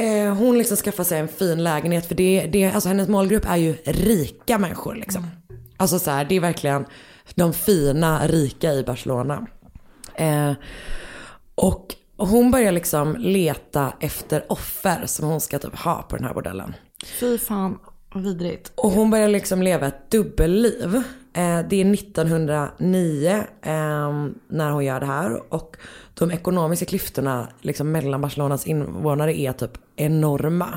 eh, 0.02 0.34
hon 0.34 0.58
liksom 0.58 0.76
skaffar 0.76 1.04
sig 1.04 1.18
en 1.18 1.28
fin 1.28 1.64
lägenhet 1.64 2.06
för 2.06 2.14
det, 2.14 2.46
det, 2.52 2.70
alltså 2.70 2.88
hennes 2.88 3.08
målgrupp 3.08 3.44
är 3.48 3.56
ju 3.56 3.72
rika 3.84 4.58
människor 4.58 4.94
liksom. 4.94 5.26
Alltså 5.76 5.98
så 5.98 6.10
här, 6.10 6.24
det 6.24 6.34
är 6.34 6.40
verkligen 6.40 6.86
de 7.34 7.52
fina 7.52 8.26
rika 8.26 8.72
i 8.72 8.82
Barcelona. 8.82 9.46
Eh, 10.14 10.52
och 11.54 11.94
hon 12.16 12.50
börjar 12.50 12.72
liksom 12.72 13.16
leta 13.16 13.92
efter 14.00 14.52
offer 14.52 15.06
som 15.06 15.28
hon 15.28 15.40
ska 15.40 15.58
typ 15.58 15.78
ha 15.78 16.02
på 16.02 16.16
den 16.16 16.24
här 16.24 16.34
bordellen. 16.34 16.74
Fy 17.20 17.38
fan 17.38 17.78
vidrigt. 18.14 18.72
Och 18.74 18.90
hon 18.90 19.10
börjar 19.10 19.28
liksom 19.28 19.62
leva 19.62 19.86
ett 19.86 20.10
dubbelliv. 20.10 20.96
Eh, 21.32 21.60
det 21.70 21.80
är 21.80 21.92
1909 21.94 23.44
eh, 23.62 23.72
när 24.48 24.70
hon 24.70 24.84
gör 24.84 25.00
det 25.00 25.06
här. 25.06 25.54
Och 25.54 25.76
de 26.14 26.30
ekonomiska 26.30 26.86
klyftorna 26.86 27.48
liksom 27.60 27.92
mellan 27.92 28.20
Barcelonas 28.20 28.66
invånare 28.66 29.38
är 29.38 29.52
typ 29.52 29.78
enorma. 29.96 30.68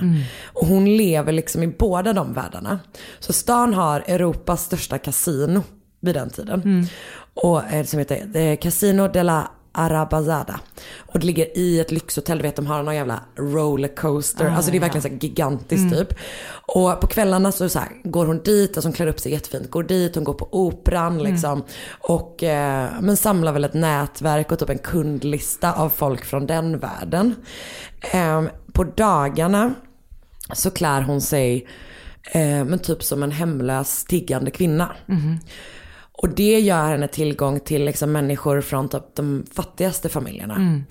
Och 0.45 0.67
hon 0.67 0.97
lever 0.97 1.31
liksom 1.31 1.63
i 1.63 1.67
båda 1.67 2.13
de 2.13 2.33
världarna. 2.33 2.79
Så 3.19 3.33
stan 3.33 3.73
har 3.73 4.03
Europas 4.07 4.63
största 4.63 4.97
kasino 4.97 5.63
vid 5.99 6.15
den 6.15 6.29
tiden. 6.29 6.87
Och 7.33 7.63
eh, 7.73 7.85
som 7.85 7.99
heter 7.99 8.37
eh, 8.37 8.57
Casino 8.57 9.07
de 9.07 9.23
la 9.23 9.51
Arabazada. 9.75 10.59
Och 10.97 11.19
det 11.19 11.25
ligger 11.25 11.57
i 11.57 11.79
ett 11.79 11.91
lyxhotell, 11.91 12.37
du 12.37 12.43
vet 12.43 12.55
de 12.55 12.67
har 12.67 12.83
någon 12.83 12.95
jävla 12.95 13.19
rollercoaster. 13.35 14.45
Ah, 14.45 14.55
alltså 14.55 14.71
det 14.71 14.77
är 14.77 14.79
ja. 14.79 14.81
verkligen 14.81 15.01
så 15.01 15.07
här 15.07 15.17
gigantiskt 15.21 15.93
typ. 15.93 16.13
Och 16.51 17.01
på 17.01 17.07
kvällarna 17.07 17.51
så, 17.51 17.69
så 17.69 17.79
här, 17.79 17.89
går 18.03 18.25
hon 18.25 18.39
dit, 18.43 18.77
alltså 18.77 18.87
hon 18.87 18.93
klär 18.93 19.07
upp 19.07 19.19
sig 19.19 19.31
jättefint, 19.31 19.71
går 19.71 19.83
dit, 19.83 20.15
hon 20.15 20.23
går 20.23 20.33
på 20.33 20.47
operan 20.51 21.23
liksom. 21.23 21.63
Och 21.99 22.43
eh, 22.43 22.89
men 23.01 23.17
samlar 23.17 23.53
väl 23.53 23.63
ett 23.63 23.73
nätverk 23.73 24.51
och 24.51 24.59
typ 24.59 24.69
en 24.69 24.77
kundlista 24.77 25.73
av 25.73 25.89
folk 25.89 26.25
från 26.25 26.47
den 26.47 26.79
världen. 26.79 27.35
Eh, 28.11 28.43
på 28.73 28.83
dagarna 28.83 29.73
så 30.53 30.71
klär 30.71 31.01
hon 31.01 31.21
sig 31.21 31.67
eh, 32.31 32.65
men 32.65 32.79
typ 32.79 33.03
som 33.03 33.23
en 33.23 33.31
hemlös 33.31 34.05
tiggande 34.05 34.51
kvinna. 34.51 34.91
Och 36.17 36.29
det 36.29 36.59
gör 36.59 36.87
henne 36.87 37.07
tillgång 37.07 37.59
till 37.59 37.85
liksom 37.85 38.11
människor 38.11 38.61
från 38.61 38.89
typ 38.89 39.15
de 39.15 39.45
fattigaste 39.53 40.09
familjerna. 40.09 40.81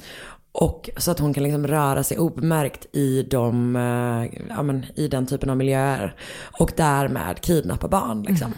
Och 0.53 0.91
så 0.97 1.11
att 1.11 1.19
hon 1.19 1.35
kan 1.35 1.43
liksom 1.45 1.67
röra 1.67 2.05
sig 2.05 2.19
obemärkt 2.19 2.87
i, 2.93 3.23
de, 3.23 3.77
eh, 3.77 4.41
ja, 4.49 4.63
men, 4.63 4.87
i 4.95 5.09
den 5.09 5.27
typen 5.27 5.51
av 5.51 5.57
miljöer. 5.57 6.17
Och 6.61 6.73
därmed 6.77 7.41
kidnappa 7.41 7.89
barn. 7.89 8.23
Liksom. 8.23 8.53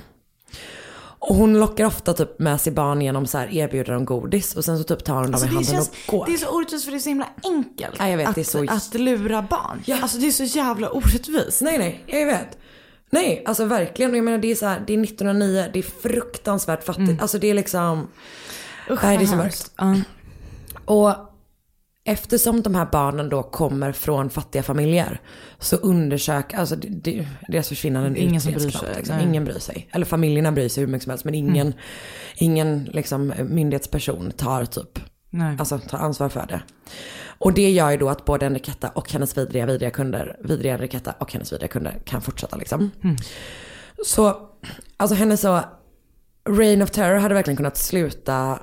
Och 1.19 1.35
hon 1.37 1.59
lockar 1.59 1.85
ofta 1.87 2.15
typ 2.15 2.39
med 2.39 2.61
sig 2.61 2.73
barn 2.73 3.03
genom 3.03 3.27
så 3.27 3.39
här 3.39 3.55
erbjuder 3.55 3.93
dem 3.93 4.05
godis 4.05 4.57
och 4.57 4.65
sen 4.65 4.79
så 4.79 4.85
typ 4.85 5.05
tar 5.05 5.15
hon 5.15 5.25
dem 5.25 5.35
Alltså 5.35 5.47
i 5.47 5.51
handen 5.55 5.65
känns, 5.75 5.89
och 5.89 6.13
går. 6.13 6.27
det 6.27 6.33
är 6.33 6.37
så 6.37 6.49
orättvist 6.57 6.85
för 6.85 6.93
det 6.93 6.99
är 6.99 7.01
så 7.01 7.09
himla 7.09 7.27
enkelt. 7.45 7.95
Ja, 7.99 8.09
jag 8.09 8.17
vet, 8.17 8.39
att, 8.39 8.47
så- 8.47 8.67
att 8.71 8.95
lura 8.95 9.43
barn. 9.43 9.83
Ja. 9.85 9.99
Alltså 10.03 10.19
det 10.19 10.27
är 10.27 10.31
så 10.31 10.45
jävla 10.45 10.91
orättvist. 10.91 11.63
Nej, 11.63 11.79
nej, 11.79 12.05
jag 12.07 12.27
vet. 12.27 12.59
Nej, 13.11 13.43
alltså 13.47 13.65
verkligen. 13.65 14.15
Jag 14.15 14.25
menar 14.25 14.39
det 14.39 14.51
är 14.51 14.55
så 14.55 14.67
här, 14.67 14.85
det 14.87 14.95
är 14.95 15.03
1909, 15.03 15.71
det 15.73 15.79
är 15.79 15.83
fruktansvärt 15.83 16.85
fattigt. 16.85 17.23
Alltså 17.23 17.39
det 17.39 17.51
är 17.51 17.55
liksom, 17.55 18.09
Usch, 18.91 19.05
nej 19.05 19.19
det 19.19 19.25
är 19.25 19.27
så 19.27 19.37
mörkt. 19.37 19.71
Ja. 19.77 19.97
Och 20.85 21.15
eftersom 22.05 22.63
de 22.63 22.75
här 22.75 22.89
barnen 22.93 23.29
då 23.29 23.43
kommer 23.43 23.93
från 23.93 24.31
fattiga 24.31 24.63
familjer 24.63 25.21
så 25.59 25.77
undersöker, 25.77 26.59
alltså 26.59 26.77
det, 26.77 26.89
det, 26.89 27.29
deras 27.49 27.69
försvinnanden 27.69 28.17
ingen 28.17 28.41
som 28.41 28.53
bryr 28.53 28.71
sig, 28.71 28.95
Liksom. 28.97 29.21
Ingen 29.21 29.45
bryr 29.45 29.59
sig. 29.59 29.89
Eller 29.93 30.07
familjerna 30.07 30.53
bryr 30.53 30.69
sig 30.69 30.81
hur 30.85 30.89
mycket 30.89 31.03
som 31.03 31.11
helst 31.11 31.25
men 31.25 31.35
ingen, 31.35 31.75
ingen 32.37 32.85
liksom, 32.85 33.33
myndighetsperson 33.39 34.31
tar 34.31 34.65
typ 34.65 34.99
Nej. 35.31 35.57
Alltså 35.59 35.79
tar 35.79 35.99
ansvar 35.99 36.29
för 36.29 36.47
det. 36.47 36.63
Och 37.39 37.53
det 37.53 37.71
gör 37.71 37.91
ju 37.91 37.97
då 37.97 38.09
att 38.09 38.25
både 38.25 38.47
Enriqueta 38.47 38.89
och 38.89 39.13
hennes 39.13 39.39
vidriga, 39.39 39.67
vidriga 39.67 39.91
kunder, 39.91 40.37
vidriga 40.41 40.75
Enriqueta 40.75 41.15
och 41.19 41.33
hennes 41.33 41.53
vidriga 41.53 41.69
kunder 41.69 41.99
kan 42.05 42.23
fortsätta 42.23 42.57
liksom. 42.57 42.91
Så, 44.05 44.49
alltså 44.97 45.15
hennes 45.15 45.41
så, 45.41 45.61
Reign 46.49 46.83
of 46.83 46.91
Terror 46.91 47.19
hade 47.19 47.35
verkligen 47.35 47.57
kunnat 47.57 47.77
sluta 47.77 48.59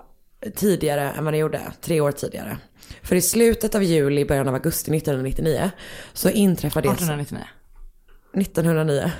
tidigare 0.55 1.11
än 1.11 1.25
vad 1.25 1.33
det 1.33 1.37
gjorde, 1.37 1.61
tre 1.81 2.01
år 2.01 2.11
tidigare. 2.11 2.57
För 3.01 3.15
i 3.15 3.21
slutet 3.21 3.75
av 3.75 3.83
juli, 3.83 4.25
början 4.25 4.47
av 4.47 4.53
augusti 4.53 4.97
1999 4.97 5.71
så 6.13 6.29
inträffade 6.29 6.87
det... 6.87 6.93
1899. 6.93 7.45
1909. 8.33 9.11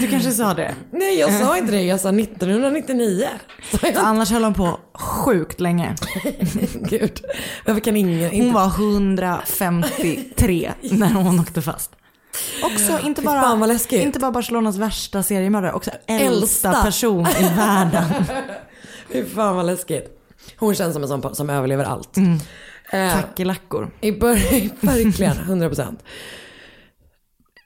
Du 0.00 0.08
kanske 0.08 0.30
sa 0.30 0.54
det? 0.54 0.74
Nej 0.90 1.18
jag 1.18 1.32
sa 1.32 1.58
inte 1.58 1.72
det, 1.72 1.82
jag 1.82 2.00
sa 2.00 2.08
1999. 2.08 3.28
Sa 3.70 3.86
jag? 3.86 3.96
Annars 3.96 4.30
höll 4.30 4.44
hon 4.44 4.54
på 4.54 4.80
sjukt 4.94 5.60
länge. 5.60 5.94
Gud, 6.74 7.20
varför 7.66 7.80
kan 7.80 7.96
ingen... 7.96 8.30
Hon 8.30 8.52
var 8.52 8.66
153 8.66 10.72
när 10.82 11.12
hon 11.12 11.40
åkte 11.40 11.62
fast. 11.62 11.90
Också 12.62 13.06
inte 13.06 13.22
bara, 13.22 13.78
inte 13.90 14.18
bara 14.18 14.30
Barcelonas 14.30 14.76
värsta 14.76 15.22
seriemördare, 15.22 15.72
också 15.72 15.90
äldsta, 16.06 16.68
Äldsta. 16.68 16.82
person 16.82 17.26
i 17.40 17.42
världen. 17.56 18.04
Fy 19.12 19.24
fan 19.24 19.56
vad 19.56 19.66
läskigt. 19.66 20.18
Hon 20.56 20.74
känns 20.74 20.94
som 20.94 21.02
en 21.02 21.08
sån 21.08 21.34
som 21.34 21.50
överlever 21.50 21.84
allt. 21.84 22.16
Mm. 22.16 22.38
Eh, 22.92 23.20
Kackerlackor. 23.20 23.90
I 24.00 24.12
början, 24.12 24.70
verkligen, 24.80 25.36
100%. 25.36 25.96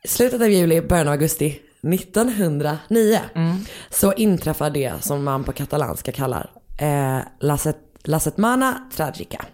Slutet 0.05 0.41
av 0.41 0.51
juli, 0.51 0.83
början 0.83 1.07
av 1.07 1.13
augusti 1.13 1.61
1909 1.83 3.21
så 3.91 4.13
inträffar 4.13 4.71
det 4.71 4.93
som 5.01 5.25
man 5.25 5.45
på 5.45 5.53
katalanska 5.53 6.13
kallar 6.13 6.51
eh, 6.79 7.19
la, 7.41 7.59
set, 7.59 7.79
la 8.05 8.21
setmana 8.21 8.91
tragica. 8.97 9.45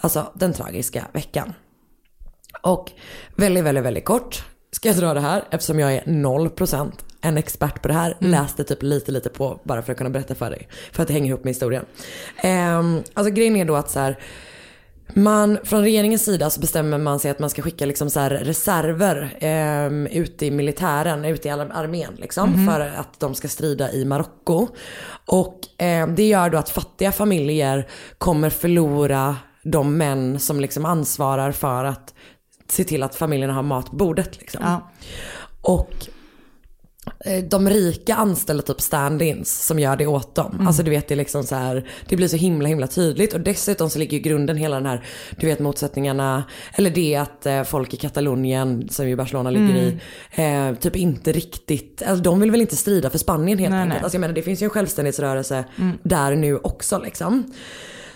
Alltså 0.00 0.32
den 0.34 0.52
tragiska 0.52 1.06
veckan. 1.12 1.52
Och 2.62 2.92
väldigt, 3.36 3.64
väldigt, 3.64 3.84
väldigt 3.84 4.04
kort 4.04 4.44
ska 4.72 4.88
jag 4.88 4.96
dra 4.96 5.14
det 5.14 5.20
här 5.20 5.44
eftersom 5.50 5.78
jag 5.78 5.94
är 5.94 6.02
0% 6.04 6.92
en 7.20 7.36
expert 7.36 7.82
på 7.82 7.88
det 7.88 7.94
här. 7.94 8.16
Läste 8.20 8.64
typ 8.64 8.82
lite, 8.82 9.12
lite 9.12 9.28
på 9.28 9.60
bara 9.64 9.82
för 9.82 9.92
att 9.92 9.98
kunna 9.98 10.10
berätta 10.10 10.34
för 10.34 10.50
dig. 10.50 10.68
För 10.92 11.02
att 11.02 11.08
det 11.08 11.14
hänger 11.14 11.28
ihop 11.28 11.44
med 11.44 11.50
historien. 11.50 11.84
Ehm, 12.36 13.02
alltså 13.14 13.32
grejen 13.32 13.56
är 13.56 13.64
då 13.64 13.76
att 13.76 13.90
så 13.90 14.00
här, 14.00 14.18
man, 15.14 15.58
från 15.64 15.82
regeringens 15.82 16.24
sida 16.24 16.50
så 16.50 16.60
bestämmer 16.60 16.98
man 16.98 17.20
sig 17.20 17.30
att 17.30 17.38
man 17.38 17.50
ska 17.50 17.62
skicka 17.62 17.86
liksom 17.86 18.10
så 18.10 18.20
reserver 18.20 19.36
eh, 19.40 20.16
ut 20.18 20.42
i 20.42 20.50
militären, 20.50 21.24
ut 21.24 21.46
i 21.46 21.50
ar- 21.50 21.70
armén 21.74 22.12
liksom, 22.16 22.50
Mhm. 22.50 22.66
för 22.66 22.80
att 22.80 23.20
de 23.20 23.34
ska 23.34 23.48
strida 23.48 23.92
i 23.92 24.04
Marocko. 24.04 24.68
Och 25.26 25.82
eh, 25.82 26.06
det 26.08 26.28
gör 26.28 26.50
då 26.50 26.58
att 26.58 26.70
fattiga 26.70 27.12
familjer 27.12 27.88
kommer 28.18 28.50
förlora 28.50 29.36
de 29.62 29.96
män 29.96 30.40
som 30.40 30.60
liksom 30.60 30.84
ansvarar 30.84 31.52
för 31.52 31.84
att 31.84 32.14
se 32.68 32.84
till 32.84 33.02
att 33.02 33.14
familjerna 33.14 33.52
har 33.54 33.62
mat 33.62 33.90
på 33.90 33.96
bordet. 33.96 34.40
Liksom. 34.40 34.60
Ja. 34.64 34.90
Och 35.62 35.90
de 37.50 37.68
rika 37.68 38.14
anställer 38.14 38.62
typ 38.62 38.80
stand-ins 38.80 39.44
som 39.44 39.78
gör 39.78 39.96
det 39.96 40.06
åt 40.06 40.34
dem. 40.34 40.52
Mm. 40.54 40.66
Alltså 40.66 40.82
du 40.82 40.90
vet 40.90 41.08
det 41.08 41.14
är 41.14 41.16
liksom 41.16 41.44
så 41.44 41.54
här, 41.54 41.88
det 42.08 42.16
blir 42.16 42.28
så 42.28 42.36
himla 42.36 42.68
himla 42.68 42.86
tydligt 42.86 43.32
och 43.34 43.40
dessutom 43.40 43.90
så 43.90 43.98
ligger 43.98 44.16
ju 44.16 44.22
grunden 44.22 44.56
hela 44.56 44.76
den 44.76 44.86
här, 44.86 45.04
du 45.40 45.46
vet 45.46 45.58
motsättningarna, 45.58 46.44
eller 46.74 46.90
det 46.90 47.16
att 47.16 47.46
eh, 47.46 47.62
folk 47.62 47.94
i 47.94 47.96
Katalonien 47.96 48.88
som 48.90 49.08
ju 49.08 49.16
Barcelona 49.16 49.50
ligger 49.50 49.74
i, 49.76 49.98
eh, 50.30 50.74
typ 50.74 50.96
inte 50.96 51.32
riktigt, 51.32 52.02
alltså 52.06 52.22
de 52.22 52.40
vill 52.40 52.50
väl 52.50 52.60
inte 52.60 52.76
strida 52.76 53.10
för 53.10 53.18
Spanien 53.18 53.58
helt 53.58 53.70
Nej, 53.70 53.80
enkelt. 53.80 53.94
nej. 53.94 54.02
Alltså 54.02 54.16
jag 54.16 54.20
menar 54.20 54.34
det 54.34 54.42
finns 54.42 54.62
ju 54.62 54.64
en 54.64 54.70
självständighetsrörelse 54.70 55.64
Mm. 55.78 55.98
där 56.02 56.36
nu 56.36 56.56
också 56.56 56.98
liksom. 56.98 57.52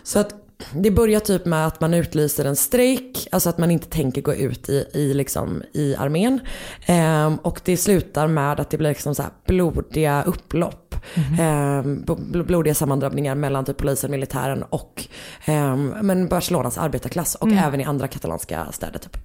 Så 0.03 0.19
att 0.19 0.35
det 0.75 0.91
börjar 0.91 1.21
typ 1.21 1.45
med 1.45 1.67
att 1.67 1.81
man 1.81 1.95
utlyser 1.95 2.45
en 2.45 2.57
strejk, 2.57 3.29
alltså 3.33 3.49
att 3.49 3.59
man 3.59 3.71
inte 3.71 3.87
tänker 3.89 4.23
gå 4.23 4.35
ut 4.35 4.69
i, 4.69 4.87
i, 4.95 5.15
liksom, 5.15 5.63
i 5.73 5.95
armén. 5.97 6.41
Ehm, 6.87 7.37
och 7.37 7.61
det 7.65 7.77
slutar 7.77 8.27
med 8.27 8.61
att 8.61 8.71
det 8.71 8.79
blir 8.79 8.89
liksom 8.89 9.15
så 9.15 9.23
här 9.23 9.31
blodiga 9.47 10.23
upplopp. 10.23 10.95
Ehm, 11.41 12.05
bl- 12.05 12.43
blodiga 12.45 12.75
sammandrabbningar 12.75 13.35
mellan 13.35 13.65
typ 13.65 13.77
polisen, 13.77 14.11
militären 14.11 14.63
och 14.63 15.05
ehm, 15.45 15.95
men 16.03 16.29
Barcelonas 16.29 16.79
arbetarklass 16.79 17.35
och 17.35 17.49
Mm. 17.49 17.65
även 17.65 17.81
i 17.81 17.85
andra 17.85 18.09
katalanska 18.09 18.67
städer. 18.73 18.99
Typ. 18.99 19.17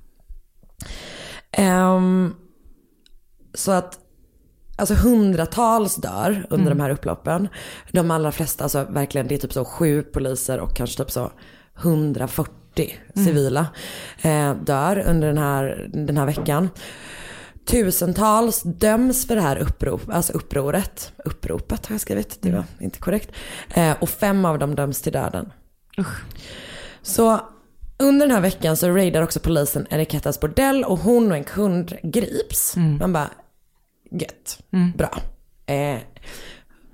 Ehm, 1.52 2.34
så 3.54 3.72
att 3.72 4.00
Alltså 4.80 4.94
hundratals 4.96 5.96
dör 5.96 6.46
under 6.50 6.66
Mm. 6.66 6.78
de 6.78 6.84
här 6.84 6.90
upploppen. 6.90 7.48
De 7.92 8.12
allra 8.12 8.32
flesta, 8.32 8.64
alltså 8.64 8.84
verkligen 8.90 9.28
det 9.28 9.36
är 9.36 9.40
typ 9.40 9.54
så 9.54 9.66
sju 9.66 10.02
poliser 10.04 10.60
och 10.60 10.76
kanske 10.76 10.98
typ 11.04 11.12
så 11.12 11.32
140 11.82 12.52
Mm. 13.16 13.26
civila 13.28 13.68
eh, 14.22 14.54
dör 14.56 15.04
under 15.08 15.28
den 15.28 15.38
här, 15.38 15.90
den 15.94 16.18
här 16.18 16.26
veckan. 16.26 16.70
Tusentals 17.66 18.62
döms 18.64 19.28
för 19.28 19.36
det 19.36 19.42
här 19.42 19.58
upprop, 19.58 20.02
alltså 20.12 20.34
upproret. 20.34 21.12
Uppropet 21.26 21.86
har 21.86 21.94
jag 21.94 22.02
skrivit, 22.02 22.38
det 22.42 22.52
var 22.52 22.64
inte 22.80 23.00
korrekt. 23.00 23.32
Eh, 23.74 23.92
och 24.02 24.10
fem 24.10 24.46
av 24.46 24.60
dem 24.60 24.76
döms 24.76 25.02
till 25.02 25.14
döden. 25.14 25.52
Så 27.02 27.40
under 28.00 28.26
den 28.28 28.36
här 28.36 28.42
veckan 28.42 28.78
så 28.78 28.90
raidar 28.90 29.22
också 29.22 29.40
polisen 29.40 29.88
Enriquetas 29.90 30.40
bordell 30.40 30.84
och 30.84 31.00
hon 31.00 31.32
och 31.32 31.38
en 31.38 31.44
kund 31.44 31.94
grips. 32.04 32.76
Man 33.00 33.14
bara, 33.14 33.30
gött, 34.12 34.60
bra. 34.96 35.12
Eh, 35.66 36.00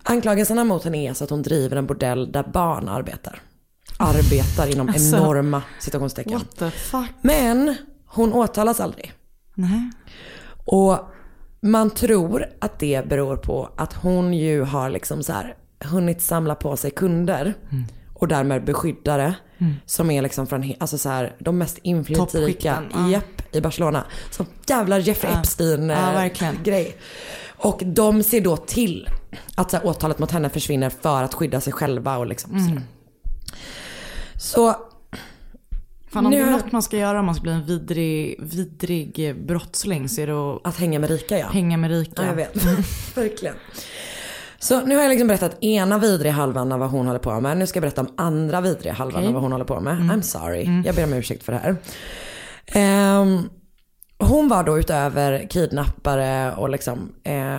anklagelserna 0.03 0.63
mot 0.63 0.83
henne 0.83 0.97
är 1.05 1.09
alltså 1.09 1.23
att 1.23 1.29
hon 1.29 1.41
driver 1.41 1.77
en 1.77 1.85
bordell 1.85 2.31
där 2.31 2.43
barn 2.43 2.89
arbetar. 2.89 3.41
Arbetar 3.99 4.67
inom 4.73 4.89
Alltså, 4.89 5.15
enorma 5.17 5.61
situationstecken. 5.79 6.33
What 6.33 6.55
the 6.55 6.71
fuck? 6.71 7.09
Men 7.21 7.75
hon 8.05 8.33
åtalas 8.33 8.79
aldrig. 8.79 9.13
Nej. 9.55 9.91
Och 10.65 10.97
man 11.61 11.89
tror 11.89 12.45
att 12.61 12.79
det 12.79 13.09
beror 13.09 13.37
på 13.37 13.69
att 13.77 13.93
hon 13.93 14.33
ju 14.33 14.61
har 14.61 14.89
liksom 14.89 15.23
så 15.23 15.33
här 15.33 15.55
hunnit 15.79 16.21
samla 16.21 16.55
på 16.55 16.77
sig 16.77 16.91
kunder 16.91 17.53
och 18.23 18.29
därmed 18.29 18.65
beskyddare 18.65 19.35
Mm. 19.57 19.75
som 19.85 20.11
är 20.11 20.21
liksom 20.21 20.47
från 20.47 20.73
alltså 20.79 20.97
så 20.97 21.09
här, 21.09 21.35
de 21.39 21.57
mest 21.57 21.77
inflytelserika 21.83 22.83
ja. 22.93 23.21
i 23.51 23.61
Barcelona. 23.61 24.05
Som 24.31 24.45
jävla 24.67 24.99
Jeffrey 24.99 25.31
Ja. 25.33 25.39
Epstein 25.39 25.89
Ja, 25.89 26.25
eh. 26.25 26.85
Och 27.47 27.81
de 27.85 28.23
ser 28.23 28.41
då 28.41 28.57
till 28.57 29.09
att 29.55 29.71
så 29.71 29.77
här, 29.77 29.85
åtalet 29.85 30.19
mot 30.19 30.31
henne 30.31 30.49
försvinner 30.49 30.89
för 30.89 31.23
att 31.23 31.33
skydda 31.33 31.61
sig 31.61 31.73
själva 31.73 32.17
och 32.17 32.27
liksom 32.27 32.51
Mm. 32.57 32.81
Så 34.35 34.75
Fan 36.07 36.25
om 36.25 36.31
Nu 36.31 36.37
det 36.37 36.43
är 36.43 36.51
något 36.51 36.71
man 36.71 36.83
ska 36.83 36.97
göra 36.97 37.19
om 37.19 37.25
man 37.25 37.35
ska 37.35 37.41
bli 37.41 37.51
en 37.51 37.65
vidrig, 37.65 38.35
vidrig 38.39 39.35
brottsling 39.45 40.09
så 40.09 40.21
är 40.21 40.27
det 40.27 40.33
att, 40.33 40.67
att 40.67 40.77
hänga 40.77 40.99
med 40.99 41.09
rika 41.09 41.37
ja. 41.37 41.47
hänga 41.47 41.77
med 41.77 41.91
rika. 41.91 42.11
Ja, 42.15 42.25
jag 42.25 42.35
vet. 42.35 42.65
Verkligen. 43.15 43.55
Så 44.63 44.85
nu 44.85 44.95
har 44.95 45.01
jag 45.01 45.09
liksom 45.09 45.27
berättat 45.27 45.63
ena 45.63 45.97
vidriga 45.97 46.33
halvan 46.33 46.71
av 46.71 46.79
vad 46.79 46.89
hon 46.89 47.07
håller 47.07 47.19
på 47.19 47.39
med. 47.39 47.57
Nu 47.57 47.67
ska 47.67 47.77
jag 47.77 47.81
berätta 47.81 48.01
om 48.01 48.13
andra 48.17 48.61
vidriga 48.61 48.93
halvan 48.93 49.21
Okej. 49.21 49.27
av 49.27 49.33
vad 49.33 49.43
hon 49.43 49.51
håller 49.51 49.65
på 49.65 49.79
med. 49.79 49.93
Mm. 49.93 50.11
I'm 50.11 50.21
sorry. 50.21 50.81
Jag 50.85 50.95
ber 50.95 51.03
om 51.03 51.13
ursäkt 51.13 51.43
för 51.43 51.51
det 51.51 51.57
här. 51.57 51.75
Ehm, 52.65 53.49
hon 54.17 54.47
var 54.47 54.63
då 54.63 54.79
utöver 54.79 55.47
kidnappare 55.49 56.53
och 56.55 56.69
liksom 56.69 57.15
eh, 57.23 57.57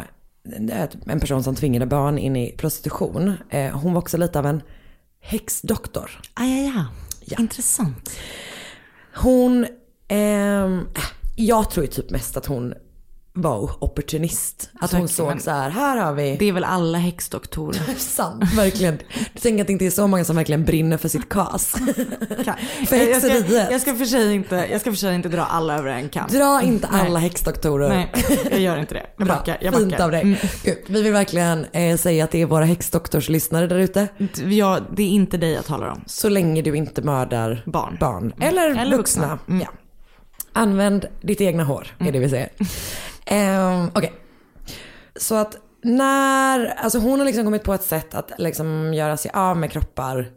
en 1.06 1.20
person 1.20 1.44
som 1.44 1.54
tvingade 1.54 1.86
barn 1.86 2.18
in 2.18 2.36
i 2.36 2.54
prostitution. 2.56 3.32
Eh, 3.50 3.70
hon 3.70 3.92
var 3.92 4.00
också 4.00 4.16
lite 4.16 4.38
av 4.38 4.46
en 4.46 4.62
häxdoktor. 5.20 6.20
Ah, 6.34 6.44
ja, 6.44 6.86
ja. 7.24 7.36
Intressant. 7.38 8.10
Hon, 9.14 9.66
ehm, 10.08 10.88
jag 11.36 11.70
tror 11.70 11.86
ju 11.86 11.92
typ 11.92 12.10
mest 12.10 12.36
att 12.36 12.46
hon 12.46 12.74
var 13.36 13.84
opportunist. 13.84 14.70
Att 14.80 14.92
hon 14.92 15.08
såg 15.08 15.40
så 15.40 15.50
här, 15.50 15.70
här 15.70 15.96
har 15.96 16.12
vi 16.12 16.36
Det 16.38 16.48
är 16.48 16.52
väl 16.52 16.64
alla 16.64 16.98
häxdoktorer. 16.98 17.94
Sant, 17.98 18.54
verkligen. 18.56 18.98
Du 19.32 19.40
tänker 19.40 19.60
att 19.60 19.66
det 19.66 19.72
inte 19.72 19.86
är 19.86 19.90
så 19.90 20.06
många 20.06 20.24
som 20.24 20.36
verkligen 20.36 20.64
brinner 20.64 20.96
för 20.96 21.08
sitt 21.08 21.28
kas. 21.28 21.66
för 22.88 22.96
jag, 22.96 23.22
ska, 23.22 23.28
häxeriet. 23.28 23.70
jag, 23.70 23.80
ska 23.80 23.94
för 23.94 24.04
sig 24.04 24.34
inte, 24.34 24.68
jag 24.70 24.80
ska 24.80 24.90
för 24.90 24.96
sig 24.96 25.14
inte 25.14 25.28
dra 25.28 25.44
alla 25.44 25.78
över 25.78 25.90
en 25.90 26.08
kam. 26.08 26.28
Dra 26.28 26.62
inte 26.62 26.88
Nej. 26.92 27.00
alla 27.00 27.18
häxdoktorer. 27.18 27.88
Nej, 27.88 28.12
jag 28.50 28.60
gör 28.60 28.76
inte 28.78 28.94
det. 28.94 29.06
Jag 29.18 29.28
backar. 29.28 29.58
Jag 29.60 29.74
fint 29.74 29.90
backar. 29.90 30.04
av 30.04 30.10
dig. 30.10 30.22
Mm. 30.22 30.38
Gud, 30.64 30.78
vi 30.86 31.02
vill 31.02 31.12
verkligen 31.12 31.66
eh, 31.72 31.96
säga 31.96 32.24
att 32.24 32.30
det 32.30 32.42
är 32.42 32.46
våra 32.46 32.64
häxdoktorslyssnare 32.64 33.66
där 33.66 33.78
ute. 33.78 34.08
Ja, 34.48 34.80
det 34.96 35.02
är 35.02 35.08
inte 35.08 35.36
dig 35.36 35.52
jag 35.52 35.64
talar 35.64 35.88
om. 35.88 36.04
Så 36.06 36.28
länge 36.28 36.62
du 36.62 36.76
inte 36.76 37.02
mördar 37.02 37.62
barn, 37.66 37.96
barn. 38.00 38.34
Eller, 38.40 38.70
Eller 38.70 38.96
vuxna. 38.96 39.26
vuxna. 39.26 39.38
Mm. 39.48 39.60
Ja. 39.60 39.68
Använd 40.52 41.06
ditt 41.20 41.40
egna 41.40 41.64
hår, 41.64 41.86
är 41.98 42.12
det 42.12 42.18
vi 42.18 42.28
säger. 42.28 42.48
Ehm, 43.26 43.90
Okej. 43.94 44.12
Så 45.16 45.34
att 45.34 45.56
när, 45.82 46.66
alltså 46.66 46.98
hon 46.98 47.18
har 47.18 47.26
liksom 47.26 47.44
kommit 47.44 47.62
på 47.62 47.74
ett 47.74 47.82
sätt 47.82 48.14
att 48.14 48.32
liksom 48.38 48.94
göra 48.94 49.16
sig 49.16 49.30
av 49.34 49.56
med 49.56 49.70
kroppar 49.70 50.30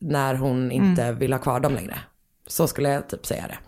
när 0.00 0.34
hon 0.34 0.72
inte 0.72 1.12
vill 1.12 1.32
ha 1.32 1.40
kvar 1.40 1.60
dem 1.60 1.74
längre. 1.74 1.98
Så 2.46 2.66
skulle 2.66 2.88
jag 2.88 3.08
typ 3.08 3.26
säga 3.26 3.44
det. 3.48 3.58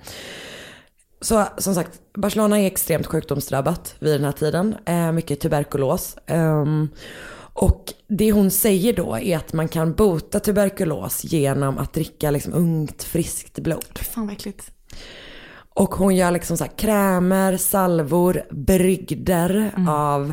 Så 1.21 1.45
som 1.59 1.75
sagt, 1.75 2.01
Barcelona 2.15 2.61
är 2.61 2.67
extremt 2.67 3.07
sjukdomsdrabbat 3.07 3.95
vid 3.99 4.13
den 4.13 4.25
här 4.25 4.33
tiden. 4.33 4.77
Eh, 4.87 5.13
mycket 5.13 5.41
tuberkulos. 5.41 6.17
Ehm, 6.27 6.89
och 7.55 7.93
det 8.09 8.33
hon 8.33 8.51
säger 8.51 8.93
då 8.93 9.19
är 9.19 9.37
att 9.37 9.53
man 9.53 9.69
kan 9.69 9.95
bota 9.95 10.41
tuberkulos 10.41 11.25
genom 11.25 11.79
att 11.79 11.93
dricka 11.93 12.31
liksom 12.31 12.53
ungt 12.55 13.03
friskt 13.03 13.59
blod. 13.59 13.99
Fan 13.99 14.27
vad 14.27 14.33
äckligt. 14.37 14.71
Och 15.75 15.95
hon 15.95 16.17
gör 16.17 16.31
liksom 16.31 16.57
så 16.57 16.65
här 16.65 16.73
krämer, 16.77 17.57
salvor, 17.57 18.43
brygder 18.51 19.73
av 19.89 20.33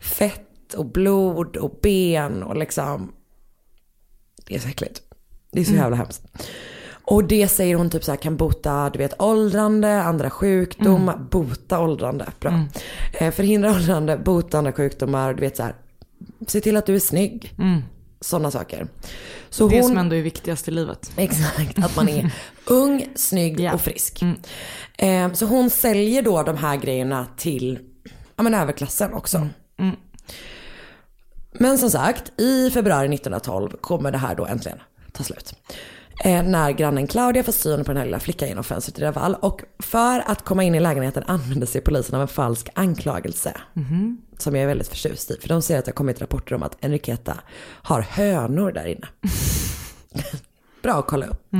fett 0.00 0.74
och 0.76 0.86
blod 0.86 1.56
och 1.56 1.78
ben 1.82 2.42
och 2.42 2.56
liksom. 2.56 3.12
Det 4.46 4.54
är 4.54 4.58
så 4.58 4.68
äckligt. 4.68 5.02
Det 5.52 5.60
är 5.60 5.64
så 5.64 5.70
Mm. 5.70 5.82
jävla 5.82 5.96
hemskt. 5.96 6.22
Och 6.90 7.24
det 7.24 7.48
säger 7.48 7.74
hon 7.74 7.90
typ 7.90 8.04
så 8.04 8.12
här 8.12 8.16
kan 8.18 8.36
bota, 8.36 8.90
du 8.90 8.98
vet 8.98 9.20
åldrande, 9.22 10.02
andra 10.02 10.30
sjukdomar, 10.30 11.18
bota 11.30 11.80
åldrande, 11.80 12.26
bra. 12.40 12.50
Mm. 12.50 12.66
Eh, 13.12 13.30
förhindra 13.30 13.70
åldrande, 13.70 14.16
bota 14.16 14.58
andra 14.58 14.72
sjukdomar, 14.72 15.34
du 15.34 15.40
vet 15.40 15.56
så 15.56 15.62
här. 15.62 15.74
Se 16.46 16.60
till 16.60 16.76
att 16.76 16.86
du 16.86 16.94
är 16.94 17.00
snygg. 17.00 17.54
Mm. 17.58 17.82
Sådana 18.20 18.50
saker. 18.50 18.86
Så 19.50 19.68
det 19.68 19.80
hon, 19.80 19.88
som 19.88 19.98
ändå 19.98 20.16
är 20.16 20.22
viktigast 20.22 20.68
i 20.68 20.70
livet. 20.70 21.12
Exakt, 21.16 21.78
att 21.78 21.96
man 21.96 22.08
är 22.08 22.32
ung, 22.66 23.06
snygg 23.14 23.70
och 23.74 23.80
frisk. 23.80 24.22
Eh, 24.98 25.32
så 25.32 25.46
hon 25.46 25.70
säljer 25.70 26.22
då 26.22 26.42
de 26.42 26.56
här 26.56 26.76
grejerna 26.76 27.26
till 27.36 27.78
ja, 28.36 28.42
men 28.42 28.54
överklassen 28.54 29.14
också. 29.14 29.48
Mm. 29.78 29.96
Men 31.52 31.78
som 31.78 31.90
sagt, 31.90 32.40
i 32.40 32.70
februari 32.70 33.14
1912 33.14 33.76
kommer 33.80 34.12
det 34.12 34.18
här 34.18 34.34
då 34.34 34.46
äntligen 34.46 34.78
ta 35.12 35.24
slut. 35.24 35.54
Eh, 36.24 36.42
när 36.42 36.70
grannen 36.70 37.06
Claudia 37.06 37.42
får 37.42 37.52
syn 37.52 37.84
på 37.84 37.90
den 37.90 37.96
här 37.96 38.04
lilla 38.04 38.20
flickan 38.20 38.48
genom 38.48 38.64
fönstret 38.64 38.98
i 38.98 39.02
Raval. 39.02 39.34
Och 39.34 39.62
för 39.78 40.30
att 40.30 40.44
komma 40.44 40.64
in 40.64 40.74
i 40.74 40.80
lägenheten 40.80 41.24
använder 41.26 41.66
sig 41.66 41.80
polisen 41.80 42.14
av 42.14 42.22
en 42.22 42.28
falsk 42.28 42.68
anklagelse. 42.74 43.52
Mhm. 43.74 44.18
Som 44.38 44.54
jag 44.54 44.62
är 44.62 44.66
väldigt 44.66 44.88
förtjust 44.88 45.30
i. 45.30 45.36
För 45.40 45.48
de 45.48 45.62
säger 45.62 45.78
att 45.78 45.84
det 45.84 45.90
har 45.90 45.94
kommit 45.94 46.20
rapporter 46.20 46.54
om 46.54 46.62
att 46.62 46.84
Enriqueta 46.84 47.40
har 47.82 48.00
hönor 48.00 48.72
där 48.72 48.86
inne. 48.86 49.08
bra 50.82 50.94
att 50.94 51.06
kolla 51.06 51.26
upp. 51.26 51.52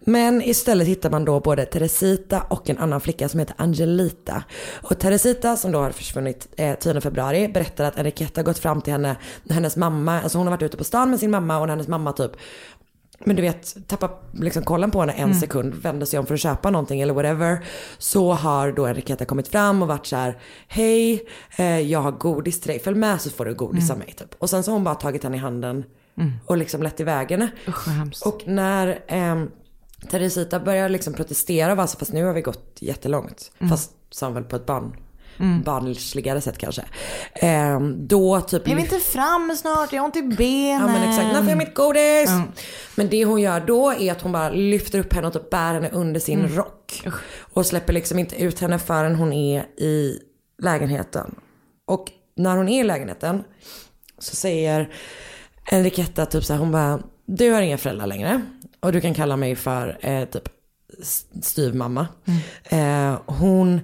Men 0.00 0.42
istället 0.42 0.88
hittar 0.88 1.10
man 1.10 1.24
då 1.24 1.40
både 1.40 1.64
Teresita 1.64 2.42
och 2.42 2.70
en 2.70 2.78
annan 2.78 3.00
flicka 3.00 3.28
som 3.28 3.40
heter 3.40 3.54
Angelita. 3.58 4.44
Och 4.82 4.98
Teresita 4.98 5.56
som 5.56 5.72
då 5.72 5.78
har 5.78 5.90
försvunnit 5.90 6.48
eh, 6.56 6.78
10 6.78 7.00
februari 7.00 7.48
berättar 7.48 7.84
att 7.84 7.98
Enriqueta 7.98 8.42
gått 8.42 8.58
fram 8.58 8.80
till 8.80 8.92
henne 8.92 9.16
när 9.42 9.54
hennes 9.54 9.76
mamma, 9.76 10.22
alltså 10.22 10.38
hon 10.38 10.46
har 10.46 10.50
varit 10.50 10.62
ute 10.62 10.76
på 10.76 10.84
stan 10.84 11.10
med 11.10 11.20
sin 11.20 11.30
mamma 11.30 11.58
och 11.58 11.66
när 11.66 11.72
hennes 11.72 11.88
mamma 11.88 12.12
typ 12.12 12.32
men 13.18 13.36
du 13.36 13.42
vet, 13.42 13.88
tappar 13.88 14.10
liksom 14.32 14.62
kollen 14.64 14.90
på 14.90 15.00
henne 15.00 15.12
en 15.12 15.24
Mm. 15.24 15.40
sekund, 15.40 15.74
vänder 15.74 16.06
sig 16.06 16.18
om 16.18 16.26
för 16.26 16.34
att 16.34 16.40
köpa 16.40 16.70
någonting 16.70 17.00
eller 17.00 17.14
whatever. 17.14 17.64
Så 17.98 18.32
har 18.32 18.72
då 18.72 18.86
Enriqueta 18.86 19.24
kommit 19.24 19.48
fram 19.48 19.82
och 19.82 19.88
varit 19.88 20.06
så 20.06 20.16
här: 20.16 20.38
hej, 20.68 21.26
eh, 21.56 21.80
jag 21.80 22.00
har 22.00 22.12
godis 22.12 22.60
till 22.60 22.68
dig, 22.68 22.78
följ 22.80 22.96
med 22.98 23.20
så 23.20 23.30
får 23.30 23.44
du 23.44 23.54
godis 23.54 23.90
av 23.90 23.98
mig 23.98 24.12
typ. 24.18 24.34
Och 24.38 24.50
sen 24.50 24.62
så 24.62 24.70
har 24.70 24.74
hon 24.76 24.84
bara 24.84 24.94
tagit 24.94 25.24
henne 25.24 25.36
i 25.36 25.40
handen 25.40 25.84
Mm. 26.18 26.32
och 26.46 26.56
liksom 26.56 26.82
lett 26.82 27.00
iväg 27.00 27.30
henne. 27.30 27.48
Usch. 27.68 28.26
Och 28.26 28.42
när 28.46 29.00
eh, 29.08 29.44
Teresita 30.10 30.60
börjar 30.60 30.88
liksom 30.88 31.14
protestera 31.14 31.70
och 31.70 31.76
bara 31.76 31.86
så, 31.86 31.98
fast 31.98 32.12
nu 32.12 32.24
har 32.24 32.32
vi 32.32 32.40
gått 32.40 32.76
jättelångt. 32.80 33.52
Mm. 33.58 33.70
Fast 33.70 33.92
hon 34.20 34.34
väl 34.34 34.44
på 34.44 34.56
ett 34.56 34.66
barn, 34.66 34.96
Mm. 35.38 35.62
barnsligare 35.62 36.40
sätt 36.40 36.58
kanske. 36.58 36.84
Eh, 37.34 37.80
då 37.80 38.40
typ 38.40 38.68
Är 38.68 38.74
vi 38.74 38.80
inte 38.80 38.98
framme 39.00 39.56
snart? 39.56 39.92
Jag 39.92 40.00
har 40.00 40.06
ont 40.06 40.16
i 40.16 40.22
benen. 40.22 40.80
Ja 40.80 40.86
men 40.86 41.08
exakt, 41.08 41.26
när 41.32 41.40
får 41.40 41.48
jag 41.48 41.58
mitt 41.58 41.74
godis? 41.74 42.28
Mm. 42.30 42.48
Men 42.94 43.08
det 43.08 43.24
hon 43.24 43.40
gör 43.40 43.60
då 43.60 43.92
är 43.92 44.12
att 44.12 44.20
hon 44.20 44.32
bara 44.32 44.50
lyfter 44.50 44.98
upp 44.98 45.12
henne 45.12 45.26
och 45.26 45.32
typ 45.32 45.50
bär 45.50 45.74
henne 45.74 45.90
under 45.92 46.20
sin 46.20 46.38
Mm. 46.38 46.56
rock. 46.56 47.02
Och 47.38 47.66
släpper 47.66 47.92
liksom 47.92 48.18
inte 48.18 48.42
ut 48.42 48.60
henne 48.60 48.78
förrän 48.78 49.14
hon 49.14 49.32
är 49.32 49.62
i 49.76 50.18
lägenheten. 50.62 51.34
Och 51.86 52.10
när 52.36 52.56
hon 52.56 52.68
är 52.68 52.80
i 52.80 52.84
lägenheten 52.84 53.44
så 54.18 54.36
säger 54.36 54.94
Enriqueta 55.70 56.26
typ 56.26 56.44
så 56.44 56.52
här, 56.52 56.60
hon 56.60 56.72
bara, 56.72 56.98
du 57.26 57.50
har 57.50 57.62
inga 57.62 57.78
föräldrar 57.78 58.06
längre. 58.06 58.42
Och 58.80 58.92
du 58.92 59.00
kan 59.00 59.14
kalla 59.14 59.36
mig 59.36 59.56
för 59.56 59.98
eh, 60.00 60.24
typ 60.24 60.48
styvmamma. 61.42 62.06
Eh, 62.64 63.18
hon 63.26 63.80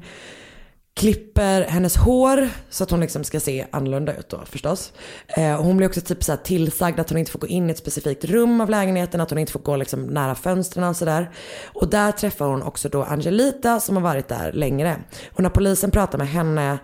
klipper 0.95 1.62
hennes 1.62 1.97
hår 1.97 2.49
så 2.70 2.84
att 2.84 2.91
hon 2.91 3.01
liksom 3.01 3.24
ska 3.24 3.41
se 3.41 3.66
annorlunda 3.70 4.16
ut 4.16 4.28
då 4.28 4.41
förstås. 4.45 4.93
Eh, 5.28 5.62
hon 5.62 5.76
blir 5.76 5.88
också 5.88 6.01
typ 6.01 6.24
så 6.24 6.36
tillsagd 6.36 7.01
att 7.01 7.11
hon 7.11 7.18
inte 7.18 7.30
får 7.30 7.38
gå 7.38 7.47
in 7.47 7.68
i 7.68 7.70
ett 7.70 7.78
specifikt 7.78 8.24
rum 8.24 8.61
av 8.61 8.70
lägenheten, 8.70 9.20
att 9.20 9.30
hon 9.30 9.38
inte 9.38 9.53
får 9.53 9.61
gå 9.61 9.76
liksom 9.76 10.03
nära 10.03 10.34
fönstren 10.34 10.88
och 10.88 10.97
sådär. 10.97 11.30
Och 11.66 11.91
där 11.91 12.12
träffar 12.12 12.47
hon 12.47 12.62
också 12.62 12.88
då 12.88 13.03
Angelita 13.03 13.80
som 13.80 13.97
har 13.97 14.03
varit 14.03 14.28
där 14.28 14.53
längre. 14.53 14.97
Och 15.32 15.43
när 15.43 15.51
polisen 15.51 15.91
pratar 15.91 16.18
med 16.18 16.28
henne 16.28 16.78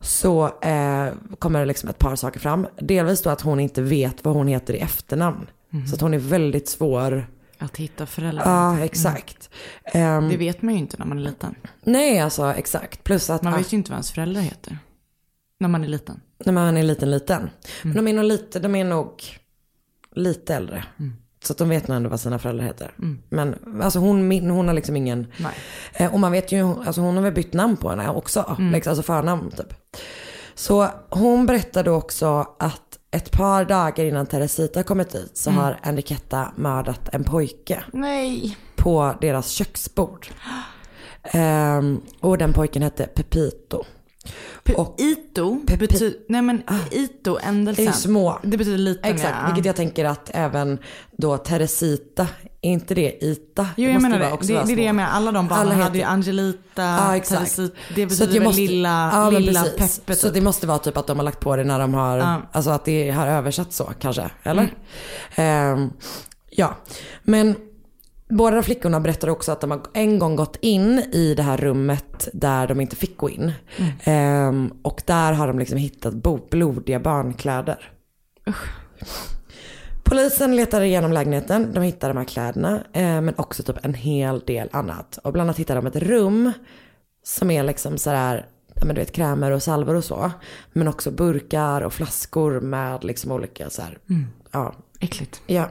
så 0.00 0.44
eh, 0.44 1.08
kommer 1.38 1.60
det 1.60 1.66
liksom 1.66 1.88
ett 1.88 1.98
par 1.98 2.16
saker 2.16 2.40
fram. 2.40 2.66
Delvis 2.80 3.22
då 3.22 3.30
att 3.30 3.40
hon 3.40 3.60
inte 3.60 3.82
vet 3.82 4.24
vad 4.24 4.34
hon 4.34 4.48
heter 4.48 4.74
i 4.74 4.78
efternamn. 4.78 5.46
Så 5.88 5.94
att 5.94 6.00
hon 6.00 6.14
är 6.14 6.18
väldigt 6.18 6.68
svår. 6.68 7.26
Att 7.58 7.76
hitta 7.76 8.06
föräldrar. 8.06 8.44
Ja, 8.46 8.78
exakt. 8.84 9.50
Ehm, 9.84 10.28
Det 10.28 10.36
vet 10.36 10.62
man 10.62 10.74
ju 10.74 10.80
inte 10.80 10.96
när 10.98 11.06
man 11.06 11.18
är 11.18 11.22
liten. 11.22 11.54
Nej, 11.82 12.18
alltså 12.20 12.52
exakt. 12.52 13.04
Plus 13.04 13.30
att 13.30 13.42
Man 13.42 13.52
vet 13.56 13.72
ju 13.72 13.76
inte 13.76 13.90
vad 13.90 13.96
ens 13.96 14.10
föräldrar 14.12 14.40
heter. 14.42 14.78
När 15.60 15.68
man 15.68 15.84
är 15.84 15.88
liten. 15.88 16.20
när 16.44 16.52
man 16.52 16.76
är 16.76 16.82
liten, 16.82 17.10
liten. 17.10 17.50
Men 17.82 17.94
de 17.94 18.08
är 18.08 18.12
nog 18.12 18.24
lite, 18.24 18.58
de 18.60 18.74
är 18.74 18.84
nog 18.84 19.22
lite 20.14 20.54
äldre. 20.54 20.84
Så 21.44 21.52
att 21.52 21.58
de 21.58 21.68
vet 21.68 21.88
nog 21.88 21.96
ändå 21.96 22.10
vad 22.10 22.20
sina 22.20 22.38
föräldrar 22.38 22.64
heter. 22.64 22.94
Men 23.28 23.56
alltså 23.82 23.98
hon, 23.98 24.28
min- 24.28 24.50
hon 24.50 24.66
har 24.68 24.74
liksom 24.74 24.96
ingen, 24.96 25.26
Nej. 25.36 25.52
eh, 25.94 26.14
och 26.14 26.20
man 26.20 26.32
vet 26.32 26.52
ju, 26.52 26.64
alltså 26.84 27.00
hon 27.00 27.16
har 27.16 27.22
väl 27.22 27.32
bytt 27.32 27.52
namn 27.52 27.76
på 27.76 27.90
henne 27.90 28.08
också. 28.08 28.56
Liksom, 28.72 28.90
alltså 28.90 29.02
förnamn 29.02 29.50
typ. 29.50 29.74
Så 30.54 30.88
hon 31.10 31.46
berättade 31.46 31.90
också 31.90 32.46
att 32.58 32.87
ett 33.10 33.32
par 33.32 33.64
dagar 33.64 34.04
innan 34.04 34.26
Teresita 34.26 34.82
kommit 34.82 35.10
dit 35.10 35.36
så 35.36 35.50
har 35.50 35.80
Enriqueta 35.82 36.52
mördat 36.56 37.08
en 37.12 37.24
pojke 37.24 37.84
Nej. 37.92 38.56
på 38.76 39.14
deras 39.20 39.50
köksbord. 39.50 40.26
Ehm, 41.22 42.00
och 42.20 42.38
den 42.38 42.52
pojken 42.52 42.82
hette 42.82 43.06
Pepito. 43.06 43.84
Och 44.76 44.94
Ito 44.98 45.60
Pepe- 45.66 45.76
betyder, 45.78 46.18
nej 46.28 46.42
men 46.42 46.62
Ito-ändelsen. 46.90 47.84
Det 47.84 47.90
är 47.90 47.92
små. 47.92 48.38
Det 48.42 48.56
betyder 48.56 48.78
liten 48.78 49.14
Exakt, 49.14 49.34
ja. 49.40 49.46
vilket 49.46 49.64
jag 49.64 49.76
tänker 49.76 50.04
att 50.04 50.30
även 50.34 50.78
då 51.16 51.36
Teresita, 51.38 52.26
är 52.62 52.70
inte 52.70 52.94
det 52.94 53.24
Ita? 53.24 53.66
Jo 53.76 53.84
jag 53.84 53.94
måste 53.94 54.08
menar 54.08 54.26
det. 54.26 54.32
också 54.32 54.48
Det, 54.52 54.64
det 54.66 54.72
är 54.72 54.76
det 54.76 54.82
jag 54.84 54.94
menar. 54.94 55.10
Alla 55.10 55.32
de 55.32 55.48
barnen 55.48 55.66
Alla 55.66 55.74
hade 55.84 55.98
ju 55.98 56.04
heter- 56.04 56.12
Angelita, 56.12 56.82
Ja, 56.82 57.16
exakt. 57.16 57.56
Teresita. 57.56 57.76
Det 57.94 58.06
betyder 58.06 58.32
väl 58.32 58.42
måste- 58.42 58.60
lilla, 58.60 59.30
men 59.32 59.42
lilla 59.42 59.62
precis. 59.62 59.98
Peppe. 59.98 60.14
Så 60.16 60.26
typ. 60.26 60.34
det 60.34 60.40
måste 60.40 60.66
vara 60.66 60.78
typ 60.78 60.96
att 60.96 61.06
de 61.06 61.16
har 61.18 61.24
lagt 61.24 61.40
på 61.40 61.56
det 61.56 61.64
när 61.64 61.78
de 61.78 61.94
har, 61.94 62.16
Ja. 62.18 62.42
alltså 62.52 62.70
att 62.70 62.84
det 62.84 63.10
har 63.10 63.26
översatt 63.26 63.72
så 63.72 63.84
kanske, 64.00 64.30
eller? 64.42 64.62
Mm. 64.62 65.78
Ehm, 65.82 65.90
ja, 66.50 66.76
men 67.22 67.54
båda 68.28 68.62
flickorna 68.62 69.00
berättar 69.00 69.28
också 69.28 69.52
att 69.52 69.60
de 69.60 69.70
har 69.70 69.80
en 69.94 70.18
gång 70.18 70.36
gått 70.36 70.56
in 70.60 70.98
i 71.12 71.34
det 71.34 71.42
här 71.42 71.56
rummet 71.56 72.28
där 72.32 72.66
de 72.66 72.80
inte 72.80 72.96
fick 72.96 73.16
gå 73.16 73.30
in. 73.30 73.52
Mm. 73.76 73.92
Ehm, 74.04 74.72
och 74.82 75.02
där 75.06 75.32
har 75.32 75.46
de 75.46 75.58
liksom 75.58 75.78
hittat 75.78 76.14
blodiga 76.50 77.00
barnkläder. 77.00 77.92
Polisen 80.04 80.56
letar 80.56 80.80
igenom 80.80 81.12
lägenheten, 81.12 81.72
de 81.74 81.82
hittar 81.82 82.08
de 82.08 82.16
här 82.16 82.24
kläderna, 82.24 82.76
eh, 82.92 83.20
men 83.20 83.34
också 83.36 83.62
typ 83.62 83.84
en 83.84 83.94
hel 83.94 84.40
del 84.40 84.68
annat. 84.72 85.18
Och 85.24 85.32
bland 85.32 85.46
annat 85.48 85.58
hittar 85.58 85.74
de 85.76 85.86
ett 85.86 85.96
rum 85.96 86.52
som 87.24 87.50
är 87.50 87.62
liksom 87.62 87.98
sådär, 87.98 88.46
ja 88.74 88.84
men 88.84 88.94
du 88.94 89.00
vet 89.00 89.12
krämer 89.12 89.50
och 89.50 89.62
salvor 89.62 89.94
och 89.94 90.04
så. 90.04 90.30
Men 90.72 90.88
också 90.88 91.10
burkar 91.10 91.80
och 91.80 91.92
flaskor 91.92 92.60
med 92.60 93.04
liksom 93.04 93.32
olika 93.32 93.70
så 93.70 93.82
här, 93.82 93.98
Mm. 94.10 94.26
ja. 94.50 94.74
Äckligt. 95.00 95.42
Ja. 95.46 95.68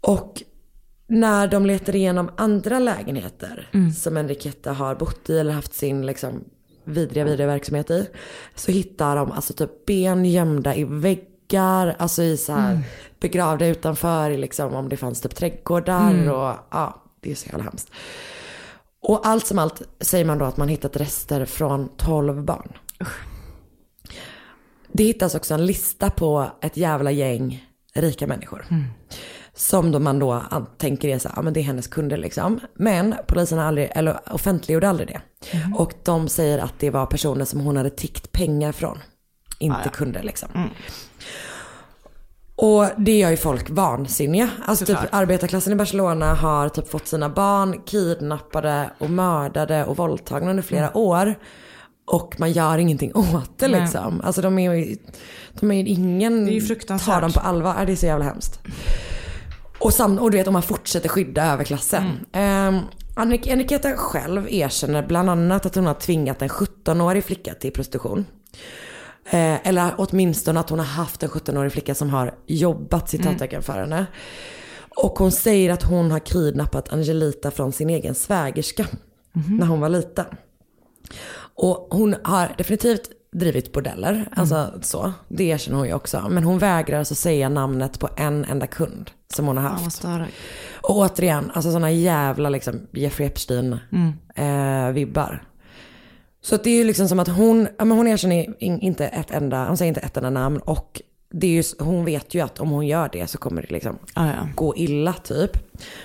Och 0.00 0.42
när 1.06 1.48
de 1.48 1.66
letar 1.66 1.96
igenom 1.96 2.30
andra 2.36 2.78
lägenheter 2.78 3.68
Mm. 3.74 3.92
som 3.92 4.16
Enriqueta 4.16 4.72
har 4.72 4.94
bott 4.94 5.30
i 5.30 5.38
eller 5.38 5.52
haft 5.52 5.74
sin 5.74 6.06
liksom 6.06 6.44
vidriga, 6.84 7.24
vidriga 7.24 7.46
verksamhet 7.46 7.90
i. 7.90 8.08
Så 8.54 8.72
hittar 8.72 9.16
de 9.16 9.32
alltså 9.32 9.52
typ 9.52 9.86
ben 9.86 10.24
gömda 10.24 10.74
i 10.76 10.84
väggar, 10.84 11.96
alltså 11.98 12.22
i 12.22 12.36
så 12.36 12.52
här 12.52 12.70
Mm. 12.72 12.82
begravda 13.20 13.66
utanför 13.66 14.30
i 14.30 14.36
liksom 14.36 14.74
om 14.74 14.88
det 14.88 14.96
fanns 14.96 15.20
typ 15.20 15.34
trädgårdar 15.34 16.10
Mm. 16.10 16.28
och 16.28 16.54
ja, 16.70 17.02
det 17.20 17.30
är 17.30 17.34
så 17.34 17.46
jävla 17.48 17.64
hemskt. 17.64 17.90
Och 19.02 19.26
allt 19.26 19.46
som 19.46 19.58
allt 19.58 19.82
säger 20.00 20.24
man 20.24 20.38
då 20.38 20.44
att 20.44 20.56
man 20.56 20.68
hittat 20.68 20.96
rester 20.96 21.44
från 21.44 21.88
12 21.96 22.44
barn. 22.44 22.72
Det 24.92 25.04
hittas 25.04 25.34
också 25.34 25.54
en 25.54 25.66
lista 25.66 26.10
på 26.10 26.50
ett 26.60 26.76
jävla 26.76 27.10
gäng 27.10 27.66
rika 27.94 28.26
människor. 28.26 28.66
Som 29.54 30.02
man 30.02 30.18
då 30.18 30.42
tänker 30.78 31.08
är 31.08 31.18
så 31.18 31.28
här, 31.28 31.36
ja 31.36 31.42
men 31.42 31.52
det 31.52 31.60
är 31.60 31.64
hennes 31.64 31.86
kunder 31.86 32.16
liksom. 32.16 32.60
Men 32.74 33.14
polisen 33.26 33.58
har 33.58 33.64
aldrig, 33.64 33.90
eller 33.94 34.34
offentliggjorde 34.34 34.88
aldrig 34.88 35.08
det. 35.08 35.20
Och 35.76 35.92
de 36.04 36.28
säger 36.28 36.58
att 36.58 36.74
det 36.78 36.90
var 36.90 37.06
personer 37.06 37.44
som 37.44 37.60
hon 37.60 37.76
hade 37.76 37.90
tickt 37.90 38.32
pengar 38.32 38.72
från. 38.72 38.98
Inte 39.58 39.76
Ah, 39.76 39.80
ja. 39.84 39.90
kunder 39.90 40.22
liksom. 40.22 40.48
Och 42.56 42.86
det 42.96 43.18
gör 43.18 43.30
ju 43.30 43.36
folk 43.36 43.70
vansinniga. 43.70 44.50
Alltså 44.64 44.86
typ 44.86 44.98
arbetarklassen 45.10 45.72
i 45.72 45.76
Barcelona 45.76 46.34
har 46.34 46.68
typ 46.68 46.88
fått 46.88 47.06
sina 47.06 47.28
barn 47.28 47.80
kidnappade 47.86 48.90
och 48.98 49.10
mördade 49.10 49.84
och 49.84 49.96
våldtagna 49.96 50.50
under 50.50 50.62
flera 50.62 50.96
år. 50.96 51.34
Och 52.06 52.34
man 52.40 52.52
gör 52.52 52.78
ingenting 52.78 53.12
åt 53.14 53.58
det 53.58 53.68
Nej. 53.68 53.80
liksom. 53.80 54.20
Alltså 54.24 54.42
de 54.42 54.58
är 54.58 54.74
ju, 54.74 54.96
de 55.60 55.70
är 55.70 55.74
ju 55.74 55.86
ingen 55.86 56.44
Det 56.44 56.52
är 56.52 56.60
ju 56.60 56.74
tar 56.98 57.20
dem 57.20 57.32
på 57.32 57.40
allvar. 57.40 57.86
Det 57.86 57.92
är 57.92 57.96
så 57.96 58.06
jävla 58.06 58.24
hemskt. 58.24 58.60
Och, 59.82 59.94
sam, 59.94 60.18
och 60.18 60.30
du 60.30 60.38
vet 60.38 60.46
om 60.46 60.52
man 60.52 60.62
fortsätter 60.62 61.08
skydda 61.08 61.52
överklassen. 61.52 62.18
Mm. 62.32 62.74
Um, 62.74 62.84
Enriqueta 63.16 63.96
själv 63.96 64.48
erkänner 64.50 65.06
bland 65.06 65.30
annat 65.30 65.66
att 65.66 65.74
hon 65.74 65.86
har 65.86 65.94
tvingat 65.94 66.42
en 66.42 66.48
17-årig 66.48 67.24
flicka 67.24 67.54
till 67.54 67.72
prostitution. 67.72 68.26
Eh, 69.24 69.68
eller 69.68 69.94
åtminstone 69.98 70.60
att 70.60 70.70
hon 70.70 70.78
har 70.78 70.86
haft 70.86 71.22
en 71.22 71.28
17-årig 71.28 71.72
flicka 71.72 71.94
som 71.94 72.10
har 72.10 72.34
jobbat 72.46 73.10
citattecken 73.10 73.62
för 73.62 73.72
henne. 73.72 74.06
Och 74.96 75.18
hon 75.18 75.32
säger 75.32 75.70
att 75.70 75.82
hon 75.82 76.10
har 76.10 76.18
kidnappat 76.18 76.92
Angelita 76.92 77.50
från 77.50 77.72
sin 77.72 77.90
egen 77.90 78.14
svägerska 78.14 78.86
när 79.32 79.66
hon 79.66 79.80
var 79.80 79.88
liten. 79.88 80.26
Och 81.54 81.88
hon 81.90 82.16
har 82.24 82.54
definitivt 82.58 83.10
drivit 83.32 83.72
bordeller, 83.72 84.28
alltså 84.36 84.72
så. 84.82 85.12
Det 85.28 85.44
erkänner 85.44 85.78
hon 85.78 85.86
ju 85.86 85.94
också. 85.94 86.26
Men 86.30 86.44
hon 86.44 86.58
vägrar 86.58 86.98
alltså 86.98 87.14
säga 87.14 87.48
namnet 87.48 87.98
på 87.98 88.08
en 88.16 88.44
enda 88.44 88.66
kund 88.66 89.10
som 89.34 89.46
hon 89.46 89.56
har 89.56 89.64
Ja, 89.64 89.70
haft. 89.70 89.96
störigt. 89.96 90.32
Och 90.82 90.96
återigen, 90.96 91.50
alltså 91.54 91.70
sådana 91.70 91.90
jävla 91.90 92.48
liksom 92.48 92.80
Jeffrey 92.92 93.26
Epstein 93.28 93.78
Mm. 93.92 94.88
eh, 94.88 94.92
vibbar. 94.92 95.42
Så 96.44 96.56
det 96.56 96.70
är 96.70 96.76
ju 96.76 96.84
liksom 96.84 97.08
som 97.08 97.20
att 97.20 97.28
hon, 97.28 97.68
ja, 97.78 97.84
men 97.84 97.96
hon 97.98 98.08
erkänner 98.08 98.62
in, 98.62 98.80
inte 98.80 99.06
ett 99.06 99.30
enda, 99.30 99.66
hon 99.68 99.76
säger 99.76 99.88
inte 99.88 100.00
ett 100.00 100.16
enda 100.16 100.30
namn 100.30 100.58
och 100.58 101.02
det 101.34 101.46
är 101.46 101.50
ju, 101.50 101.62
hon 101.78 102.04
vet 102.04 102.34
ju 102.34 102.40
att 102.40 102.60
om 102.60 102.70
hon 102.70 102.86
gör 102.86 103.08
det 103.12 103.26
så 103.26 103.38
kommer 103.38 103.62
det 103.62 103.70
liksom 103.70 103.98
Ah, 104.14 104.26
ja. 104.26 104.48
gå 104.54 104.76
illa 104.76 105.12
typ. 105.12 105.50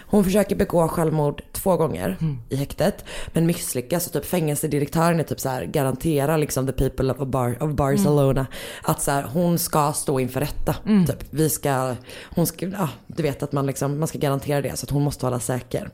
Hon 0.07 0.23
försöker 0.23 0.55
begå 0.55 0.87
självmord 0.87 1.41
två 1.51 1.77
gånger 1.77 2.17
Mm. 2.21 2.37
i 2.49 2.55
häktet. 2.55 3.05
Men 3.33 3.45
misslyckas 3.45 4.07
och 4.07 4.13
typ 4.13 4.25
fängelsedirektören 4.25 5.19
är 5.19 5.23
typ 5.23 5.39
så 5.39 5.49
här, 5.49 5.63
garanterar 5.65 6.37
liksom 6.37 6.67
the 6.67 6.73
people 6.73 7.11
of, 7.13 7.27
Bar, 7.27 7.63
of 7.63 7.71
Barcelona 7.71 8.47
att 8.83 9.01
så 9.01 9.11
här, 9.11 9.23
hon 9.23 9.59
ska 9.59 9.93
stå 9.93 10.19
inför 10.19 10.39
rätta. 10.39 10.75
Mm. 10.85 11.05
Typ. 11.05 11.23
Vi 11.29 11.49
ska, 11.49 11.95
hon 12.35 12.47
ska, 12.47 12.65
ja, 12.67 12.89
du 13.07 13.23
vet 13.23 13.43
att 13.43 13.51
man 13.51 13.65
liksom, 13.65 13.99
man 13.99 14.07
ska 14.07 14.17
garantera 14.17 14.61
det 14.61 14.77
så 14.77 14.85
att 14.85 14.89
hon 14.89 15.03
måste 15.03 15.25
hålla 15.25 15.39
säker. 15.39 15.89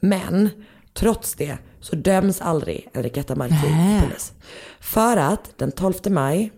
Men 0.00 0.50
trots 0.94 1.34
det 1.34 1.56
så 1.80 1.96
döms 1.96 2.40
aldrig 2.40 2.88
Enriqueta 2.94 3.34
Marti 3.36 3.54
polis. 4.02 4.32
För 4.80 5.16
att 5.16 5.58
den 5.58 5.72
12 5.72 5.94
maj, 6.10 6.52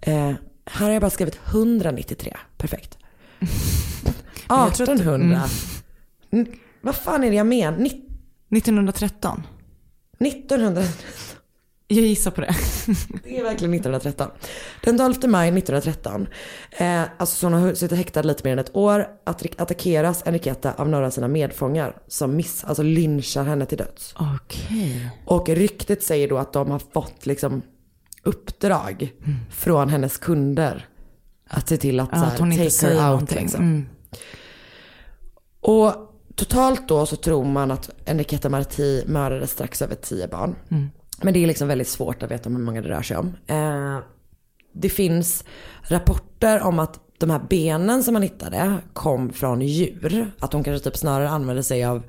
eh, 0.00 0.32
här 0.66 0.86
har 0.86 0.92
jag 0.92 1.00
bara 1.00 1.10
skrivit 1.10 1.38
193, 1.46 2.36
perfekt. 2.56 2.98
Jag 4.48 4.74
tror 4.74 4.84
att- 4.90 5.00
1800. 5.00 5.42
mm. 6.32 6.46
N- 6.50 6.56
Vad 6.80 6.94
fan 6.96 7.24
är 7.24 7.30
det 7.30 7.36
jag 7.36 7.46
menar? 7.46 7.78
Ni- 7.78 8.08
1913. 8.58 9.42
1900. 10.18 10.82
Jag 11.88 12.04
gissar 12.04 12.30
på 12.30 12.40
det. 12.40 12.54
Det 13.24 13.38
är 13.38 13.42
verkligen 13.42 13.74
1913. 13.74 14.28
Den 14.84 14.98
12 14.98 15.14
maj 15.30 15.48
1913, 15.48 16.26
eh, 16.70 17.02
alltså 17.18 17.36
så 17.36 17.46
hon 17.46 17.52
har 17.62 17.74
suttit 17.74 17.98
häktad 17.98 18.22
lite 18.22 18.44
mer 18.44 18.52
än 18.52 18.58
ett 18.58 18.76
år, 18.76 19.06
att 19.24 19.60
attackeras 19.60 20.22
Enriqueta 20.26 20.72
av 20.72 20.88
några 20.88 21.06
av 21.06 21.10
sina 21.10 21.28
medfångar 21.28 21.96
som 22.08 22.36
miss, 22.36 22.64
alltså 22.64 22.82
lynchar 22.82 23.44
henne 23.44 23.66
till 23.66 23.78
döds. 23.78 24.14
Okej. 24.18 25.10
Och 25.26 25.48
ryktet 25.48 26.02
säger 26.02 26.28
då 26.28 26.38
att 26.38 26.52
de 26.52 26.70
har 26.70 26.78
fått 26.92 27.26
liksom 27.26 27.62
uppdrag 28.22 29.12
från 29.50 29.88
hennes 29.88 30.18
kunder 30.18 30.86
att 31.48 31.68
se 31.68 31.76
till 31.76 32.00
att, 32.00 32.08
Ja, 32.12 32.18
så 32.18 32.24
att 32.24 32.32
här, 32.32 32.38
hon 32.38 32.52
inte 32.52 32.64
take 32.64 32.70
säger 32.70 33.00
her 33.00 33.14
out. 33.14 33.34
Liksom. 33.34 33.64
Mm. 33.64 33.86
Och 35.60 35.94
totalt 36.34 36.88
då 36.88 37.06
så 37.06 37.16
tror 37.16 37.44
man 37.44 37.70
att 37.70 37.90
Enriqueta 38.06 38.48
Marti 38.48 39.04
mördade 39.06 39.46
strax 39.46 39.82
över 39.82 39.94
tio 39.94 40.28
barn. 40.28 40.54
Mm. 40.70 40.90
Men 41.22 41.34
det 41.34 41.42
är 41.42 41.46
liksom 41.46 41.68
väldigt 41.68 41.88
svårt 41.88 42.22
att 42.22 42.30
veta 42.30 42.50
hur 42.50 42.58
många 42.58 42.82
det 42.82 42.88
rör 42.88 43.02
sig 43.02 43.16
om. 43.16 43.36
Eh, 43.46 43.98
det 44.72 44.88
finns 44.88 45.44
rapporter 45.82 46.62
om 46.62 46.78
att 46.78 47.00
de 47.18 47.30
här 47.30 47.42
benen 47.50 48.04
som 48.04 48.12
man 48.12 48.22
hittade 48.22 48.76
kom 48.92 49.32
från 49.32 49.60
djur. 49.60 50.32
Att 50.38 50.52
hon 50.52 50.64
kanske 50.64 50.90
typ 50.90 50.96
snarare 50.96 51.28
använde 51.28 51.62
sig 51.62 51.84
av 51.84 52.02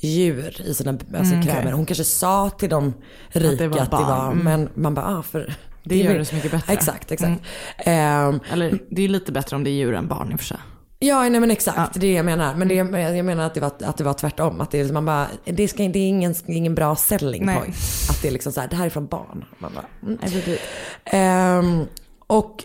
djur 0.00 0.60
i 0.66 0.74
sina 0.74 0.90
alltså 0.90 1.34
Mm, 1.34 1.42
krämer. 1.46 1.60
okej. 1.60 1.72
Hon 1.72 1.86
kanske 1.86 2.04
sa 2.04 2.50
till 2.50 2.68
de 2.70 2.94
rika 3.28 3.64
att 3.64 3.90
det 3.90 3.96
var, 3.96 4.04
barn. 4.06 4.32
Mm. 4.32 4.44
men 4.44 4.68
man 4.74 4.94
bara, 4.94 5.18
ah, 5.18 5.22
för 5.22 5.54
Det 5.84 5.96
gör 5.96 6.18
det 6.18 6.24
så 6.24 6.34
mycket 6.34 6.50
bättre. 6.50 6.72
Exakt, 6.72 7.12
exakt. 7.12 7.42
Mm. 7.78 8.34
Ehm, 8.34 8.40
Eller 8.52 8.78
det 8.90 9.02
är 9.02 9.08
lite 9.08 9.32
bättre 9.32 9.56
om 9.56 9.64
det 9.64 9.70
är 9.70 9.72
djur 9.72 9.94
än 9.94 10.08
barn 10.08 10.32
i 10.32 10.34
och 10.34 10.38
för 10.40 10.46
sig. 10.46 10.58
Ja, 11.00 11.28
nej 11.28 11.40
men 11.40 11.50
exakt. 11.50 11.94
Det 11.94 11.98
är 11.98 12.00
det 12.00 12.12
jag 12.16 12.24
menar. 12.24 12.54
Men 12.54 12.68
det, 12.68 12.74
jag 12.74 13.24
menar 13.24 13.46
att 13.46 13.54
det 13.54 13.60
var, 13.60 13.72
att 13.84 13.96
det 13.96 14.04
var 14.04 14.12
tvärtom. 14.12 14.60
Att 14.60 14.70
det, 14.70 14.80
är- 14.80 14.92
man 14.92 15.04
bara, 15.04 15.26
det, 15.44 15.68
ska, 15.68 15.82
det 15.82 15.98
är 15.98 16.08
ingen, 16.08 16.34
ingen 16.46 16.74
bra 16.74 16.96
selling 16.96 17.46
Nej. 17.46 17.56
point. 17.58 17.76
Att 18.10 18.22
det 18.22 18.28
är 18.28 18.32
liksom 18.32 18.52
så 18.52 18.60
här, 18.60 18.68
det 18.68 18.76
här 18.76 18.86
är 18.86 18.90
från 18.90 19.06
barn. 19.06 19.44
Man 19.58 19.72
bara, 19.74 19.84
mm. 20.02 20.18
Det- 20.44 20.58
Ehm, 21.04 21.84
och 22.26 22.64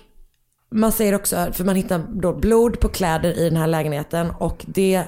man 0.74 0.92
säger 0.92 1.16
också, 1.16 1.50
för 1.54 1.64
man 1.64 1.76
hittar 1.76 2.02
då 2.10 2.34
blod 2.34 2.80
på 2.80 2.90
kläder 2.90 3.40
i 3.40 3.50
den 3.50 3.58
här 3.58 3.68
lägenheten 3.68 4.32
och 4.32 4.66
det 4.68 5.04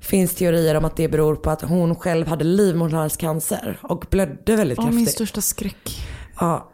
finns 0.00 0.34
teorier 0.34 0.74
om 0.74 0.84
att 0.84 0.96
det 0.96 1.08
beror 1.08 1.36
på 1.36 1.50
att 1.50 1.62
hon 1.62 1.94
själv 1.96 2.26
hade 2.26 2.44
livmoderhalscancer 2.44 3.78
och 3.82 4.04
blödde 4.10 4.56
väldigt 4.56 4.78
Åh, 4.78 4.84
kraftigt. 4.84 4.96
min 4.96 5.06
största 5.06 5.40
skräck. 5.40 6.06
Ja, 6.40 6.72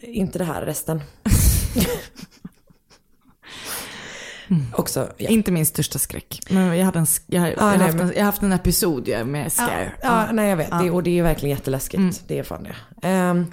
inte 0.00 0.38
det 0.38 0.44
här 0.44 0.62
resten. 0.62 1.00
Också, 4.72 5.08
ja. 5.16 5.28
Inte 5.30 5.52
min 5.52 5.66
största 5.66 5.98
skräck. 5.98 6.40
Men 6.50 6.78
jag, 6.78 6.84
hade 6.86 6.98
en, 6.98 7.06
jag, 7.26 7.40
har- 7.40 7.48
jag, 7.48 7.56
nej, 7.60 7.78
haft 7.78 7.94
men- 7.96 8.06
en, 8.06 8.12
jag 8.12 8.18
har 8.20 8.24
haft 8.24 8.42
en 8.42 8.52
episod 8.52 9.08
med 9.26 9.52
scare. 9.52 9.92
Ja, 10.02 10.26
nej 10.32 10.48
jag 10.50 10.56
vet. 10.56 10.70
Det, 10.82 10.90
och 10.90 11.02
det 11.02 11.18
är 11.18 11.22
verkligen 11.22 11.56
jätteläskigt. 11.56 12.22
Det 12.26 12.38
är 12.38 12.42
fan 12.42 12.62
det. 12.62 13.08
Ehm, 13.08 13.46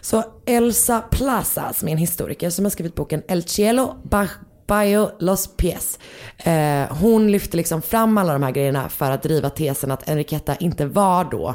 så 0.00 0.24
Elsa 0.46 1.00
Plaza 1.00 1.72
som 1.72 1.88
är 1.88 1.92
en 1.92 1.98
historiker 1.98 2.50
som 2.50 2.64
har 2.64 2.70
skrivit 2.70 2.94
boken 2.94 3.22
El 3.28 3.42
Cielo 3.42 3.94
Ba- 4.02 4.28
Bajo 4.66 5.10
Los 5.20 5.56
Pies. 5.56 5.98
Eh, 6.38 6.96
hon 6.96 7.30
lyfter 7.32 7.56
liksom 7.56 7.82
fram 7.82 8.18
alla 8.18 8.32
de 8.32 8.42
här 8.42 8.50
grejerna 8.50 8.88
för 8.88 9.10
att 9.10 9.22
driva 9.22 9.50
tesen 9.50 9.90
att 9.90 10.08
Enriqueta 10.08 10.56
inte 10.56 10.86
var 10.86 11.24
då. 11.24 11.54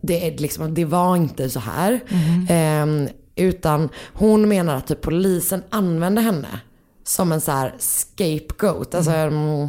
Det, 0.00 0.26
är 0.28 0.38
liksom, 0.38 0.74
det 0.74 0.84
var 0.84 1.16
inte 1.16 1.50
så 1.50 1.60
här. 1.60 2.00
Ehm, 2.48 3.08
utan 3.36 3.88
hon 4.12 4.48
menar 4.48 4.76
att 4.76 4.86
typ 4.86 5.00
polisen 5.00 5.62
använde 5.70 6.20
henne 6.20 6.48
som 7.04 7.32
en 7.32 7.40
så 7.40 7.52
här 7.52 7.74
scapegoat. 7.78 8.94
Alltså, 8.94 9.10
mm, 9.10 9.68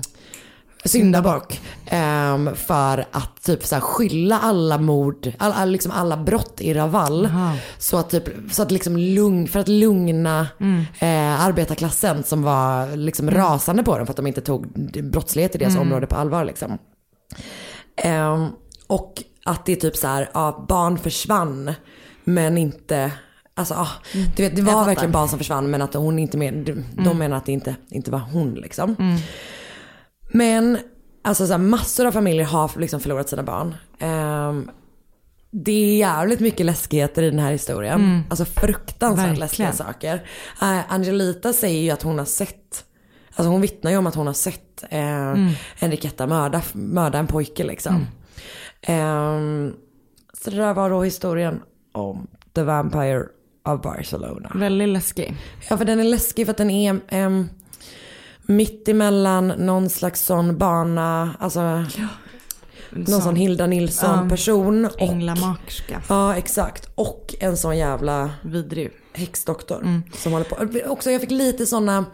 syndabock. 0.86 1.61
Ehm, 1.86 2.55
för 2.55 3.05
att 3.11 3.43
typ 3.43 3.65
så 3.65 3.75
här 3.75 3.82
skylla 3.82 4.39
alla 4.39 4.77
mord, 4.77 5.32
all, 5.38 5.51
all, 5.51 5.69
liksom 5.69 5.91
alla 5.91 6.17
brott 6.17 6.61
i 6.61 6.73
Raval. 6.73 7.29
Så 7.77 7.97
att, 7.97 8.09
typ, 8.09 8.23
så 8.51 8.61
att 8.61 8.71
liksom 8.71 8.97
lugn, 8.97 9.47
för 9.47 9.59
att 9.59 9.67
lugna 9.67 10.47
eh, 10.99 11.45
arbetarklassen 11.45 12.23
som 12.23 12.43
var 12.43 12.95
liksom 12.95 13.32
rasande 13.32 13.84
på 13.84 13.97
dem 13.97 14.05
för 14.07 14.13
att 14.13 14.17
de 14.17 14.27
inte 14.27 14.41
tog 14.41 14.67
brottslighet 15.11 15.55
i 15.55 15.57
deras 15.57 15.73
Mm. 15.75 15.88
område 15.88 16.07
på 16.07 16.15
allvar. 16.15 16.45
Liksom. 16.45 16.77
Ehm, 17.95 18.47
och 18.88 19.23
att 19.45 19.65
det 19.65 19.71
är 19.71 19.75
typ 19.75 19.95
så 19.95 20.07
här, 20.07 20.29
ja, 20.34 20.65
barn 20.69 20.97
försvann 20.97 21.73
men 22.23 22.57
inte 22.57 23.11
Alltså, 23.62 23.74
ah, 23.74 23.89
du 24.36 24.43
vet, 24.43 24.55
det 24.55 24.62
var 24.62 24.86
verkligen 24.86 25.12
barn 25.12 25.30
som 25.30 25.38
försvann 25.38 25.70
men 25.72 25.82
att 25.82 25.93
hon 25.93 26.20
inte 26.20 26.38
med, 26.38 26.53
de, 26.53 26.72
de 26.74 27.01
Mm. 27.05 27.18
menar 27.18 27.38
att 27.38 27.45
det 27.45 27.51
inte, 27.51 27.76
inte 27.89 28.12
var 28.12 28.20
hon 28.20 28.53
liksom. 28.53 28.95
Mm. 28.99 29.18
Men 30.34 30.78
alltså 31.22 31.45
så 31.47 31.53
här, 31.53 31.57
massor 31.59 32.05
av 32.07 32.12
familjer 32.12 32.45
har 32.45 32.72
liksom 32.80 32.99
förlorat 32.99 33.30
sina 33.30 33.43
barn. 33.43 33.76
Ehm, 33.99 34.70
det 35.51 35.72
är 35.72 35.97
jävligt 35.97 36.39
mycket 36.39 36.66
läskigheter 36.66 37.24
i 37.24 37.30
den 37.30 37.39
här 37.39 37.51
historien. 37.51 38.01
Mm. 38.01 38.22
Alltså 38.30 38.45
fruktansvärt 38.45 39.26
Verkligen. 39.28 39.39
läskiga 39.39 39.74
saker. 39.74 40.16
Eh, 40.62 40.93
Angelita 40.93 41.53
säger 41.53 41.82
ju 41.82 41.89
att 41.89 42.01
hon 42.03 42.18
har 42.18 42.26
sett, 42.26 42.84
alltså 43.36 43.51
hon 43.51 43.62
vittnar 43.62 43.91
ju 43.91 43.97
om 43.97 44.07
att 44.07 44.16
hon 44.16 44.28
har 44.28 44.34
sett 44.34 44.84
eh, 44.89 44.99
Mm. 45.32 45.51
Enriqueta 45.80 46.28
mörda, 46.28 46.62
mörda 46.74 47.18
en 47.20 47.28
pojke 47.28 47.64
liksom. 47.64 48.07
Ehm, 48.82 49.74
så 50.43 50.49
det 50.49 50.57
där 50.57 50.74
var 50.74 50.89
då 50.89 51.03
historien 51.03 51.62
om 51.91 52.28
The 52.55 52.64
Vampire 52.64 53.24
of 53.66 53.82
Barcelona. 53.82 54.51
Väldigt 54.55 54.89
läskig. 54.89 55.36
Ja, 55.70 55.78
för 55.78 55.86
den 55.86 55.99
är 55.99 56.03
läskig 56.03 56.45
för 56.45 56.51
att 56.51 56.57
den 56.57 56.70
är 56.70 56.99
um, 57.26 57.49
mitt 58.45 58.88
emellan 58.88 59.47
någon 59.47 59.89
slags 59.89 60.26
sån 60.26 60.57
bana, 60.57 61.36
alltså 61.39 61.62
någon 61.62 63.05
Sån- 63.05 63.22
sån 63.22 63.36
Hilda 63.36 63.68
Nilsson 63.68 64.24
Ja, 64.24 64.30
person. 64.30 64.86
Och, 64.86 65.01
Änglamakerska. 65.01 66.01
ja, 66.09 66.36
exakt. 66.36 66.89
Och 66.95 67.36
en 67.39 67.57
sån 67.57 67.78
jävla 67.78 68.30
Vidrig. 68.43 68.91
häxdoktor 69.14 69.78
Mm. 69.82 70.03
som 70.14 70.32
håller 70.32 70.45
på. 70.45 70.89
Också 70.91 71.12
jag 71.12 71.22
fick 71.22 71.32
lite 71.32 71.66
såna, 71.66 72.05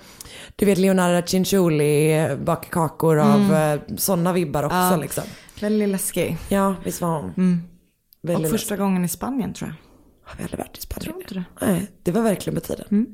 du 0.56 0.66
vet 0.66 0.78
Leonardo 0.78 1.28
Cinciulli 1.28 2.28
bakar 2.45 2.70
kakor 2.70 3.20
av 3.20 3.36
Mm. 3.41 3.52
mm. 3.54 3.98
såna 3.98 4.34
vibbar 4.34 4.64
också 4.64 4.76
Ja. 4.76 4.98
liksom. 5.02 5.24
Väldigt 5.62 5.89
läskig. 5.89 6.38
Ja, 6.50 6.76
visst 6.84 7.02
var 7.02 7.22
hon. 7.22 7.34
Mm. 7.38 8.45
Och 8.45 8.50
första 8.50 8.76
gången 8.78 9.06
i 9.06 9.08
Spanien 9.08 9.54
tror 9.54 9.70
jag. 9.70 9.86
Har 10.28 10.36
vi 10.38 10.43
aldrig 10.43 10.59
varit 10.59 10.78
i 10.78 10.82
Spanien? 10.82 11.11
Tror 11.11 11.21
inte 11.21 11.34
det. 11.34 11.43
Nej, 11.61 11.91
det 12.03 12.11
var 12.11 12.21
verkligen 12.21 12.59
på 12.61 12.65
tiden. 12.67 13.05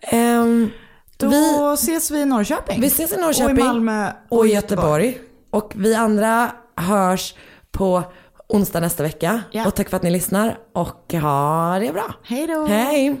Ehm, 0.00 0.70
Då 1.16 1.28
vi, 1.28 1.72
ses 1.74 2.10
vi 2.10 2.20
i 2.20 2.24
Norrköping. 2.24 2.80
vi 2.80 2.86
ses 2.86 3.12
i 3.12 3.16
Norrköping. 3.16 3.54
Och 3.54 3.60
i 3.60 3.64
Malmö 3.64 4.12
och 4.28 4.46
i 4.46 4.50
Göteborg. 4.52 5.18
Och 5.50 5.72
vi 5.76 5.94
andra 5.94 6.52
hörs 6.76 7.34
på 7.70 8.02
onsdag 8.48 8.80
nästa 8.80 9.02
vecka. 9.02 9.42
Ja. 9.50 9.66
Och 9.66 9.74
tack 9.74 9.88
för 9.88 9.96
att 9.96 10.02
ni 10.02 10.10
lyssnar 10.10 10.58
och 10.72 11.12
ha 11.12 11.78
det 11.78 11.92
bra. 11.92 12.14
Hej 12.22 12.46
då. 12.46 12.66
Hej! 12.66 13.20